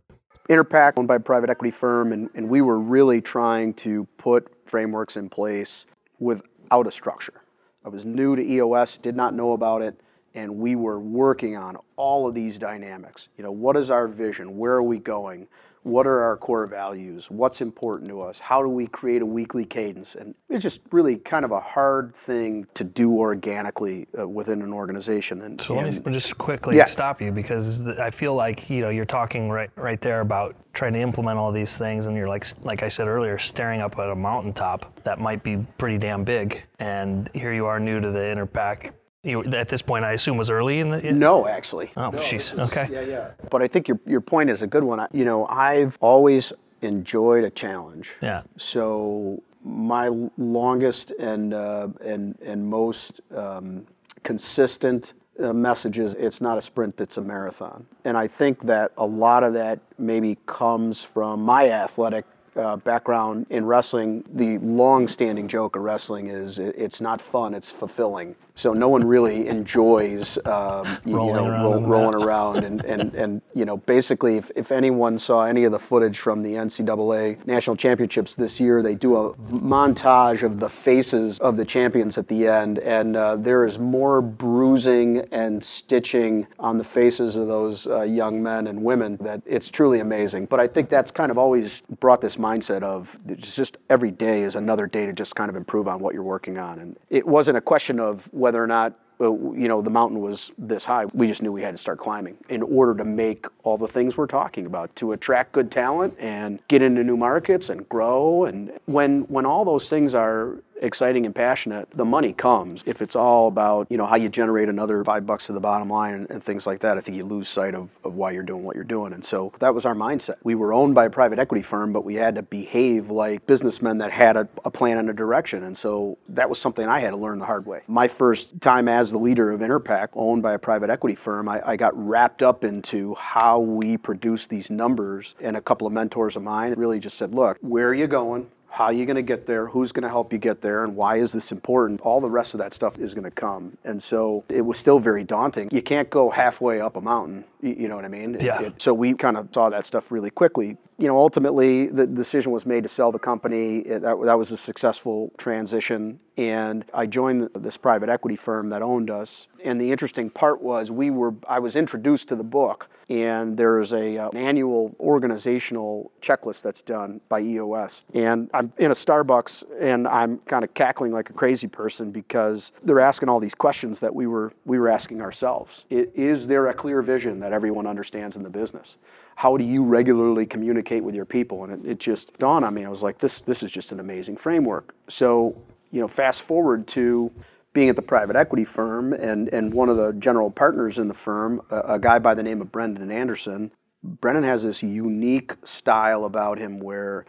Interpac, 0.50 0.94
owned 0.96 1.08
by 1.08 1.16
a 1.16 1.20
private 1.20 1.50
equity 1.50 1.72
firm, 1.72 2.14
and, 2.14 2.30
and 2.36 2.48
we 2.48 2.62
were 2.62 2.80
really 2.80 3.20
trying 3.20 3.74
to 3.74 4.06
put 4.18 4.48
frameworks 4.66 5.18
in 5.18 5.28
place 5.28 5.86
without 6.20 6.88
a 6.88 6.92
structure. 6.92 7.42
I 7.84 7.90
was 7.90 8.06
new 8.06 8.36
to 8.36 8.42
EOS, 8.42 8.98
did 9.00 9.16
not 9.16 9.34
know 9.34 9.54
about 9.54 9.82
it, 9.82 10.00
and 10.36 10.58
we 10.58 10.76
were 10.76 11.00
working 11.00 11.56
on 11.56 11.78
all 11.96 12.28
of 12.28 12.36
these 12.36 12.60
dynamics. 12.60 13.28
You 13.38 13.44
know, 13.44 13.52
what 13.52 13.76
is 13.76 13.90
our 13.90 14.08
vision? 14.08 14.58
Where 14.58 14.74
are 14.74 14.84
we 14.84 15.00
going? 15.00 15.48
What 15.86 16.08
are 16.08 16.22
our 16.22 16.36
core 16.36 16.66
values, 16.66 17.30
what's 17.30 17.62
important 17.62 18.10
to 18.10 18.20
us, 18.20 18.40
how 18.40 18.64
do 18.64 18.68
we 18.68 18.88
create 18.88 19.22
a 19.22 19.26
weekly 19.26 19.64
cadence. 19.64 20.16
And 20.16 20.34
it's 20.50 20.64
just 20.64 20.82
really 20.92 21.16
kind 21.16 21.46
of 21.46 21.52
a 21.52 21.60
hard 21.60 22.16
thing 22.16 22.66
to 22.74 22.84
do 22.84 23.20
organically 23.20 24.08
uh, 24.18 24.28
within 24.28 24.64
an 24.64 24.74
organization. 24.74 25.44
And, 25.44 25.62
so 25.62 25.76
let 25.76 26.04
me 26.04 26.12
just 26.12 26.40
quickly 26.40 26.76
yeah. 26.76 26.86
stop 26.86 27.22
you 27.22 27.32
because 27.32 27.82
I 27.82 28.10
feel 28.10 28.34
like 28.34 28.68
you 28.68 28.82
know 28.82 28.90
you're 28.90 29.06
talking 29.06 29.50
right 29.50 29.70
right 29.76 30.02
there 30.02 30.22
about 30.22 30.56
trying 30.74 30.94
to 30.94 31.00
implement 31.00 31.38
all 31.38 31.52
these 31.52 31.78
things, 31.78 32.08
and 32.08 32.18
you're 32.18 32.28
like 32.28 32.48
like 32.64 32.82
I 32.82 32.88
said 32.88 33.08
earlier, 33.08 33.38
staring 33.38 33.82
up 33.82 34.00
at 34.00 34.10
a 34.10 34.16
mountaintop 34.16 35.04
that 35.04 35.20
might 35.20 35.44
be 35.44 35.58
pretty 35.78 36.00
damn 36.00 36.24
big, 36.24 36.64
and 36.80 37.30
here 37.36 37.54
you 37.54 37.68
are 37.68 37.80
new 37.80 38.00
to 38.00 38.10
the 38.10 38.20
Interpac 38.20 38.92
you 39.26 39.44
at 39.44 39.70
this 39.70 39.82
point, 39.82 40.06
I 40.06 40.14
assume 40.14 40.38
was 40.38 40.50
early 40.50 40.80
in 40.80 40.90
the. 40.90 41.06
In... 41.06 41.20
No, 41.20 41.48
actually. 41.48 41.92
Oh, 41.98 42.12
jeez. 42.12 42.56
No, 42.56 42.64
okay. 42.64 42.88
Yeah, 42.92 43.02
yeah. 43.02 43.32
But 43.50 43.62
I 43.62 43.68
think 43.68 43.88
your 43.88 44.00
your 44.06 44.22
point 44.22 44.50
is 44.50 44.62
a 44.62 44.68
good 44.68 44.84
one. 44.84 45.06
You 45.12 45.26
know, 45.26 45.46
I've 45.48 45.98
always 46.02 46.54
enjoyed 46.82 47.44
a 47.44 47.50
challenge. 47.50 48.14
Yeah. 48.22 48.44
So 48.58 49.42
my 49.64 50.10
longest 50.38 51.12
and 51.12 51.54
uh, 51.54 51.88
and 52.04 52.38
and 52.42 52.66
most 52.68 53.22
um, 53.36 53.86
consistent 54.24 55.14
uh, 55.38 55.52
messages 55.52 56.16
it's 56.16 56.40
not 56.40 56.58
a 56.58 56.62
sprint 56.62 57.02
it's 57.02 57.18
a 57.18 57.22
marathon 57.22 57.86
and 58.06 58.16
i 58.18 58.26
think 58.26 58.62
that 58.62 58.94
a 58.98 59.06
lot 59.06 59.44
of 59.44 59.54
that 59.54 59.78
maybe 59.98 60.38
comes 60.46 61.04
from 61.04 61.42
my 61.42 61.70
athletic 61.70 62.24
uh, 62.56 62.78
background 62.78 63.46
in 63.50 63.66
wrestling, 63.66 64.24
the 64.34 64.58
long-standing 64.60 65.48
joke 65.48 65.76
of 65.76 65.82
wrestling 65.82 66.28
is 66.28 66.60
it's 66.60 67.02
not 67.02 67.22
fun; 67.22 67.54
it's 67.54 67.72
fulfilling. 67.72 68.36
So 68.56 68.74
no 68.74 68.88
one 68.88 69.06
really 69.06 69.48
enjoys, 69.48 70.38
um, 70.46 70.98
you, 71.04 71.18
rolling 71.18 71.36
you 71.36 71.42
know, 71.42 71.48
around, 71.50 71.84
ro- 71.84 71.88
rolling 71.88 72.24
around 72.24 72.64
and, 72.64 72.84
and, 72.86 73.14
and, 73.14 73.42
you 73.54 73.66
know, 73.66 73.78
basically, 73.78 74.38
if, 74.38 74.50
if 74.56 74.72
anyone 74.72 75.20
saw 75.20 75.44
any 75.44 75.66
of 75.66 75.74
the 75.74 75.80
footage 75.80 76.20
from 76.20 76.42
the 76.42 76.54
NCAA 76.54 77.46
national 77.46 77.76
championships 77.76 78.34
this 78.34 78.60
year, 78.60 78.82
they 78.82 78.96
do 78.96 79.18
a 79.18 79.34
montage 79.36 80.42
of 80.42 80.60
the 80.62 80.70
faces 80.70 81.38
of 81.40 81.58
the 81.58 81.66
champions 81.66 82.18
at 82.18 82.30
the 82.30 82.48
end, 82.48 82.80
and 82.80 83.18
uh, 83.18 83.36
there 83.36 83.66
is 83.66 83.78
more 83.78 84.22
bruising 84.22 85.20
and 85.32 85.62
stitching 85.62 86.48
on 86.58 86.78
the 86.78 86.84
faces 86.84 87.36
of 87.36 87.48
those 87.48 87.88
uh, 87.88 88.04
young 88.04 88.42
men 88.42 88.68
and 88.68 88.82
women 88.82 89.18
that 89.18 89.42
it's 89.46 89.70
truly 89.70 90.00
amazing. 90.00 90.46
But 90.46 90.62
I 90.62 90.68
think 90.68 90.88
that's 90.90 91.12
kind 91.12 91.30
of 91.30 91.38
always 91.38 91.82
brought 92.00 92.22
this 92.22 92.38
mindset 92.38 92.84
of 92.84 93.20
just 93.38 93.78
every 93.90 94.12
day 94.12 94.44
is 94.44 94.56
another 94.56 94.88
day 94.88 95.06
to 95.06 95.12
just 95.14 95.36
kind 95.36 95.50
of 95.50 95.58
improve 95.58 95.90
on 95.90 96.00
what 96.00 96.14
you're 96.14 96.24
working 96.24 96.58
on, 96.58 96.80
and 96.80 96.98
it 97.10 97.28
wasn't 97.28 97.58
a 97.58 97.62
question 97.62 98.00
of 98.00 98.32
whether 98.46 98.64
or 98.64 98.68
not 98.68 98.94
uh, 99.20 99.32
you 99.54 99.68
know 99.68 99.82
the 99.82 99.90
mountain 99.90 100.22
was 100.22 100.52
this 100.56 100.86
high. 100.86 101.06
We 101.16 101.26
just 101.28 101.42
knew 101.42 101.52
we 101.52 101.64
had 101.64 101.72
to 101.72 101.80
start 101.80 101.98
climbing 101.98 102.38
in 102.48 102.62
order 102.62 102.94
to 102.96 103.04
make 103.04 103.48
all 103.64 103.76
the 103.76 103.88
things 103.88 104.18
we're 104.18 104.28
talking 104.28 104.68
about 104.68 104.96
to 104.98 105.14
attract 105.14 105.52
good 105.52 105.72
talent 105.72 106.14
and 106.20 106.60
get 106.68 106.84
into 106.84 107.04
new 107.04 107.18
markets 107.18 107.72
and 107.72 107.90
grow. 107.90 108.46
And 108.46 108.72
when 108.86 109.22
when 109.22 109.48
all 109.48 109.66
those 109.66 109.90
things 109.90 110.14
are 110.14 110.60
exciting 110.82 111.26
and 111.26 111.34
passionate, 111.34 111.90
the 111.92 112.06
money 112.06 112.34
comes. 112.34 112.84
If 112.86 113.02
it's 113.02 113.16
all 113.16 113.48
about, 113.48 113.88
you 113.90 113.98
know, 113.98 114.06
how 114.06 114.16
you 114.16 114.30
generate 114.30 114.70
another 114.70 115.04
five 115.04 115.26
bucks 115.26 115.48
to 115.48 115.54
the 115.54 115.60
bottom 115.60 115.90
line 115.90 116.14
and, 116.14 116.30
and, 116.30 116.44
things 116.44 116.68
like 116.68 116.80
that, 116.80 116.98
I 116.98 117.02
think 117.02 117.18
you 117.18 117.24
lose 117.24 117.50
sight 117.50 117.74
of, 117.74 117.98
of 118.04 118.16
why 118.16 118.32
you're 118.32 118.44
doing 118.44 118.64
what 118.64 118.76
you're 118.76 118.84
doing. 118.84 119.14
And 119.14 119.26
so 119.26 119.52
that 119.60 119.74
was 119.74 119.86
our 119.86 119.96
mindset. 119.96 120.36
We 120.44 120.54
were 120.54 120.74
owned 120.74 120.94
by 120.94 121.06
a 121.06 121.10
private 121.10 121.40
equity 121.40 121.64
firm, 121.64 121.92
but 121.92 122.04
we 122.04 122.16
had 122.16 122.36
to 122.36 122.44
behave 122.44 123.10
like 123.10 123.46
businessmen 123.48 123.98
that 124.00 124.12
had 124.12 124.38
a, 124.38 124.48
a 124.64 124.70
plan 124.70 124.98
and 124.98 125.10
a 125.10 125.14
direction. 125.14 125.64
And 125.64 125.78
so 125.78 126.18
that 126.30 126.50
was 126.50 126.60
something 126.60 126.88
I 126.88 127.00
had 127.00 127.12
to 127.12 127.18
learn 127.18 127.40
the 127.40 127.46
hard 127.46 127.66
way. 127.66 127.82
My 127.88 128.08
first 128.08 128.62
time 128.62 128.88
as 128.88 129.12
the 129.12 129.18
leader 129.18 129.52
of 129.52 129.62
Interpac, 129.62 130.10
owned 130.14 130.44
by 130.44 130.54
a 130.54 130.60
private 130.60 130.90
equity 130.90 131.16
firm, 131.16 131.50
I, 131.50 131.62
I 131.66 131.76
got 131.78 131.94
wrapped 131.96 132.44
up 132.44 132.64
into 132.64 133.16
how 133.16 133.60
we 133.60 133.98
produce 133.98 134.48
these 134.48 134.70
numbers. 134.70 135.34
And 135.42 135.58
a 135.58 135.62
couple 135.62 135.88
of 135.88 135.94
mentors 135.94 136.36
of 136.36 136.44
mine 136.44 136.74
really 136.78 137.00
just 137.00 137.18
said, 137.18 137.34
look, 137.34 137.58
where 137.62 137.90
are 137.90 137.94
you 137.94 138.08
going? 138.08 138.52
How 138.76 138.86
are 138.86 138.94
you 138.94 139.06
going 139.06 139.16
to 139.16 139.22
get 139.22 139.46
there, 139.46 139.68
who's 139.68 139.94
going 139.94 140.04
to 140.04 140.10
help 140.10 140.34
you 140.34 140.38
get 140.38 140.60
there, 140.60 140.84
and 140.84 140.98
why 140.98 141.16
is 141.16 141.32
this 141.32 141.54
important? 141.54 142.02
All 142.02 142.20
the 142.20 142.30
rest 142.30 142.54
of 142.54 142.58
that 142.58 142.74
stuff 142.74 143.00
is 143.00 143.14
going 143.14 143.24
to 143.24 143.32
come. 143.32 143.78
And 143.86 144.04
so 144.04 144.44
it 144.50 144.66
was 144.66 144.78
still 144.78 145.00
very 145.00 145.24
daunting. 145.24 145.70
You 145.72 145.82
can't 145.82 146.10
go 146.10 146.30
halfway 146.30 146.82
up 146.82 146.98
a 146.98 147.02
mountain, 147.02 147.46
you 147.62 147.88
know 147.88 147.96
what 147.96 148.04
I 148.04 148.10
mean? 148.10 148.36
Yeah. 148.38 148.62
It, 148.64 148.82
so 148.82 148.94
we 148.94 149.14
kind 149.14 149.38
of 149.38 149.48
saw 149.54 149.70
that 149.70 149.86
stuff 149.86 150.12
really 150.12 150.30
quickly. 150.30 150.76
You 150.98 151.08
know, 151.08 151.18
ultimately, 151.18 151.88
the 151.88 152.08
decision 152.08 152.52
was 152.52 152.66
made 152.66 152.84
to 152.84 152.90
sell 152.90 153.12
the 153.12 153.20
company. 153.20 153.82
That, 153.82 154.18
that 154.24 154.38
was 154.38 154.52
a 154.52 154.58
successful 154.58 155.34
transition. 155.38 156.20
And 156.38 156.86
I 156.94 157.06
joined 157.06 157.50
this 157.54 157.76
private 157.78 158.10
equity 158.10 158.36
firm 158.38 158.70
that 158.70 158.82
owned 158.82 159.10
us. 159.10 159.48
And 159.64 159.80
the 159.80 159.92
interesting 159.92 160.30
part 160.30 160.62
was 160.62 160.92
we 160.92 161.10
were 161.10 161.34
I 161.48 161.60
was 161.60 161.76
introduced 161.76 162.30
to 162.30 162.36
the 162.36 162.44
book 162.44 162.90
and 163.10 163.58
there's 163.58 163.94
a 163.94 164.18
uh, 164.18 164.30
an 164.30 164.38
annual 164.38 164.96
organizational 165.00 166.12
checklist 166.22 166.64
that's 166.64 166.82
done 166.82 167.22
by 167.30 167.42
EOS. 167.42 168.06
And 168.14 168.50
I'm 168.54 168.74
in 168.78 168.92
a 168.92 168.96
Starbucks 168.96 169.64
and 169.80 170.08
I'm 170.08 170.40
kind 170.40 170.64
of 170.64 170.74
cackling 170.74 171.12
like 171.12 171.30
a 171.30 171.34
crazy 171.34 171.68
person 171.68 172.12
because 172.12 172.72
they're 172.84 173.00
asking 173.00 173.30
all 173.30 173.40
these 173.40 173.56
questions 173.56 174.00
that 174.00 174.14
we 174.14 174.28
were 174.28 174.54
we 174.66 174.80
were 174.80 174.90
asking 174.90 175.22
ourselves. 175.22 175.86
Is 175.90 176.48
there 176.48 176.68
a 176.68 176.74
clear 176.74 177.02
vision 177.02 177.40
that 177.40 177.54
everyone 177.54 177.88
understands 177.88 178.36
in 178.36 178.44
the 178.44 178.50
business? 178.50 178.98
How 179.36 179.58
do 179.58 179.64
you 179.64 179.84
regularly 179.84 180.46
communicate 180.46 181.04
with 181.04 181.14
your 181.14 181.26
people? 181.26 181.64
And 181.64 181.86
it, 181.86 181.92
it 181.92 182.00
just 182.00 182.38
dawned 182.40 182.66
on 182.66 182.74
me. 182.74 182.86
I 182.86 182.90
was 182.90 183.04
like, 183.04 183.20
this 183.20 183.42
this 183.42 183.64
is 183.64 183.72
just 183.72 183.92
an 183.92 184.00
amazing 184.00 184.38
framework. 184.38 184.96
So 185.08 185.56
you 185.92 186.02
know, 186.02 186.08
fast 186.08 186.42
forward 186.42 186.88
to 186.88 187.32
being 187.76 187.90
at 187.90 187.96
the 187.96 188.02
private 188.02 188.36
equity 188.36 188.66
firm 188.66 189.14
and, 189.14 189.54
and 189.54 189.74
one 189.74 189.90
of 189.90 189.98
the 189.98 190.14
general 190.14 190.50
partners 190.50 190.98
in 190.98 191.08
the 191.08 191.14
firm, 191.14 191.62
a, 191.70 191.80
a, 191.80 192.00
guy 192.00 192.18
by 192.18 192.34
the 192.34 192.42
name 192.42 192.62
of 192.62 192.72
Brendan 192.72 193.12
Anderson. 193.12 193.72
Brendan 194.02 194.46
has 194.46 194.64
this 194.64 194.82
unique 194.82 195.54
style 195.64 196.26
about 196.26 196.58
him 196.58 196.80
where 196.80 197.26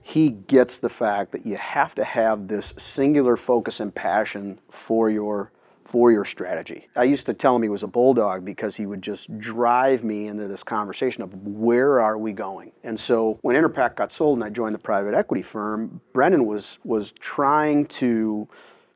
he 0.00 0.30
gets 0.30 0.78
the 0.78 0.88
fact 0.88 1.32
that 1.32 1.44
you 1.44 1.56
have 1.56 1.94
to 1.96 2.04
have 2.04 2.48
this 2.48 2.72
singular 2.78 3.36
focus 3.36 3.80
and 3.80 3.94
passion 3.94 4.60
for 4.68 5.10
your 5.10 5.52
for 5.84 6.12
your 6.12 6.24
strategy. 6.24 6.88
I 6.96 7.04
used 7.04 7.26
to 7.26 7.34
tell 7.34 7.56
him 7.56 7.62
he 7.62 7.68
was 7.68 7.82
a 7.82 7.88
bulldog 7.88 8.44
because 8.44 8.76
he 8.76 8.86
would 8.86 9.02
just 9.02 9.38
drive 9.38 10.04
me 10.04 10.26
into 10.26 10.46
this 10.46 10.62
conversation 10.62 11.22
of 11.22 11.34
where 11.46 12.00
are 12.00 12.18
we 12.18 12.32
going. 12.32 12.72
And 12.84 12.98
so 12.98 13.38
when 13.42 13.56
Interpac 13.56 13.96
got 13.96 14.12
sold 14.12 14.38
and 14.38 14.44
I 14.44 14.50
joined 14.50 14.74
the 14.74 14.80
private 14.80 15.14
equity 15.14 15.42
firm, 15.42 16.00
Brendan 16.12 16.46
was 16.46 16.78
was 16.84 17.12
trying 17.12 17.86
to 17.86 18.48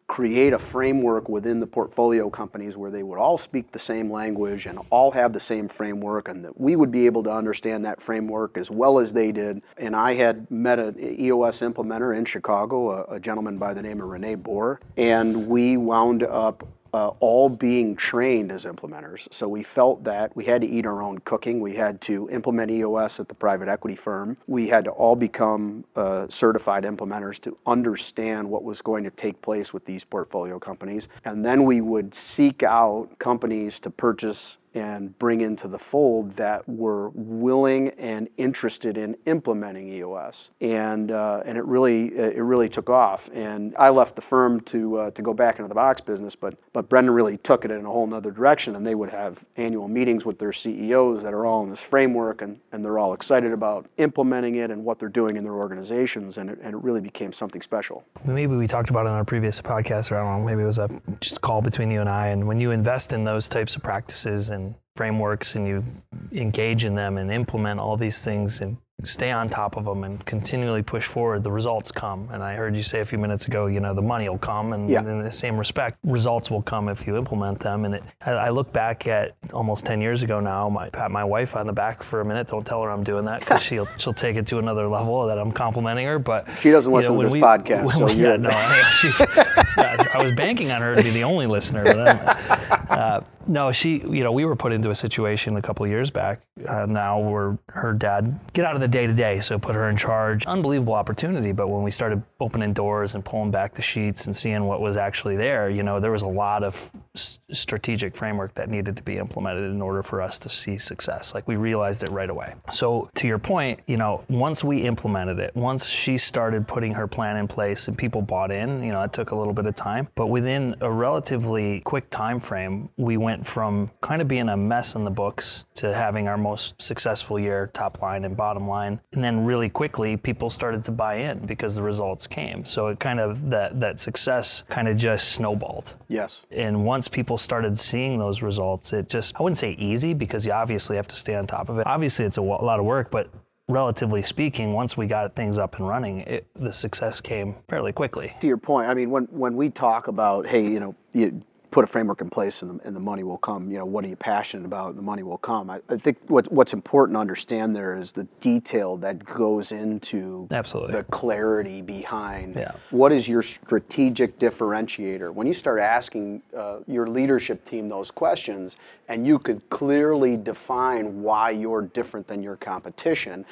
create 0.06 0.52
a 0.52 0.58
framework 0.58 1.28
within 1.28 1.60
the 1.60 1.66
portfolio 1.66 2.28
companies 2.28 2.76
where 2.76 2.90
they 2.90 3.02
would 3.02 3.18
all 3.18 3.38
speak 3.38 3.70
the 3.70 3.78
same 3.78 4.10
language 4.10 4.66
and 4.66 4.78
all 4.90 5.10
have 5.10 5.32
the 5.32 5.40
same 5.40 5.66
framework 5.66 6.28
and 6.28 6.44
that 6.44 6.60
we 6.60 6.76
would 6.76 6.90
be 6.90 7.06
able 7.06 7.22
to 7.22 7.32
understand 7.32 7.84
that 7.84 8.02
framework 8.02 8.58
as 8.58 8.70
well 8.70 8.98
as 8.98 9.14
they 9.14 9.32
did. 9.32 9.62
And 9.78 9.96
I 9.96 10.14
had 10.14 10.50
met 10.50 10.78
an 10.78 10.96
EOS 11.00 11.60
implementer 11.60 12.16
in 12.16 12.26
Chicago, 12.26 12.90
a, 12.90 13.14
a 13.14 13.20
gentleman 13.20 13.56
by 13.56 13.72
the 13.72 13.82
name 13.82 14.00
of 14.00 14.08
renee 14.08 14.36
Bohr, 14.36 14.78
and 14.96 15.46
we 15.46 15.76
wound 15.78 16.22
up 16.22 16.68
uh, 16.94 17.08
all 17.18 17.48
being 17.48 17.96
trained 17.96 18.52
as 18.52 18.64
implementers. 18.64 19.26
So 19.32 19.48
we 19.48 19.64
felt 19.64 20.04
that 20.04 20.36
we 20.36 20.44
had 20.44 20.60
to 20.60 20.68
eat 20.68 20.86
our 20.86 21.02
own 21.02 21.18
cooking. 21.18 21.60
We 21.60 21.74
had 21.74 22.00
to 22.02 22.30
implement 22.30 22.70
EOS 22.70 23.18
at 23.18 23.28
the 23.28 23.34
private 23.34 23.66
equity 23.66 23.96
firm. 23.96 24.36
We 24.46 24.68
had 24.68 24.84
to 24.84 24.92
all 24.92 25.16
become 25.16 25.86
uh, 25.96 26.28
certified 26.28 26.84
implementers 26.84 27.40
to 27.40 27.58
understand 27.66 28.48
what 28.48 28.62
was 28.62 28.80
going 28.80 29.02
to 29.02 29.10
take 29.10 29.42
place 29.42 29.74
with 29.74 29.84
these 29.86 30.04
portfolio 30.04 30.60
companies. 30.60 31.08
And 31.24 31.44
then 31.44 31.64
we 31.64 31.80
would 31.80 32.14
seek 32.14 32.62
out 32.62 33.18
companies 33.18 33.80
to 33.80 33.90
purchase 33.90 34.58
and 34.74 35.18
bring 35.18 35.40
into 35.40 35.68
the 35.68 35.78
fold 35.78 36.32
that 36.32 36.68
were 36.68 37.10
willing 37.10 37.90
and 37.90 38.28
interested 38.36 38.96
in 38.96 39.16
implementing 39.26 39.88
EOS, 39.88 40.50
and 40.60 41.10
uh, 41.10 41.42
and 41.44 41.56
it 41.56 41.64
really 41.64 42.14
it 42.14 42.42
really 42.42 42.68
took 42.68 42.90
off. 42.90 43.30
And 43.32 43.74
I 43.78 43.90
left 43.90 44.16
the 44.16 44.22
firm 44.22 44.60
to 44.62 44.96
uh, 44.96 45.10
to 45.12 45.22
go 45.22 45.34
back 45.34 45.58
into 45.58 45.68
the 45.68 45.74
box 45.74 46.00
business, 46.00 46.36
but 46.36 46.58
but 46.72 46.88
Brendan 46.88 47.14
really 47.14 47.36
took 47.38 47.64
it 47.64 47.70
in 47.70 47.84
a 47.84 47.88
whole 47.90 48.12
other 48.14 48.30
direction. 48.30 48.74
And 48.76 48.86
they 48.86 48.94
would 48.94 49.10
have 49.10 49.44
annual 49.56 49.88
meetings 49.88 50.24
with 50.24 50.38
their 50.38 50.52
CEOs 50.52 51.22
that 51.22 51.34
are 51.34 51.46
all 51.46 51.62
in 51.62 51.70
this 51.70 51.82
framework, 51.82 52.42
and, 52.42 52.60
and 52.72 52.84
they're 52.84 52.98
all 52.98 53.12
excited 53.12 53.52
about 53.52 53.86
implementing 53.96 54.56
it 54.56 54.70
and 54.70 54.84
what 54.84 54.98
they're 54.98 55.08
doing 55.08 55.36
in 55.36 55.44
their 55.44 55.54
organizations, 55.54 56.38
and 56.38 56.50
it, 56.50 56.58
and 56.62 56.74
it 56.74 56.82
really 56.82 57.00
became 57.00 57.32
something 57.32 57.62
special. 57.62 58.04
Maybe 58.24 58.54
we 58.54 58.66
talked 58.66 58.90
about 58.90 59.06
it 59.06 59.10
in 59.10 59.14
our 59.14 59.24
previous 59.24 59.60
podcast, 59.60 60.10
or 60.10 60.18
I 60.18 60.22
don't 60.22 60.40
know, 60.40 60.46
maybe 60.46 60.62
it 60.62 60.66
was 60.66 60.78
a 60.78 60.88
just 61.20 61.40
call 61.40 61.62
between 61.62 61.90
you 61.90 62.00
and 62.00 62.08
I. 62.08 62.28
And 62.28 62.46
when 62.46 62.60
you 62.60 62.70
invest 62.70 63.12
in 63.12 63.24
those 63.24 63.48
types 63.48 63.76
of 63.76 63.82
practices 63.82 64.48
and 64.48 64.63
frameworks 64.96 65.54
and 65.54 65.66
you 65.66 65.84
engage 66.32 66.84
in 66.84 66.94
them 66.94 67.18
and 67.18 67.30
implement 67.30 67.80
all 67.80 67.96
these 67.96 68.22
things 68.22 68.60
and 68.60 68.76
stay 69.02 69.30
on 69.30 69.48
top 69.48 69.76
of 69.76 69.84
them 69.84 70.04
and 70.04 70.24
continually 70.24 70.82
push 70.82 71.06
forward, 71.06 71.42
the 71.42 71.50
results 71.50 71.90
come. 71.90 72.28
And 72.32 72.42
I 72.42 72.54
heard 72.54 72.76
you 72.76 72.82
say 72.82 73.00
a 73.00 73.04
few 73.04 73.18
minutes 73.18 73.46
ago, 73.46 73.66
you 73.66 73.80
know, 73.80 73.92
the 73.92 74.02
money 74.02 74.28
will 74.28 74.38
come, 74.38 74.72
and 74.72 74.88
yeah. 74.88 75.00
in 75.00 75.22
the 75.22 75.30
same 75.30 75.58
respect, 75.58 75.98
results 76.04 76.50
will 76.50 76.62
come 76.62 76.88
if 76.88 77.06
you 77.06 77.16
implement 77.16 77.60
them. 77.60 77.84
And 77.84 77.96
it, 77.96 78.02
I 78.24 78.50
look 78.50 78.72
back 78.72 79.06
at 79.06 79.34
almost 79.52 79.84
10 79.84 80.00
years 80.00 80.22
ago 80.22 80.40
now, 80.40 80.74
I 80.78 80.90
pat 80.90 81.10
my 81.10 81.24
wife 81.24 81.56
on 81.56 81.66
the 81.66 81.72
back 81.72 82.02
for 82.02 82.20
a 82.20 82.24
minute. 82.24 82.48
Don't 82.48 82.66
tell 82.66 82.82
her 82.82 82.90
I'm 82.90 83.04
doing 83.04 83.24
that 83.26 83.40
because 83.40 83.62
she'll 83.68 83.88
she'll 83.98 84.14
take 84.14 84.36
it 84.36 84.46
to 84.48 84.58
another 84.58 84.88
level 84.88 85.26
that 85.26 85.38
I'm 85.38 85.52
complimenting 85.52 86.06
her. 86.06 86.18
But 86.18 86.58
she 86.58 86.70
doesn't 86.70 86.92
listen 86.92 87.14
know, 87.14 87.22
to 87.22 87.26
this 87.26 87.32
we, 87.32 87.40
podcast, 87.40 87.90
so 87.92 88.08
yeah, 88.08 88.36
no, 88.36 88.50
I, 88.50 88.90
she's, 89.00 89.20
I 89.20 90.22
was 90.22 90.32
banking 90.32 90.70
on 90.70 90.80
her 90.82 90.94
to 90.94 91.02
be 91.02 91.10
the 91.10 91.24
only 91.24 91.46
listener. 91.46 91.84
But, 91.84 92.83
uh, 92.98 93.20
no, 93.46 93.72
she, 93.72 93.98
you 93.98 94.22
know, 94.22 94.32
we 94.32 94.44
were 94.44 94.56
put 94.56 94.72
into 94.72 94.90
a 94.90 94.94
situation 94.94 95.56
a 95.56 95.62
couple 95.62 95.84
of 95.84 95.90
years 95.90 96.10
back 96.10 96.40
uh, 96.66 96.86
now 96.86 97.18
where 97.18 97.58
her 97.68 97.92
dad 97.92 98.38
get 98.52 98.64
out 98.64 98.74
of 98.74 98.80
the 98.80 98.88
day 98.88 99.06
to 99.06 99.12
day, 99.12 99.40
so 99.40 99.58
put 99.58 99.74
her 99.74 99.90
in 99.90 99.96
charge. 99.96 100.46
Unbelievable 100.46 100.94
opportunity, 100.94 101.52
but 101.52 101.68
when 101.68 101.82
we 101.82 101.90
started 101.90 102.22
opening 102.40 102.72
doors 102.72 103.14
and 103.14 103.24
pulling 103.24 103.50
back 103.50 103.74
the 103.74 103.82
sheets 103.82 104.26
and 104.26 104.36
seeing 104.36 104.64
what 104.64 104.80
was 104.80 104.96
actually 104.96 105.36
there, 105.36 105.68
you 105.68 105.82
know, 105.82 106.00
there 106.00 106.12
was 106.12 106.22
a 106.22 106.28
lot 106.28 106.62
of 106.62 106.90
s- 107.14 107.38
strategic 107.52 108.16
framework 108.16 108.54
that 108.54 108.70
needed 108.70 108.96
to 108.96 109.02
be 109.02 109.18
implemented 109.18 109.70
in 109.70 109.82
order 109.82 110.02
for 110.02 110.22
us 110.22 110.38
to 110.38 110.48
see 110.48 110.78
success. 110.78 111.34
Like 111.34 111.46
we 111.46 111.56
realized 111.56 112.02
it 112.02 112.10
right 112.10 112.30
away. 112.30 112.54
So 112.72 113.10
to 113.16 113.26
your 113.26 113.38
point, 113.38 113.80
you 113.86 113.96
know, 113.96 114.24
once 114.28 114.64
we 114.64 114.82
implemented 114.82 115.38
it, 115.38 115.54
once 115.54 115.88
she 115.88 116.18
started 116.18 116.66
putting 116.66 116.94
her 116.94 117.06
plan 117.06 117.36
in 117.36 117.48
place 117.48 117.88
and 117.88 117.98
people 117.98 118.22
bought 118.22 118.50
in, 118.50 118.82
you 118.82 118.92
know, 118.92 119.02
it 119.02 119.12
took 119.12 119.32
a 119.32 119.36
little 119.36 119.52
bit 119.52 119.66
of 119.66 119.74
time, 119.74 120.08
but 120.14 120.28
within 120.28 120.76
a 120.80 120.90
relatively 120.90 121.80
quick 121.80 122.08
time 122.10 122.40
frame, 122.40 122.83
we 122.96 123.16
went 123.16 123.46
from 123.46 123.90
kind 124.00 124.22
of 124.22 124.28
being 124.28 124.48
a 124.48 124.56
mess 124.56 124.94
in 124.94 125.04
the 125.04 125.10
books 125.10 125.64
to 125.74 125.94
having 125.94 126.28
our 126.28 126.38
most 126.38 126.80
successful 126.80 127.38
year, 127.38 127.70
top 127.74 128.00
line 128.02 128.24
and 128.24 128.36
bottom 128.36 128.68
line. 128.68 129.00
And 129.12 129.22
then 129.22 129.44
really 129.44 129.68
quickly, 129.68 130.16
people 130.16 130.50
started 130.50 130.84
to 130.84 130.90
buy 130.90 131.16
in 131.16 131.46
because 131.46 131.74
the 131.74 131.82
results 131.82 132.26
came. 132.26 132.64
So 132.64 132.88
it 132.88 133.00
kind 133.00 133.20
of, 133.20 133.50
that, 133.50 133.80
that 133.80 134.00
success 134.00 134.64
kind 134.68 134.88
of 134.88 134.96
just 134.96 135.32
snowballed. 135.32 135.94
Yes. 136.08 136.46
And 136.50 136.84
once 136.84 137.08
people 137.08 137.38
started 137.38 137.78
seeing 137.78 138.18
those 138.18 138.42
results, 138.42 138.92
it 138.92 139.08
just, 139.08 139.34
I 139.38 139.42
wouldn't 139.42 139.58
say 139.58 139.72
easy 139.72 140.14
because 140.14 140.46
you 140.46 140.52
obviously 140.52 140.96
have 140.96 141.08
to 141.08 141.16
stay 141.16 141.34
on 141.34 141.46
top 141.46 141.68
of 141.68 141.78
it. 141.78 141.86
Obviously, 141.86 142.24
it's 142.24 142.38
a, 142.38 142.42
a 142.42 142.42
lot 142.42 142.78
of 142.78 142.84
work, 142.84 143.10
but 143.10 143.30
relatively 143.68 144.22
speaking, 144.22 144.72
once 144.72 144.96
we 144.96 145.06
got 145.06 145.34
things 145.34 145.56
up 145.56 145.76
and 145.78 145.88
running, 145.88 146.20
it, 146.20 146.46
the 146.54 146.72
success 146.72 147.20
came 147.20 147.56
fairly 147.68 147.92
quickly. 147.92 148.34
To 148.40 148.46
your 148.46 148.58
point, 148.58 148.88
I 148.88 148.94
mean, 148.94 149.10
when 149.10 149.24
when 149.30 149.56
we 149.56 149.70
talk 149.70 150.06
about, 150.08 150.46
hey, 150.46 150.62
you 150.62 150.80
know, 150.80 150.94
you, 151.12 151.42
put 151.74 151.82
a 151.82 151.88
framework 151.88 152.20
in 152.20 152.30
place 152.30 152.62
and 152.62 152.78
the, 152.78 152.86
and 152.86 152.94
the 152.94 153.00
money 153.00 153.24
will 153.24 153.36
come. 153.36 153.68
You 153.68 153.78
know, 153.78 153.84
what 153.84 154.04
are 154.04 154.08
you 154.08 154.14
passionate 154.14 154.64
about? 154.64 154.94
The 154.94 155.02
money 155.02 155.24
will 155.24 155.38
come. 155.38 155.68
I, 155.68 155.80
I 155.88 155.96
think 155.96 156.18
what, 156.28 156.50
what's 156.52 156.72
important 156.72 157.16
to 157.16 157.20
understand 157.20 157.74
there 157.74 157.98
is 157.98 158.12
the 158.12 158.28
detail 158.40 158.96
that 158.98 159.24
goes 159.24 159.72
into 159.72 160.46
Absolutely. 160.52 160.92
the 160.92 161.02
clarity 161.02 161.82
behind 161.82 162.54
yeah. 162.54 162.70
what 162.90 163.10
is 163.10 163.26
your 163.26 163.42
strategic 163.42 164.38
differentiator. 164.38 165.34
When 165.34 165.48
you 165.48 165.52
start 165.52 165.80
asking 165.80 166.42
uh, 166.56 166.78
your 166.86 167.08
leadership 167.08 167.64
team 167.64 167.88
those 167.88 168.12
questions 168.12 168.76
and 169.08 169.26
you 169.26 169.40
could 169.40 169.68
clearly 169.68 170.36
define 170.36 171.22
why 171.22 171.50
you're 171.50 171.82
different 171.82 172.28
than 172.28 172.40
your 172.40 172.54
competition, 172.54 173.44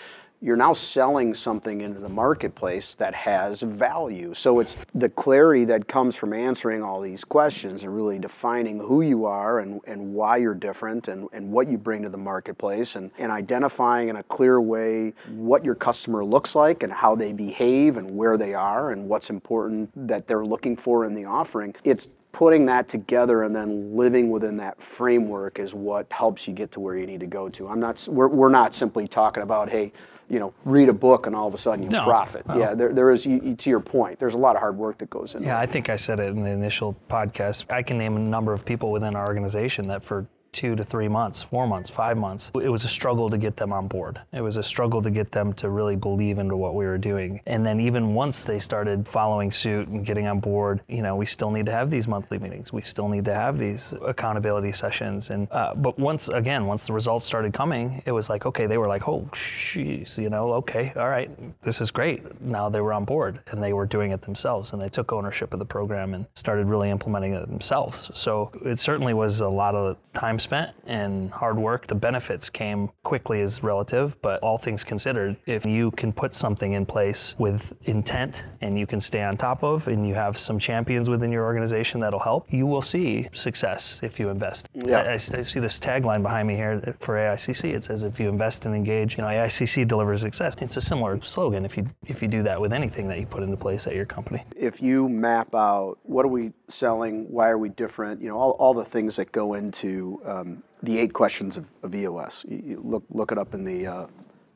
you're 0.42 0.56
now 0.56 0.72
selling 0.72 1.32
something 1.34 1.80
into 1.80 2.00
the 2.00 2.08
marketplace 2.08 2.96
that 2.96 3.14
has 3.14 3.62
value. 3.62 4.34
So 4.34 4.58
it's 4.58 4.74
the 4.92 5.08
clarity 5.08 5.64
that 5.66 5.86
comes 5.86 6.16
from 6.16 6.32
answering 6.32 6.82
all 6.82 7.00
these 7.00 7.22
questions 7.22 7.84
and 7.84 7.94
really 7.94 8.18
defining 8.18 8.80
who 8.80 9.02
you 9.02 9.24
are 9.24 9.60
and, 9.60 9.80
and 9.86 10.12
why 10.12 10.38
you're 10.38 10.54
different 10.54 11.06
and, 11.06 11.28
and 11.32 11.52
what 11.52 11.68
you 11.68 11.78
bring 11.78 12.02
to 12.02 12.08
the 12.08 12.18
marketplace 12.18 12.96
and, 12.96 13.12
and 13.18 13.30
identifying 13.30 14.08
in 14.08 14.16
a 14.16 14.22
clear 14.24 14.60
way 14.60 15.14
what 15.28 15.64
your 15.64 15.76
customer 15.76 16.24
looks 16.24 16.56
like 16.56 16.82
and 16.82 16.92
how 16.92 17.14
they 17.14 17.32
behave 17.32 17.96
and 17.96 18.10
where 18.10 18.36
they 18.36 18.52
are 18.52 18.90
and 18.90 19.08
what's 19.08 19.30
important 19.30 19.90
that 20.08 20.26
they're 20.26 20.44
looking 20.44 20.76
for 20.76 21.04
in 21.04 21.14
the 21.14 21.24
offering. 21.24 21.72
It's 21.84 22.08
putting 22.32 22.66
that 22.66 22.88
together 22.88 23.42
and 23.42 23.54
then 23.54 23.94
living 23.94 24.30
within 24.30 24.56
that 24.56 24.82
framework 24.82 25.58
is 25.58 25.74
what 25.74 26.06
helps 26.10 26.48
you 26.48 26.54
get 26.54 26.72
to 26.72 26.80
where 26.80 26.96
you 26.96 27.06
need 27.06 27.20
to 27.20 27.26
go 27.26 27.48
to. 27.50 27.68
I'm 27.68 27.78
not 27.78 28.08
we're, 28.10 28.28
we're 28.28 28.48
not 28.48 28.74
simply 28.74 29.06
talking 29.06 29.42
about 29.42 29.68
hey 29.68 29.92
you 30.32 30.38
know, 30.38 30.54
read 30.64 30.88
a 30.88 30.94
book 30.94 31.26
and 31.26 31.36
all 31.36 31.46
of 31.46 31.52
a 31.52 31.58
sudden 31.58 31.82
you 31.82 31.90
no, 31.90 32.04
profit. 32.04 32.48
No. 32.48 32.56
Yeah, 32.56 32.74
there, 32.74 32.90
there 32.94 33.10
is, 33.10 33.26
you, 33.26 33.54
to 33.54 33.68
your 33.68 33.80
point, 33.80 34.18
there's 34.18 34.32
a 34.32 34.38
lot 34.38 34.56
of 34.56 34.60
hard 34.60 34.78
work 34.78 34.96
that 34.98 35.10
goes 35.10 35.34
in. 35.34 35.42
Yeah, 35.42 35.48
there. 35.48 35.58
I 35.58 35.66
think 35.66 35.90
I 35.90 35.96
said 35.96 36.20
it 36.20 36.28
in 36.28 36.42
the 36.42 36.48
initial 36.48 36.96
podcast. 37.10 37.70
I 37.70 37.82
can 37.82 37.98
name 37.98 38.16
a 38.16 38.18
number 38.18 38.54
of 38.54 38.64
people 38.64 38.90
within 38.90 39.14
our 39.14 39.26
organization 39.26 39.88
that 39.88 40.02
for 40.02 40.26
two 40.52 40.76
to 40.76 40.84
three 40.84 41.08
months, 41.08 41.42
four 41.42 41.66
months, 41.66 41.88
five 41.88 42.16
months. 42.16 42.50
It 42.54 42.68
was 42.68 42.84
a 42.84 42.88
struggle 42.88 43.30
to 43.30 43.38
get 43.38 43.56
them 43.56 43.72
on 43.72 43.88
board. 43.88 44.20
It 44.32 44.42
was 44.42 44.58
a 44.58 44.62
struggle 44.62 45.00
to 45.02 45.10
get 45.10 45.32
them 45.32 45.54
to 45.54 45.70
really 45.70 45.96
believe 45.96 46.38
into 46.38 46.56
what 46.56 46.74
we 46.74 46.84
were 46.84 46.98
doing. 46.98 47.40
And 47.46 47.64
then 47.64 47.80
even 47.80 48.14
once 48.14 48.44
they 48.44 48.58
started 48.58 49.08
following 49.08 49.50
suit 49.50 49.88
and 49.88 50.04
getting 50.04 50.26
on 50.26 50.40
board, 50.40 50.82
you 50.88 51.02
know, 51.02 51.16
we 51.16 51.24
still 51.24 51.50
need 51.50 51.66
to 51.66 51.72
have 51.72 51.90
these 51.90 52.06
monthly 52.06 52.38
meetings. 52.38 52.72
We 52.72 52.82
still 52.82 53.08
need 53.08 53.24
to 53.24 53.34
have 53.34 53.58
these 53.58 53.94
accountability 54.02 54.72
sessions. 54.72 55.30
And 55.30 55.50
uh, 55.50 55.74
but 55.74 55.98
once 55.98 56.28
again, 56.28 56.66
once 56.66 56.86
the 56.86 56.92
results 56.92 57.24
started 57.24 57.54
coming, 57.54 58.02
it 58.04 58.12
was 58.12 58.28
like 58.28 58.44
okay, 58.44 58.66
they 58.66 58.76
were 58.76 58.88
like, 58.88 59.08
oh, 59.08 59.28
jeez, 59.32 60.18
you 60.18 60.28
know, 60.28 60.52
okay, 60.54 60.92
all 60.96 61.08
right, 61.08 61.30
this 61.62 61.80
is 61.80 61.90
great. 61.90 62.42
Now 62.42 62.68
they 62.68 62.80
were 62.80 62.92
on 62.92 63.04
board 63.04 63.40
and 63.46 63.62
they 63.62 63.72
were 63.72 63.86
doing 63.86 64.10
it 64.10 64.22
themselves 64.22 64.72
and 64.72 64.82
they 64.82 64.90
took 64.90 65.12
ownership 65.12 65.52
of 65.54 65.58
the 65.58 65.64
program 65.64 66.12
and 66.12 66.26
started 66.34 66.66
really 66.66 66.90
implementing 66.90 67.32
it 67.32 67.48
themselves. 67.48 68.10
So 68.14 68.50
it 68.64 68.78
certainly 68.78 69.14
was 69.14 69.40
a 69.40 69.48
lot 69.48 69.74
of 69.74 69.96
time 70.12 70.38
spent 70.42 70.74
and 70.86 71.30
hard 71.30 71.58
work. 71.58 71.86
The 71.86 71.94
benefits 71.94 72.50
came 72.50 72.90
quickly 73.02 73.40
as 73.42 73.62
relative, 73.62 74.20
but 74.22 74.40
all 74.42 74.58
things 74.58 74.84
considered, 74.84 75.36
if 75.46 75.64
you 75.64 75.90
can 75.92 76.12
put 76.12 76.34
something 76.34 76.72
in 76.72 76.86
place 76.86 77.34
with 77.38 77.72
intent 77.84 78.44
and 78.60 78.78
you 78.78 78.86
can 78.86 79.00
stay 79.00 79.22
on 79.22 79.36
top 79.36 79.62
of 79.62 79.88
and 79.88 80.06
you 80.06 80.14
have 80.14 80.38
some 80.38 80.58
champions 80.58 81.08
within 81.08 81.30
your 81.30 81.44
organization 81.44 82.00
that'll 82.00 82.20
help, 82.20 82.52
you 82.52 82.66
will 82.66 82.82
see 82.82 83.28
success 83.32 84.00
if 84.02 84.18
you 84.18 84.28
invest. 84.28 84.68
Yeah. 84.74 84.98
I, 84.98 85.10
I, 85.10 85.12
I 85.12 85.16
see 85.18 85.60
this 85.60 85.78
tagline 85.78 86.22
behind 86.22 86.48
me 86.48 86.56
here 86.56 86.96
for 87.00 87.14
AICC. 87.14 87.74
It 87.74 87.84
says 87.84 88.04
if 88.04 88.18
you 88.18 88.28
invest 88.28 88.66
and 88.66 88.74
engage, 88.74 89.16
you 89.16 89.22
know, 89.22 89.28
AICC 89.28 89.86
delivers 89.86 90.22
success. 90.22 90.56
It's 90.60 90.76
a 90.76 90.80
similar 90.80 91.20
slogan 91.22 91.64
if 91.64 91.76
you 91.76 91.86
if 92.06 92.22
you 92.22 92.28
do 92.28 92.42
that 92.44 92.60
with 92.60 92.72
anything 92.72 93.08
that 93.08 93.18
you 93.20 93.26
put 93.26 93.42
into 93.42 93.56
place 93.56 93.86
at 93.86 93.94
your 93.94 94.06
company. 94.06 94.44
If 94.56 94.80
you 94.80 95.08
map 95.08 95.54
out 95.54 95.98
what 96.02 96.24
are 96.24 96.28
we 96.28 96.52
selling, 96.68 97.30
why 97.30 97.50
are 97.50 97.58
we 97.58 97.68
different, 97.68 98.22
you 98.22 98.28
know, 98.28 98.38
all, 98.38 98.52
all 98.52 98.74
the 98.74 98.84
things 98.84 99.16
that 99.16 99.30
go 99.32 99.54
into 99.54 100.20
uh, 100.24 100.31
um, 100.32 100.62
the 100.82 100.98
eight 100.98 101.12
questions 101.12 101.56
of, 101.56 101.70
of 101.82 101.94
EOS. 101.94 102.44
You, 102.48 102.62
you 102.64 102.80
look 102.82 103.04
look 103.10 103.32
it 103.32 103.38
up 103.38 103.54
in 103.54 103.64
the 103.64 103.86
uh, 103.86 104.06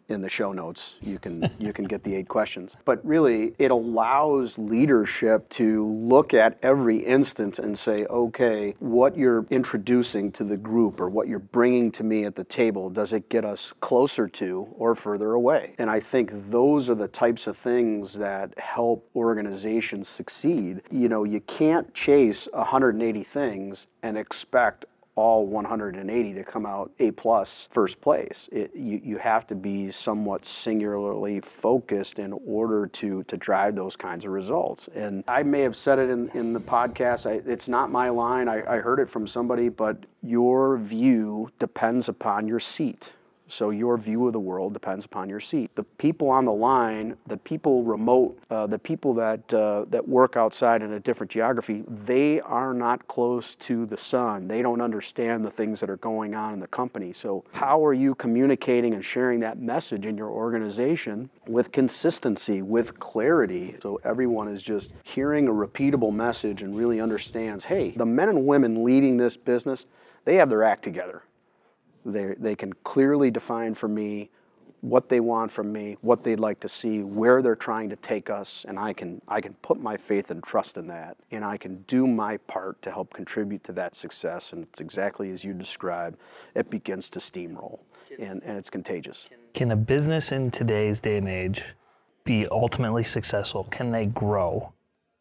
in 0.09 0.21
the 0.21 0.29
show 0.29 0.53
notes. 0.53 0.95
You 1.01 1.19
can 1.19 1.51
you 1.59 1.73
can 1.73 1.85
get 1.85 2.03
the 2.03 2.15
eight 2.15 2.29
questions. 2.29 2.77
But 2.85 3.05
really, 3.05 3.55
it 3.59 3.71
allows 3.71 4.59
leadership 4.59 5.49
to 5.51 5.87
look 5.87 6.35
at 6.35 6.59
every 6.63 6.99
instance 6.99 7.59
and 7.59 7.79
say, 7.79 8.05
okay, 8.07 8.75
what 8.79 9.17
you're 9.17 9.47
introducing 9.51 10.33
to 10.33 10.45
the 10.45 10.57
group 10.57 11.01
or 11.01 11.09
what 11.09 11.29
you're 11.29 11.39
bringing 11.39 11.91
to 11.93 12.05
me 12.05 12.25
at 12.25 12.35
the 12.35 12.45
table, 12.45 12.91
does 12.91 13.13
it 13.13 13.29
get 13.29 13.45
us 13.45 13.73
closer 13.81 14.29
to 14.29 14.69
or 14.77 14.95
further 14.95 15.33
away? 15.33 15.75
And 15.79 15.91
I 15.91 16.01
think 16.01 16.31
those 16.33 16.89
are 16.89 16.95
the 16.95 17.09
types 17.09 17.47
of 17.47 17.57
things 17.57 18.15
that 18.15 18.59
help 18.59 19.09
organizations 19.15 20.09
succeed. 20.09 20.83
You 20.91 21.09
know, 21.09 21.25
you 21.25 21.41
can't 21.41 21.93
chase 21.95 22.49
180 22.53 23.23
things 23.23 23.87
and 24.03 24.17
expect 24.17 24.85
all 25.17 25.47
180 25.47 26.35
to 26.35 26.45
come 26.45 26.67
out 26.67 26.93
A 26.99 27.11
plus 27.11 27.69
first 27.71 28.01
place. 28.01 28.49
It, 28.53 28.71
you, 28.75 29.01
you 29.03 29.19
have 29.19 29.47
to 29.49 29.55
be 29.55 29.91
somewhat 29.91 30.45
singularly 30.45 31.41
focused 31.41 32.19
in 32.19 32.33
order 32.47 32.87
to, 32.87 33.23
to 33.25 33.37
drive 33.37 33.75
those 33.75 33.97
kinds 33.97 34.27
of 34.27 34.31
results. 34.31 34.89
And 34.95 35.25
I 35.27 35.43
may 35.43 35.63
have 35.63 35.75
said 35.75 35.99
it 35.99 36.11
in, 36.11 36.29
in 36.31 36.53
the 36.53 36.61
podcast, 36.61 37.29
I, 37.29 37.43
it's 37.51 37.67
not 37.67 37.91
my 37.91 38.11
line, 38.11 38.47
I, 38.49 38.77
I 38.77 38.79
heard 38.79 39.01
it 39.01 39.09
from 39.09 39.27
somebody, 39.27 39.71
but 39.71 40.05
your 40.23 40.77
view 40.77 41.51
depends 41.59 42.09
upon 42.09 42.47
your 42.47 42.61
seat. 42.61 43.15
So 43.49 43.71
your 43.71 43.97
view 43.97 44.27
of 44.27 44.33
the 44.33 44.41
world 44.41 44.73
depends 44.73 45.05
upon 45.05 45.29
your 45.29 45.41
seat. 45.41 45.75
The 45.75 45.85
people 45.85 46.29
on 46.31 46.45
the 46.45 46.53
line, 46.53 47.17
the 47.27 47.37
people 47.37 47.85
remote, 47.85 48.39
uh, 48.51 48.67
the 48.67 48.79
people 48.79 49.15
that 49.15 49.53
uh, 49.55 49.85
that 49.91 50.09
work 50.09 50.37
outside 50.37 50.83
in 50.83 50.93
a 50.93 51.01
different 51.01 51.31
geography, 51.31 51.85
they 51.87 52.41
are 52.41 52.75
not 52.75 53.07
close 53.07 53.55
to 53.57 53.87
the 53.87 53.97
sun. 53.97 54.49
They 54.49 54.63
don't 54.63 54.81
understand 54.81 55.45
the 55.45 55.51
things 55.51 55.81
that 55.81 55.91
are 55.91 55.97
going 55.97 56.35
on 56.35 56.55
in 56.55 56.61
the 56.61 56.67
company. 56.67 57.13
So 57.13 57.45
how 57.53 57.85
are 57.85 57.95
you 57.95 58.15
communicating 58.15 58.95
and 58.95 59.05
sharing 59.05 59.41
that 59.41 59.59
message 59.59 60.05
in 60.05 60.17
your 60.17 60.31
organization 60.31 61.31
with 61.47 61.73
consistency, 61.73 62.63
with 62.63 62.99
clarity, 62.99 63.77
so 63.81 64.01
everyone 64.05 64.49
is 64.49 64.63
just 64.63 64.93
hearing 65.03 65.49
a 65.49 65.53
repeatable 65.53 66.13
message 66.13 66.63
and 66.63 66.77
really 66.77 67.01
understands, 67.01 67.67
hey, 67.67 67.91
the 67.91 68.07
men 68.07 68.29
and 68.29 68.47
women 68.47 68.83
leading 68.83 69.17
this 69.17 69.37
business, 69.37 69.87
they 70.25 70.37
have 70.37 70.51
their 70.51 70.63
act 70.63 70.83
together. 70.83 71.23
They, 72.07 72.35
they 72.39 72.55
can 72.55 72.73
clearly 72.73 73.31
define 73.31 73.75
for 73.75 73.89
me 73.89 74.31
what 74.81 75.09
they 75.09 75.19
want 75.19 75.51
from 75.51 75.73
me, 75.73 75.97
what 76.01 76.23
they'd 76.23 76.39
like 76.39 76.61
to 76.61 76.69
see, 76.69 77.03
where 77.03 77.43
they're 77.43 77.57
trying 77.57 77.89
to 77.89 77.97
take 77.97 78.31
us, 78.31 78.65
and 78.69 78.79
I 78.79 78.93
can 78.93 79.21
I 79.27 79.41
can 79.41 79.55
put 79.55 79.81
my 79.81 79.97
faith 79.97 80.31
and 80.31 80.43
trust 80.43 80.77
in 80.77 80.87
that, 80.87 81.17
and 81.33 81.45
I 81.45 81.57
can 81.57 81.83
do 81.89 82.07
my 82.07 82.37
part 82.37 82.81
to 82.83 82.93
help 82.93 83.13
contribute 83.13 83.65
to 83.65 83.73
that 83.73 83.97
success. 83.97 84.53
And 84.53 84.63
it's 84.63 84.81
exactly 84.81 85.31
as 85.33 85.45
you 85.45 85.55
described. 85.55 86.19
It 86.55 86.71
begins 86.71 87.11
to 87.11 87.19
steamroll, 87.19 87.81
and, 88.19 88.43
and 88.45 88.57
it's 88.57 88.71
contagious. 88.71 89.29
Can 89.55 89.73
a 89.73 89.77
business 89.77 90.31
in 90.31 90.51
today's 90.51 91.01
day 91.01 91.17
and 91.17 91.29
age 91.29 91.65
be 92.25 92.47
ultimately 92.49 93.03
successful? 93.03 93.65
Can 93.65 93.91
they 93.91 94.07
grow 94.07 94.73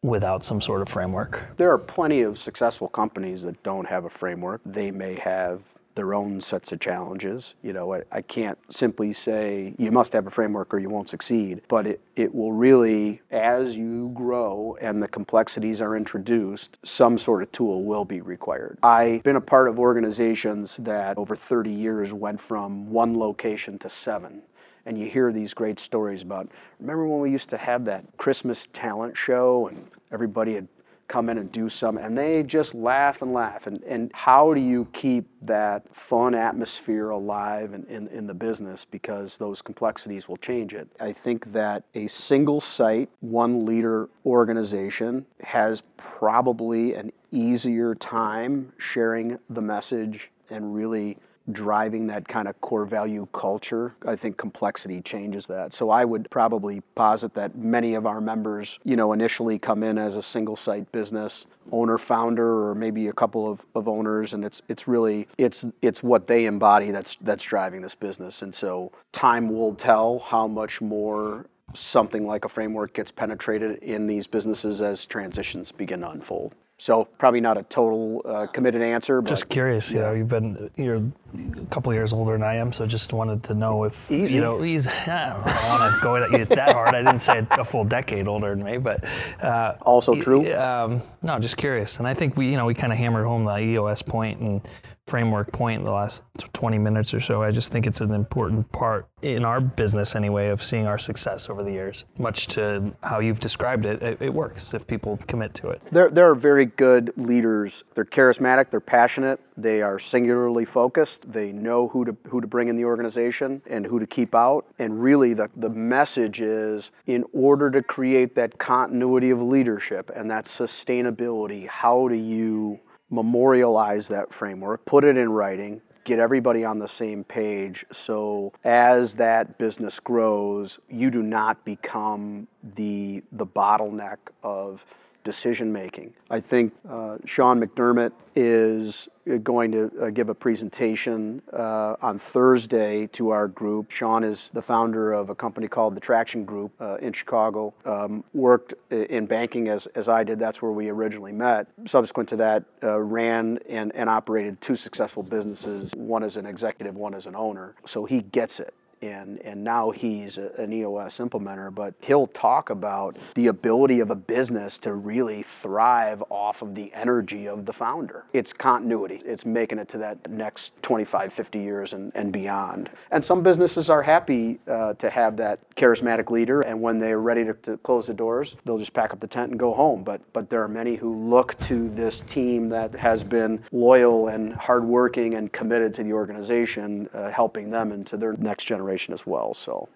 without 0.02 0.44
some 0.44 0.60
sort 0.60 0.82
of 0.82 0.88
framework? 0.88 1.56
There 1.56 1.72
are 1.72 1.78
plenty 1.78 2.22
of 2.22 2.38
successful 2.38 2.88
companies 2.88 3.42
that 3.42 3.62
don't 3.64 3.88
have 3.88 4.04
a 4.04 4.10
framework. 4.10 4.60
They 4.64 4.92
may 4.92 5.14
have 5.14 5.74
their 5.96 6.14
own 6.14 6.40
sets 6.40 6.70
of 6.70 6.78
challenges. 6.78 7.54
You 7.62 7.72
know, 7.72 7.94
I, 7.94 8.02
I, 8.12 8.22
can't 8.22 8.58
simply 8.72 9.12
say 9.12 9.74
you 9.78 9.90
must 9.90 10.12
have 10.12 10.26
a 10.26 10.30
framework 10.30 10.72
or 10.72 10.78
you 10.78 10.88
won't 10.88 11.08
succeed, 11.08 11.62
but 11.68 11.86
it, 11.86 12.00
it 12.14 12.34
will 12.34 12.52
really, 12.52 13.22
as 13.30 13.76
you 13.76 14.10
grow 14.14 14.76
and 14.80 15.02
the 15.02 15.08
complexities 15.08 15.80
are 15.80 15.96
introduced, 15.96 16.78
some 16.84 17.18
sort 17.18 17.42
of 17.42 17.50
tool 17.50 17.82
will 17.82 18.04
be 18.04 18.20
required. 18.20 18.78
I've 18.82 19.22
been 19.22 19.36
a 19.36 19.40
part 19.40 19.68
of 19.68 19.78
organizations 19.78 20.76
that 20.78 21.18
over 21.18 21.34
30 21.34 21.70
years 21.70 22.12
went 22.12 22.40
from 22.40 22.90
one 22.90 23.18
location 23.18 23.78
to 23.78 23.90
seven 23.90 24.42
and 24.84 24.96
you 24.96 25.08
hear 25.08 25.32
these 25.32 25.52
great 25.52 25.80
stories 25.80 26.22
about 26.22 26.48
remember 26.78 27.06
when 27.06 27.20
we 27.20 27.30
used 27.30 27.50
to 27.50 27.56
have 27.56 27.84
that 27.86 28.04
Christmas 28.16 28.68
talent 28.72 29.16
show 29.16 29.66
and 29.66 29.88
everybody 30.12 30.54
had 30.54 30.68
come 31.08 31.28
in 31.28 31.38
and 31.38 31.50
do 31.52 31.68
some, 31.68 31.96
and 31.98 32.16
they 32.16 32.42
just 32.42 32.74
laugh 32.74 33.22
and 33.22 33.32
laugh. 33.32 33.66
And, 33.66 33.82
and 33.84 34.10
how 34.14 34.54
do 34.54 34.60
you 34.60 34.88
keep 34.92 35.26
that 35.42 35.94
fun 35.94 36.34
atmosphere 36.34 37.10
alive 37.10 37.72
in, 37.72 37.84
in, 37.84 38.08
in, 38.08 38.26
the 38.26 38.34
business 38.34 38.84
because 38.84 39.38
those 39.38 39.62
complexities 39.62 40.28
will 40.28 40.36
change 40.36 40.74
it? 40.74 40.88
I 41.00 41.12
think 41.12 41.52
that 41.52 41.84
a 41.94 42.08
single 42.08 42.60
site, 42.60 43.08
one 43.20 43.64
leader 43.64 44.08
organization 44.24 45.26
has 45.42 45.82
probably 45.96 46.94
an 46.94 47.12
easier 47.30 47.94
time 47.94 48.72
sharing 48.78 49.38
the 49.48 49.62
message 49.62 50.30
and 50.50 50.74
really 50.74 51.18
driving 51.50 52.06
that 52.08 52.26
kind 52.28 52.48
of 52.48 52.60
core 52.60 52.84
value 52.84 53.26
culture. 53.32 53.94
I 54.06 54.16
think 54.16 54.36
complexity 54.36 55.00
changes 55.00 55.46
that. 55.46 55.72
So 55.72 55.90
I 55.90 56.04
would 56.04 56.28
probably 56.30 56.80
posit 56.94 57.34
that 57.34 57.56
many 57.56 57.94
of 57.94 58.06
our 58.06 58.20
members, 58.20 58.78
you 58.84 58.96
know, 58.96 59.12
initially 59.12 59.58
come 59.58 59.82
in 59.82 59.98
as 59.98 60.16
a 60.16 60.22
single 60.22 60.56
site 60.56 60.90
business, 60.92 61.46
owner 61.72 61.98
founder 61.98 62.68
or 62.68 62.74
maybe 62.74 63.08
a 63.08 63.12
couple 63.12 63.50
of, 63.50 63.66
of 63.74 63.88
owners 63.88 64.32
and 64.32 64.44
it's 64.44 64.62
it's 64.68 64.86
really 64.86 65.26
it's 65.36 65.66
it's 65.82 66.00
what 66.02 66.28
they 66.28 66.46
embody 66.46 66.92
that's 66.92 67.16
that's 67.20 67.44
driving 67.44 67.82
this 67.82 67.94
business. 67.94 68.42
And 68.42 68.54
so 68.54 68.92
time 69.12 69.48
will 69.48 69.74
tell 69.74 70.18
how 70.20 70.46
much 70.46 70.80
more 70.80 71.46
something 71.74 72.26
like 72.26 72.44
a 72.44 72.48
framework 72.48 72.94
gets 72.94 73.10
penetrated 73.10 73.82
in 73.82 74.06
these 74.06 74.26
businesses 74.26 74.80
as 74.80 75.04
transitions 75.06 75.72
begin 75.72 76.00
to 76.00 76.10
unfold. 76.10 76.54
So 76.78 77.06
probably 77.18 77.40
not 77.40 77.56
a 77.56 77.62
total 77.62 78.22
uh, 78.24 78.46
committed 78.48 78.82
answer. 78.82 79.22
But, 79.22 79.30
just 79.30 79.48
curious, 79.48 79.92
yeah. 79.92 80.00
you 80.00 80.06
know, 80.06 80.12
you've 80.12 80.28
been 80.28 80.70
you're 80.76 81.02
a 81.34 81.66
couple 81.66 81.92
years 81.92 82.12
older 82.12 82.32
than 82.32 82.42
I 82.42 82.56
am, 82.56 82.72
so 82.72 82.86
just 82.86 83.12
wanted 83.12 83.42
to 83.44 83.54
know 83.54 83.84
if 83.84 84.10
easy. 84.10 84.36
you 84.36 84.40
know, 84.40 84.64
easy. 84.64 84.90
I 85.06 85.32
don't 85.34 85.80
want 85.80 85.94
to 85.94 86.00
go 86.02 86.16
at 86.16 86.30
you 86.32 86.44
that 86.44 86.72
hard. 86.72 86.94
I 86.94 87.02
didn't 87.02 87.20
say 87.20 87.46
a 87.50 87.64
full 87.64 87.84
decade 87.84 88.28
older 88.28 88.54
than 88.54 88.64
me, 88.64 88.78
but 88.78 89.04
uh, 89.42 89.74
also 89.82 90.14
true. 90.14 90.52
Um, 90.54 91.02
no, 91.22 91.38
just 91.38 91.56
curious, 91.56 91.98
and 91.98 92.06
I 92.06 92.14
think 92.14 92.36
we 92.36 92.50
you 92.50 92.56
know 92.56 92.66
we 92.66 92.74
kind 92.74 92.92
of 92.92 92.98
hammered 92.98 93.26
home 93.26 93.44
the 93.44 93.58
EOS 93.58 94.02
point 94.02 94.40
and 94.40 94.60
framework 95.06 95.52
point 95.52 95.78
in 95.78 95.84
the 95.84 95.92
last 95.92 96.24
20 96.52 96.78
minutes 96.78 97.14
or 97.14 97.20
so. 97.20 97.42
I 97.42 97.52
just 97.52 97.70
think 97.70 97.86
it's 97.86 98.00
an 98.00 98.12
important 98.12 98.70
part 98.72 99.06
in 99.22 99.44
our 99.44 99.60
business 99.60 100.16
anyway 100.16 100.48
of 100.48 100.62
seeing 100.62 100.86
our 100.86 100.98
success 100.98 101.48
over 101.48 101.62
the 101.62 101.70
years. 101.70 102.04
Much 102.18 102.48
to 102.48 102.92
how 103.02 103.20
you've 103.20 103.40
described 103.40 103.86
it, 103.86 104.02
it, 104.02 104.20
it 104.20 104.34
works 104.34 104.74
if 104.74 104.86
people 104.86 105.18
commit 105.28 105.54
to 105.54 105.68
it. 105.68 105.80
There, 105.92 106.10
there 106.10 106.28
are 106.28 106.34
very 106.34 106.66
good 106.66 107.12
leaders. 107.16 107.84
They're 107.94 108.04
charismatic, 108.04 108.70
they're 108.70 108.80
passionate, 108.80 109.40
they 109.56 109.82
are 109.82 109.98
singularly 109.98 110.64
focused, 110.64 111.30
they 111.32 111.52
know 111.52 111.88
who 111.88 112.04
to, 112.04 112.16
who 112.28 112.40
to 112.40 112.46
bring 112.46 112.68
in 112.68 112.76
the 112.76 112.84
organization 112.84 113.62
and 113.66 113.86
who 113.86 113.98
to 113.98 114.06
keep 114.06 114.34
out. 114.34 114.66
And 114.78 115.02
really, 115.02 115.34
the, 115.34 115.50
the 115.56 115.70
message 115.70 116.40
is 116.40 116.90
in 117.06 117.24
order 117.32 117.70
to 117.70 117.82
create 117.82 118.34
that 118.34 118.58
continuity 118.58 119.30
of 119.30 119.40
leadership 119.40 120.10
and 120.14 120.30
that 120.30 120.44
sustainability, 120.44 121.66
how 121.66 122.08
do 122.08 122.14
you 122.14 122.80
memorialize 123.10 124.08
that 124.08 124.32
framework, 124.32 124.84
put 124.84 125.04
it 125.04 125.16
in 125.16 125.30
writing, 125.30 125.80
get 126.04 126.18
everybody 126.18 126.64
on 126.64 126.78
the 126.78 126.88
same 126.88 127.24
page 127.24 127.84
so 127.90 128.52
as 128.64 129.16
that 129.16 129.58
business 129.58 129.98
grows, 130.00 130.78
you 130.88 131.10
do 131.10 131.22
not 131.22 131.64
become 131.64 132.46
the, 132.62 133.22
the 133.32 133.46
bottleneck 133.46 134.18
of 134.42 134.86
decision 135.26 135.72
making. 135.72 136.14
I 136.30 136.38
think 136.38 136.72
uh, 136.88 137.18
Sean 137.24 137.60
McDermott 137.60 138.12
is 138.36 139.08
going 139.42 139.72
to 139.72 139.90
uh, 140.00 140.10
give 140.10 140.28
a 140.28 140.34
presentation 140.34 141.42
uh, 141.52 141.96
on 142.00 142.16
Thursday 142.16 143.08
to 143.08 143.30
our 143.30 143.48
group. 143.48 143.90
Sean 143.90 144.22
is 144.22 144.50
the 144.52 144.62
founder 144.62 145.12
of 145.12 145.28
a 145.28 145.34
company 145.34 145.66
called 145.66 145.96
the 145.96 146.00
Traction 146.00 146.44
Group 146.44 146.70
uh, 146.80 146.98
in 146.98 147.12
Chicago. 147.12 147.74
Um, 147.84 148.22
worked 148.34 148.74
in 148.90 149.26
banking 149.26 149.66
as, 149.68 149.88
as 149.88 150.08
I 150.08 150.22
did. 150.22 150.38
That's 150.38 150.62
where 150.62 150.70
we 150.70 150.88
originally 150.90 151.32
met. 151.32 151.66
Subsequent 151.86 152.28
to 152.28 152.36
that, 152.36 152.64
uh, 152.84 153.00
ran 153.00 153.58
and, 153.68 153.92
and 153.96 154.08
operated 154.08 154.60
two 154.60 154.76
successful 154.76 155.24
businesses, 155.24 155.92
one 155.96 156.22
as 156.22 156.36
an 156.36 156.46
executive, 156.46 156.94
one 156.94 157.14
as 157.14 157.26
an 157.26 157.34
owner. 157.34 157.74
So 157.84 158.04
he 158.04 158.20
gets 158.22 158.60
it 158.60 158.74
and, 159.02 159.40
and 159.40 159.62
now 159.62 159.90
he's 159.90 160.38
a, 160.38 160.50
an 160.58 160.72
EOS 160.72 161.18
implementer, 161.18 161.74
but 161.74 161.94
he'll 162.00 162.26
talk 162.28 162.70
about 162.70 163.16
the 163.34 163.46
ability 163.46 164.00
of 164.00 164.10
a 164.10 164.16
business 164.16 164.78
to 164.78 164.94
really 164.94 165.42
thrive 165.42 166.22
off 166.30 166.62
of 166.62 166.74
the 166.74 166.92
energy 166.94 167.46
of 167.46 167.66
the 167.66 167.72
founder. 167.72 168.24
It's 168.32 168.52
continuity, 168.52 169.20
it's 169.24 169.44
making 169.44 169.78
it 169.78 169.88
to 169.88 169.98
that 169.98 170.30
next 170.30 170.80
25, 170.82 171.32
50 171.32 171.58
years 171.58 171.92
and, 171.92 172.12
and 172.14 172.32
beyond. 172.32 172.90
And 173.10 173.24
some 173.24 173.42
businesses 173.42 173.90
are 173.90 174.02
happy 174.02 174.60
uh, 174.66 174.94
to 174.94 175.10
have 175.10 175.36
that 175.38 175.60
charismatic 175.76 176.30
leader, 176.30 176.62
and 176.62 176.80
when 176.80 176.98
they're 176.98 177.20
ready 177.20 177.44
to, 177.44 177.54
to 177.54 177.76
close 177.78 178.06
the 178.06 178.14
doors, 178.14 178.56
they'll 178.64 178.78
just 178.78 178.94
pack 178.94 179.12
up 179.12 179.20
the 179.20 179.26
tent 179.26 179.50
and 179.50 179.60
go 179.60 179.74
home. 179.74 180.02
But, 180.02 180.20
but 180.32 180.48
there 180.48 180.62
are 180.62 180.68
many 180.68 180.96
who 180.96 181.14
look 181.28 181.58
to 181.60 181.88
this 181.88 182.20
team 182.22 182.68
that 182.70 182.94
has 182.94 183.22
been 183.22 183.62
loyal 183.72 184.28
and 184.28 184.54
hardworking 184.54 185.34
and 185.34 185.52
committed 185.52 185.92
to 185.94 186.02
the 186.02 186.12
organization, 186.12 187.08
uh, 187.12 187.30
helping 187.30 187.70
them 187.70 187.92
into 187.92 188.16
their 188.16 188.32
next 188.34 188.64
generation 188.64 188.85
generation 188.86 189.12
as 189.12 189.26
well. 189.26 189.54
So 189.54 189.88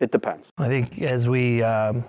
it 0.00 0.10
depends. 0.10 0.48
I 0.58 0.68
think 0.68 1.02
as 1.02 1.28
we 1.28 1.62
um, 1.62 2.04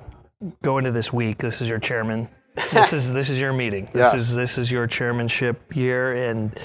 go 0.64 0.78
into 0.78 0.92
this 0.92 1.12
week, 1.12 1.40
this 1.40 1.62
is 1.62 1.70
your 1.70 1.80
chairman. 1.80 2.30
This 2.74 2.92
is 2.92 3.14
this 3.14 3.30
is 3.30 3.40
your 3.40 3.54
meeting. 3.54 3.86
This 3.94 4.12
yes. 4.12 4.14
is 4.16 4.36
this 4.36 4.58
is 4.58 4.70
your 4.70 4.86
chairmanship 4.86 5.76
year, 5.76 6.30
and 6.30 6.60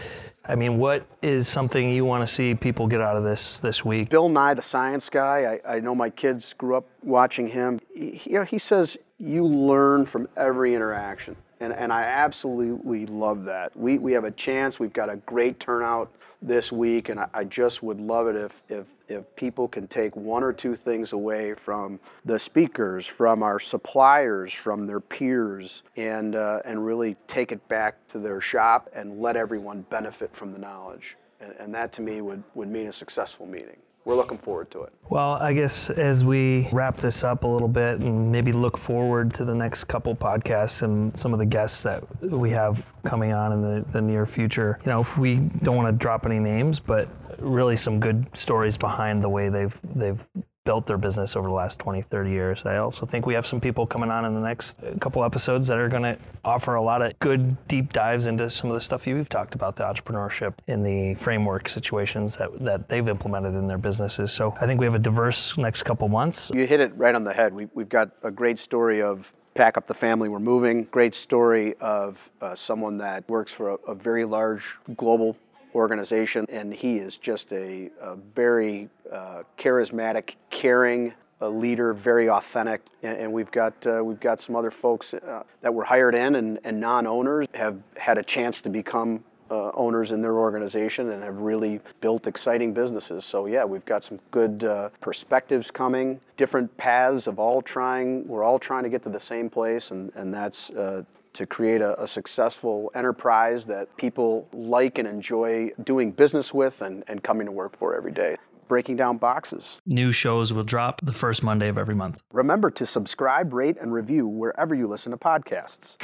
I 0.44 0.56
mean, 0.56 0.78
what 0.78 1.06
is 1.22 1.46
something 1.46 1.92
you 1.92 2.04
want 2.04 2.26
to 2.26 2.34
see 2.34 2.54
people 2.54 2.88
get 2.88 3.00
out 3.00 3.16
of 3.16 3.22
this 3.22 3.60
this 3.60 3.84
week? 3.84 4.08
Bill 4.08 4.28
Nye, 4.28 4.54
the 4.54 4.62
science 4.62 5.08
guy, 5.08 5.60
I, 5.64 5.76
I 5.76 5.80
know 5.80 5.94
my 5.94 6.10
kids 6.10 6.52
grew 6.54 6.76
up 6.76 6.86
watching 7.02 7.46
him. 7.46 7.78
He, 7.94 8.20
you 8.24 8.38
know, 8.38 8.44
he 8.44 8.58
says 8.58 8.98
you 9.18 9.46
learn 9.46 10.04
from 10.04 10.26
every 10.36 10.74
interaction. 10.74 11.36
And, 11.60 11.72
and 11.72 11.92
I 11.92 12.02
absolutely 12.02 13.06
love 13.06 13.44
that. 13.44 13.76
We, 13.76 13.98
we 13.98 14.12
have 14.12 14.24
a 14.24 14.32
chance. 14.32 14.80
We've 14.80 14.92
got 14.92 15.08
a 15.08 15.16
great 15.16 15.60
turnout 15.60 16.12
this 16.42 16.72
week, 16.72 17.08
and 17.08 17.20
I, 17.20 17.28
I, 17.32 17.44
just 17.44 17.82
would 17.82 18.00
love 18.00 18.26
it 18.26 18.36
if, 18.36 18.62
if, 18.68 18.93
if 19.08 19.36
people 19.36 19.68
can 19.68 19.86
take 19.86 20.16
one 20.16 20.42
or 20.42 20.52
two 20.52 20.76
things 20.76 21.12
away 21.12 21.54
from 21.54 22.00
the 22.24 22.38
speakers, 22.38 23.06
from 23.06 23.42
our 23.42 23.60
suppliers, 23.60 24.52
from 24.52 24.86
their 24.86 25.00
peers, 25.00 25.82
and, 25.96 26.34
uh, 26.34 26.60
and 26.64 26.84
really 26.84 27.16
take 27.26 27.52
it 27.52 27.66
back 27.68 28.06
to 28.08 28.18
their 28.18 28.40
shop 28.40 28.88
and 28.94 29.20
let 29.20 29.36
everyone 29.36 29.82
benefit 29.90 30.34
from 30.34 30.52
the 30.52 30.58
knowledge. 30.58 31.16
And, 31.40 31.54
and 31.58 31.74
that 31.74 31.92
to 31.94 32.02
me 32.02 32.20
would, 32.20 32.42
would 32.54 32.68
mean 32.68 32.86
a 32.86 32.92
successful 32.92 33.46
meeting 33.46 33.76
we're 34.04 34.16
looking 34.16 34.38
forward 34.38 34.70
to 34.72 34.82
it. 34.82 34.92
Well, 35.08 35.32
I 35.32 35.52
guess 35.52 35.90
as 35.90 36.24
we 36.24 36.68
wrap 36.72 36.98
this 36.98 37.24
up 37.24 37.44
a 37.44 37.46
little 37.46 37.68
bit 37.68 38.00
and 38.00 38.30
maybe 38.30 38.52
look 38.52 38.76
forward 38.76 39.32
to 39.34 39.44
the 39.44 39.54
next 39.54 39.84
couple 39.84 40.14
podcasts 40.14 40.82
and 40.82 41.18
some 41.18 41.32
of 41.32 41.38
the 41.38 41.46
guests 41.46 41.82
that 41.82 42.02
we 42.20 42.50
have 42.50 42.84
coming 43.04 43.32
on 43.32 43.52
in 43.52 43.62
the, 43.62 43.84
the 43.92 44.00
near 44.00 44.26
future, 44.26 44.78
you 44.84 44.90
know, 44.90 45.00
if 45.00 45.16
we 45.16 45.36
don't 45.62 45.76
want 45.76 45.88
to 45.88 45.92
drop 45.92 46.26
any 46.26 46.38
names, 46.38 46.80
but 46.80 47.08
really 47.38 47.76
some 47.76 48.00
good 48.00 48.26
stories 48.36 48.76
behind 48.76 49.22
the 49.22 49.28
way 49.28 49.48
they've 49.48 49.78
they've 49.94 50.22
built 50.64 50.86
their 50.86 50.96
business 50.96 51.36
over 51.36 51.48
the 51.48 51.54
last 51.54 51.78
20, 51.78 52.00
30 52.00 52.30
years. 52.30 52.62
I 52.64 52.78
also 52.78 53.04
think 53.04 53.26
we 53.26 53.34
have 53.34 53.46
some 53.46 53.60
people 53.60 53.86
coming 53.86 54.10
on 54.10 54.24
in 54.24 54.32
the 54.34 54.40
next 54.40 54.78
couple 54.98 55.22
episodes 55.22 55.66
that 55.66 55.76
are 55.76 55.90
going 55.90 56.02
to 56.02 56.16
offer 56.42 56.74
a 56.74 56.82
lot 56.82 57.02
of 57.02 57.18
good 57.18 57.56
deep 57.68 57.92
dives 57.92 58.26
into 58.26 58.48
some 58.48 58.70
of 58.70 58.74
the 58.74 58.80
stuff 58.80 59.06
you've 59.06 59.28
talked 59.28 59.54
about, 59.54 59.76
the 59.76 59.84
entrepreneurship 59.84 60.54
in 60.66 60.82
the 60.82 61.16
framework 61.16 61.68
situations 61.68 62.38
that, 62.38 62.64
that 62.64 62.88
they've 62.88 63.08
implemented 63.08 63.54
in 63.54 63.66
their 63.66 63.76
businesses. 63.76 64.32
So 64.32 64.56
I 64.58 64.66
think 64.66 64.80
we 64.80 64.86
have 64.86 64.94
a 64.94 64.98
diverse 64.98 65.58
next 65.58 65.82
couple 65.82 66.08
months. 66.08 66.50
You 66.54 66.66
hit 66.66 66.80
it 66.80 66.96
right 66.96 67.14
on 67.14 67.24
the 67.24 67.34
head. 67.34 67.52
We, 67.52 67.68
we've 67.74 67.90
got 67.90 68.12
a 68.22 68.30
great 68.30 68.58
story 68.58 69.02
of 69.02 69.34
pack 69.54 69.76
up 69.76 69.86
the 69.86 69.94
family, 69.94 70.28
we're 70.28 70.40
moving. 70.40 70.84
Great 70.84 71.14
story 71.14 71.74
of 71.80 72.30
uh, 72.40 72.54
someone 72.54 72.96
that 72.98 73.28
works 73.28 73.52
for 73.52 73.70
a, 73.70 73.74
a 73.86 73.94
very 73.94 74.24
large 74.24 74.76
global 74.96 75.36
organization, 75.74 76.46
and 76.48 76.72
he 76.72 76.98
is 76.98 77.16
just 77.16 77.52
a, 77.52 77.90
a 78.00 78.16
very 78.16 78.88
uh, 79.10 79.42
charismatic, 79.58 80.36
caring 80.50 81.14
leader, 81.48 81.92
very 81.92 82.28
authentic, 82.28 82.82
and, 83.02 83.18
and 83.18 83.32
we've 83.32 83.50
got 83.50 83.86
uh, 83.86 84.02
we've 84.02 84.20
got 84.20 84.40
some 84.40 84.56
other 84.56 84.70
folks 84.70 85.14
uh, 85.14 85.42
that 85.60 85.72
were 85.72 85.84
hired 85.84 86.14
in 86.14 86.36
and, 86.36 86.58
and 86.64 86.80
non-owners 86.80 87.46
have 87.54 87.78
had 87.96 88.18
a 88.18 88.22
chance 88.22 88.60
to 88.62 88.68
become 88.68 89.24
uh, 89.50 89.70
owners 89.74 90.10
in 90.10 90.22
their 90.22 90.38
organization 90.38 91.10
and 91.10 91.22
have 91.22 91.36
really 91.36 91.80
built 92.00 92.26
exciting 92.26 92.72
businesses. 92.72 93.24
So 93.24 93.46
yeah, 93.46 93.64
we've 93.64 93.84
got 93.84 94.02
some 94.02 94.18
good 94.30 94.64
uh, 94.64 94.88
perspectives 95.00 95.70
coming, 95.70 96.20
different 96.36 96.74
paths 96.76 97.26
of 97.26 97.38
all 97.38 97.60
trying. 97.60 98.26
We're 98.26 98.44
all 98.44 98.58
trying 98.58 98.84
to 98.84 98.88
get 98.88 99.02
to 99.02 99.10
the 99.10 99.20
same 99.20 99.50
place, 99.50 99.90
and 99.90 100.12
and 100.14 100.32
that's 100.32 100.70
uh, 100.70 101.04
to 101.34 101.46
create 101.46 101.80
a, 101.80 102.00
a, 102.02 102.06
successful 102.06 102.90
enterprise 102.94 103.66
that 103.66 103.96
people 103.96 104.48
like 104.52 104.98
and 104.98 105.06
enjoy 105.06 105.70
doing 105.82 106.12
business 106.12 106.54
with 106.54 106.80
and, 106.80 107.04
and 107.08 107.22
coming 107.22 107.46
to 107.46 107.52
work 107.52 107.76
for 107.78 107.94
every 107.94 108.12
day. 108.12 108.36
Breaking 108.68 108.96
down 108.96 109.18
boxes. 109.18 109.80
New 109.84 110.10
shows 110.10 110.52
will 110.52 110.62
drop 110.62 111.00
the 111.02 111.12
first 111.12 111.42
Monday 111.42 111.68
of 111.68 111.76
every 111.76 111.94
month. 111.94 112.22
Remember 112.32 112.70
to 112.70 112.86
subscribe, 112.86 113.52
rate, 113.52 113.76
and 113.78 113.92
review 113.92 114.26
wherever 114.26 114.74
you 114.74 114.86
listen 114.86 115.12
to 115.12 115.18
podcasts. 115.18 115.98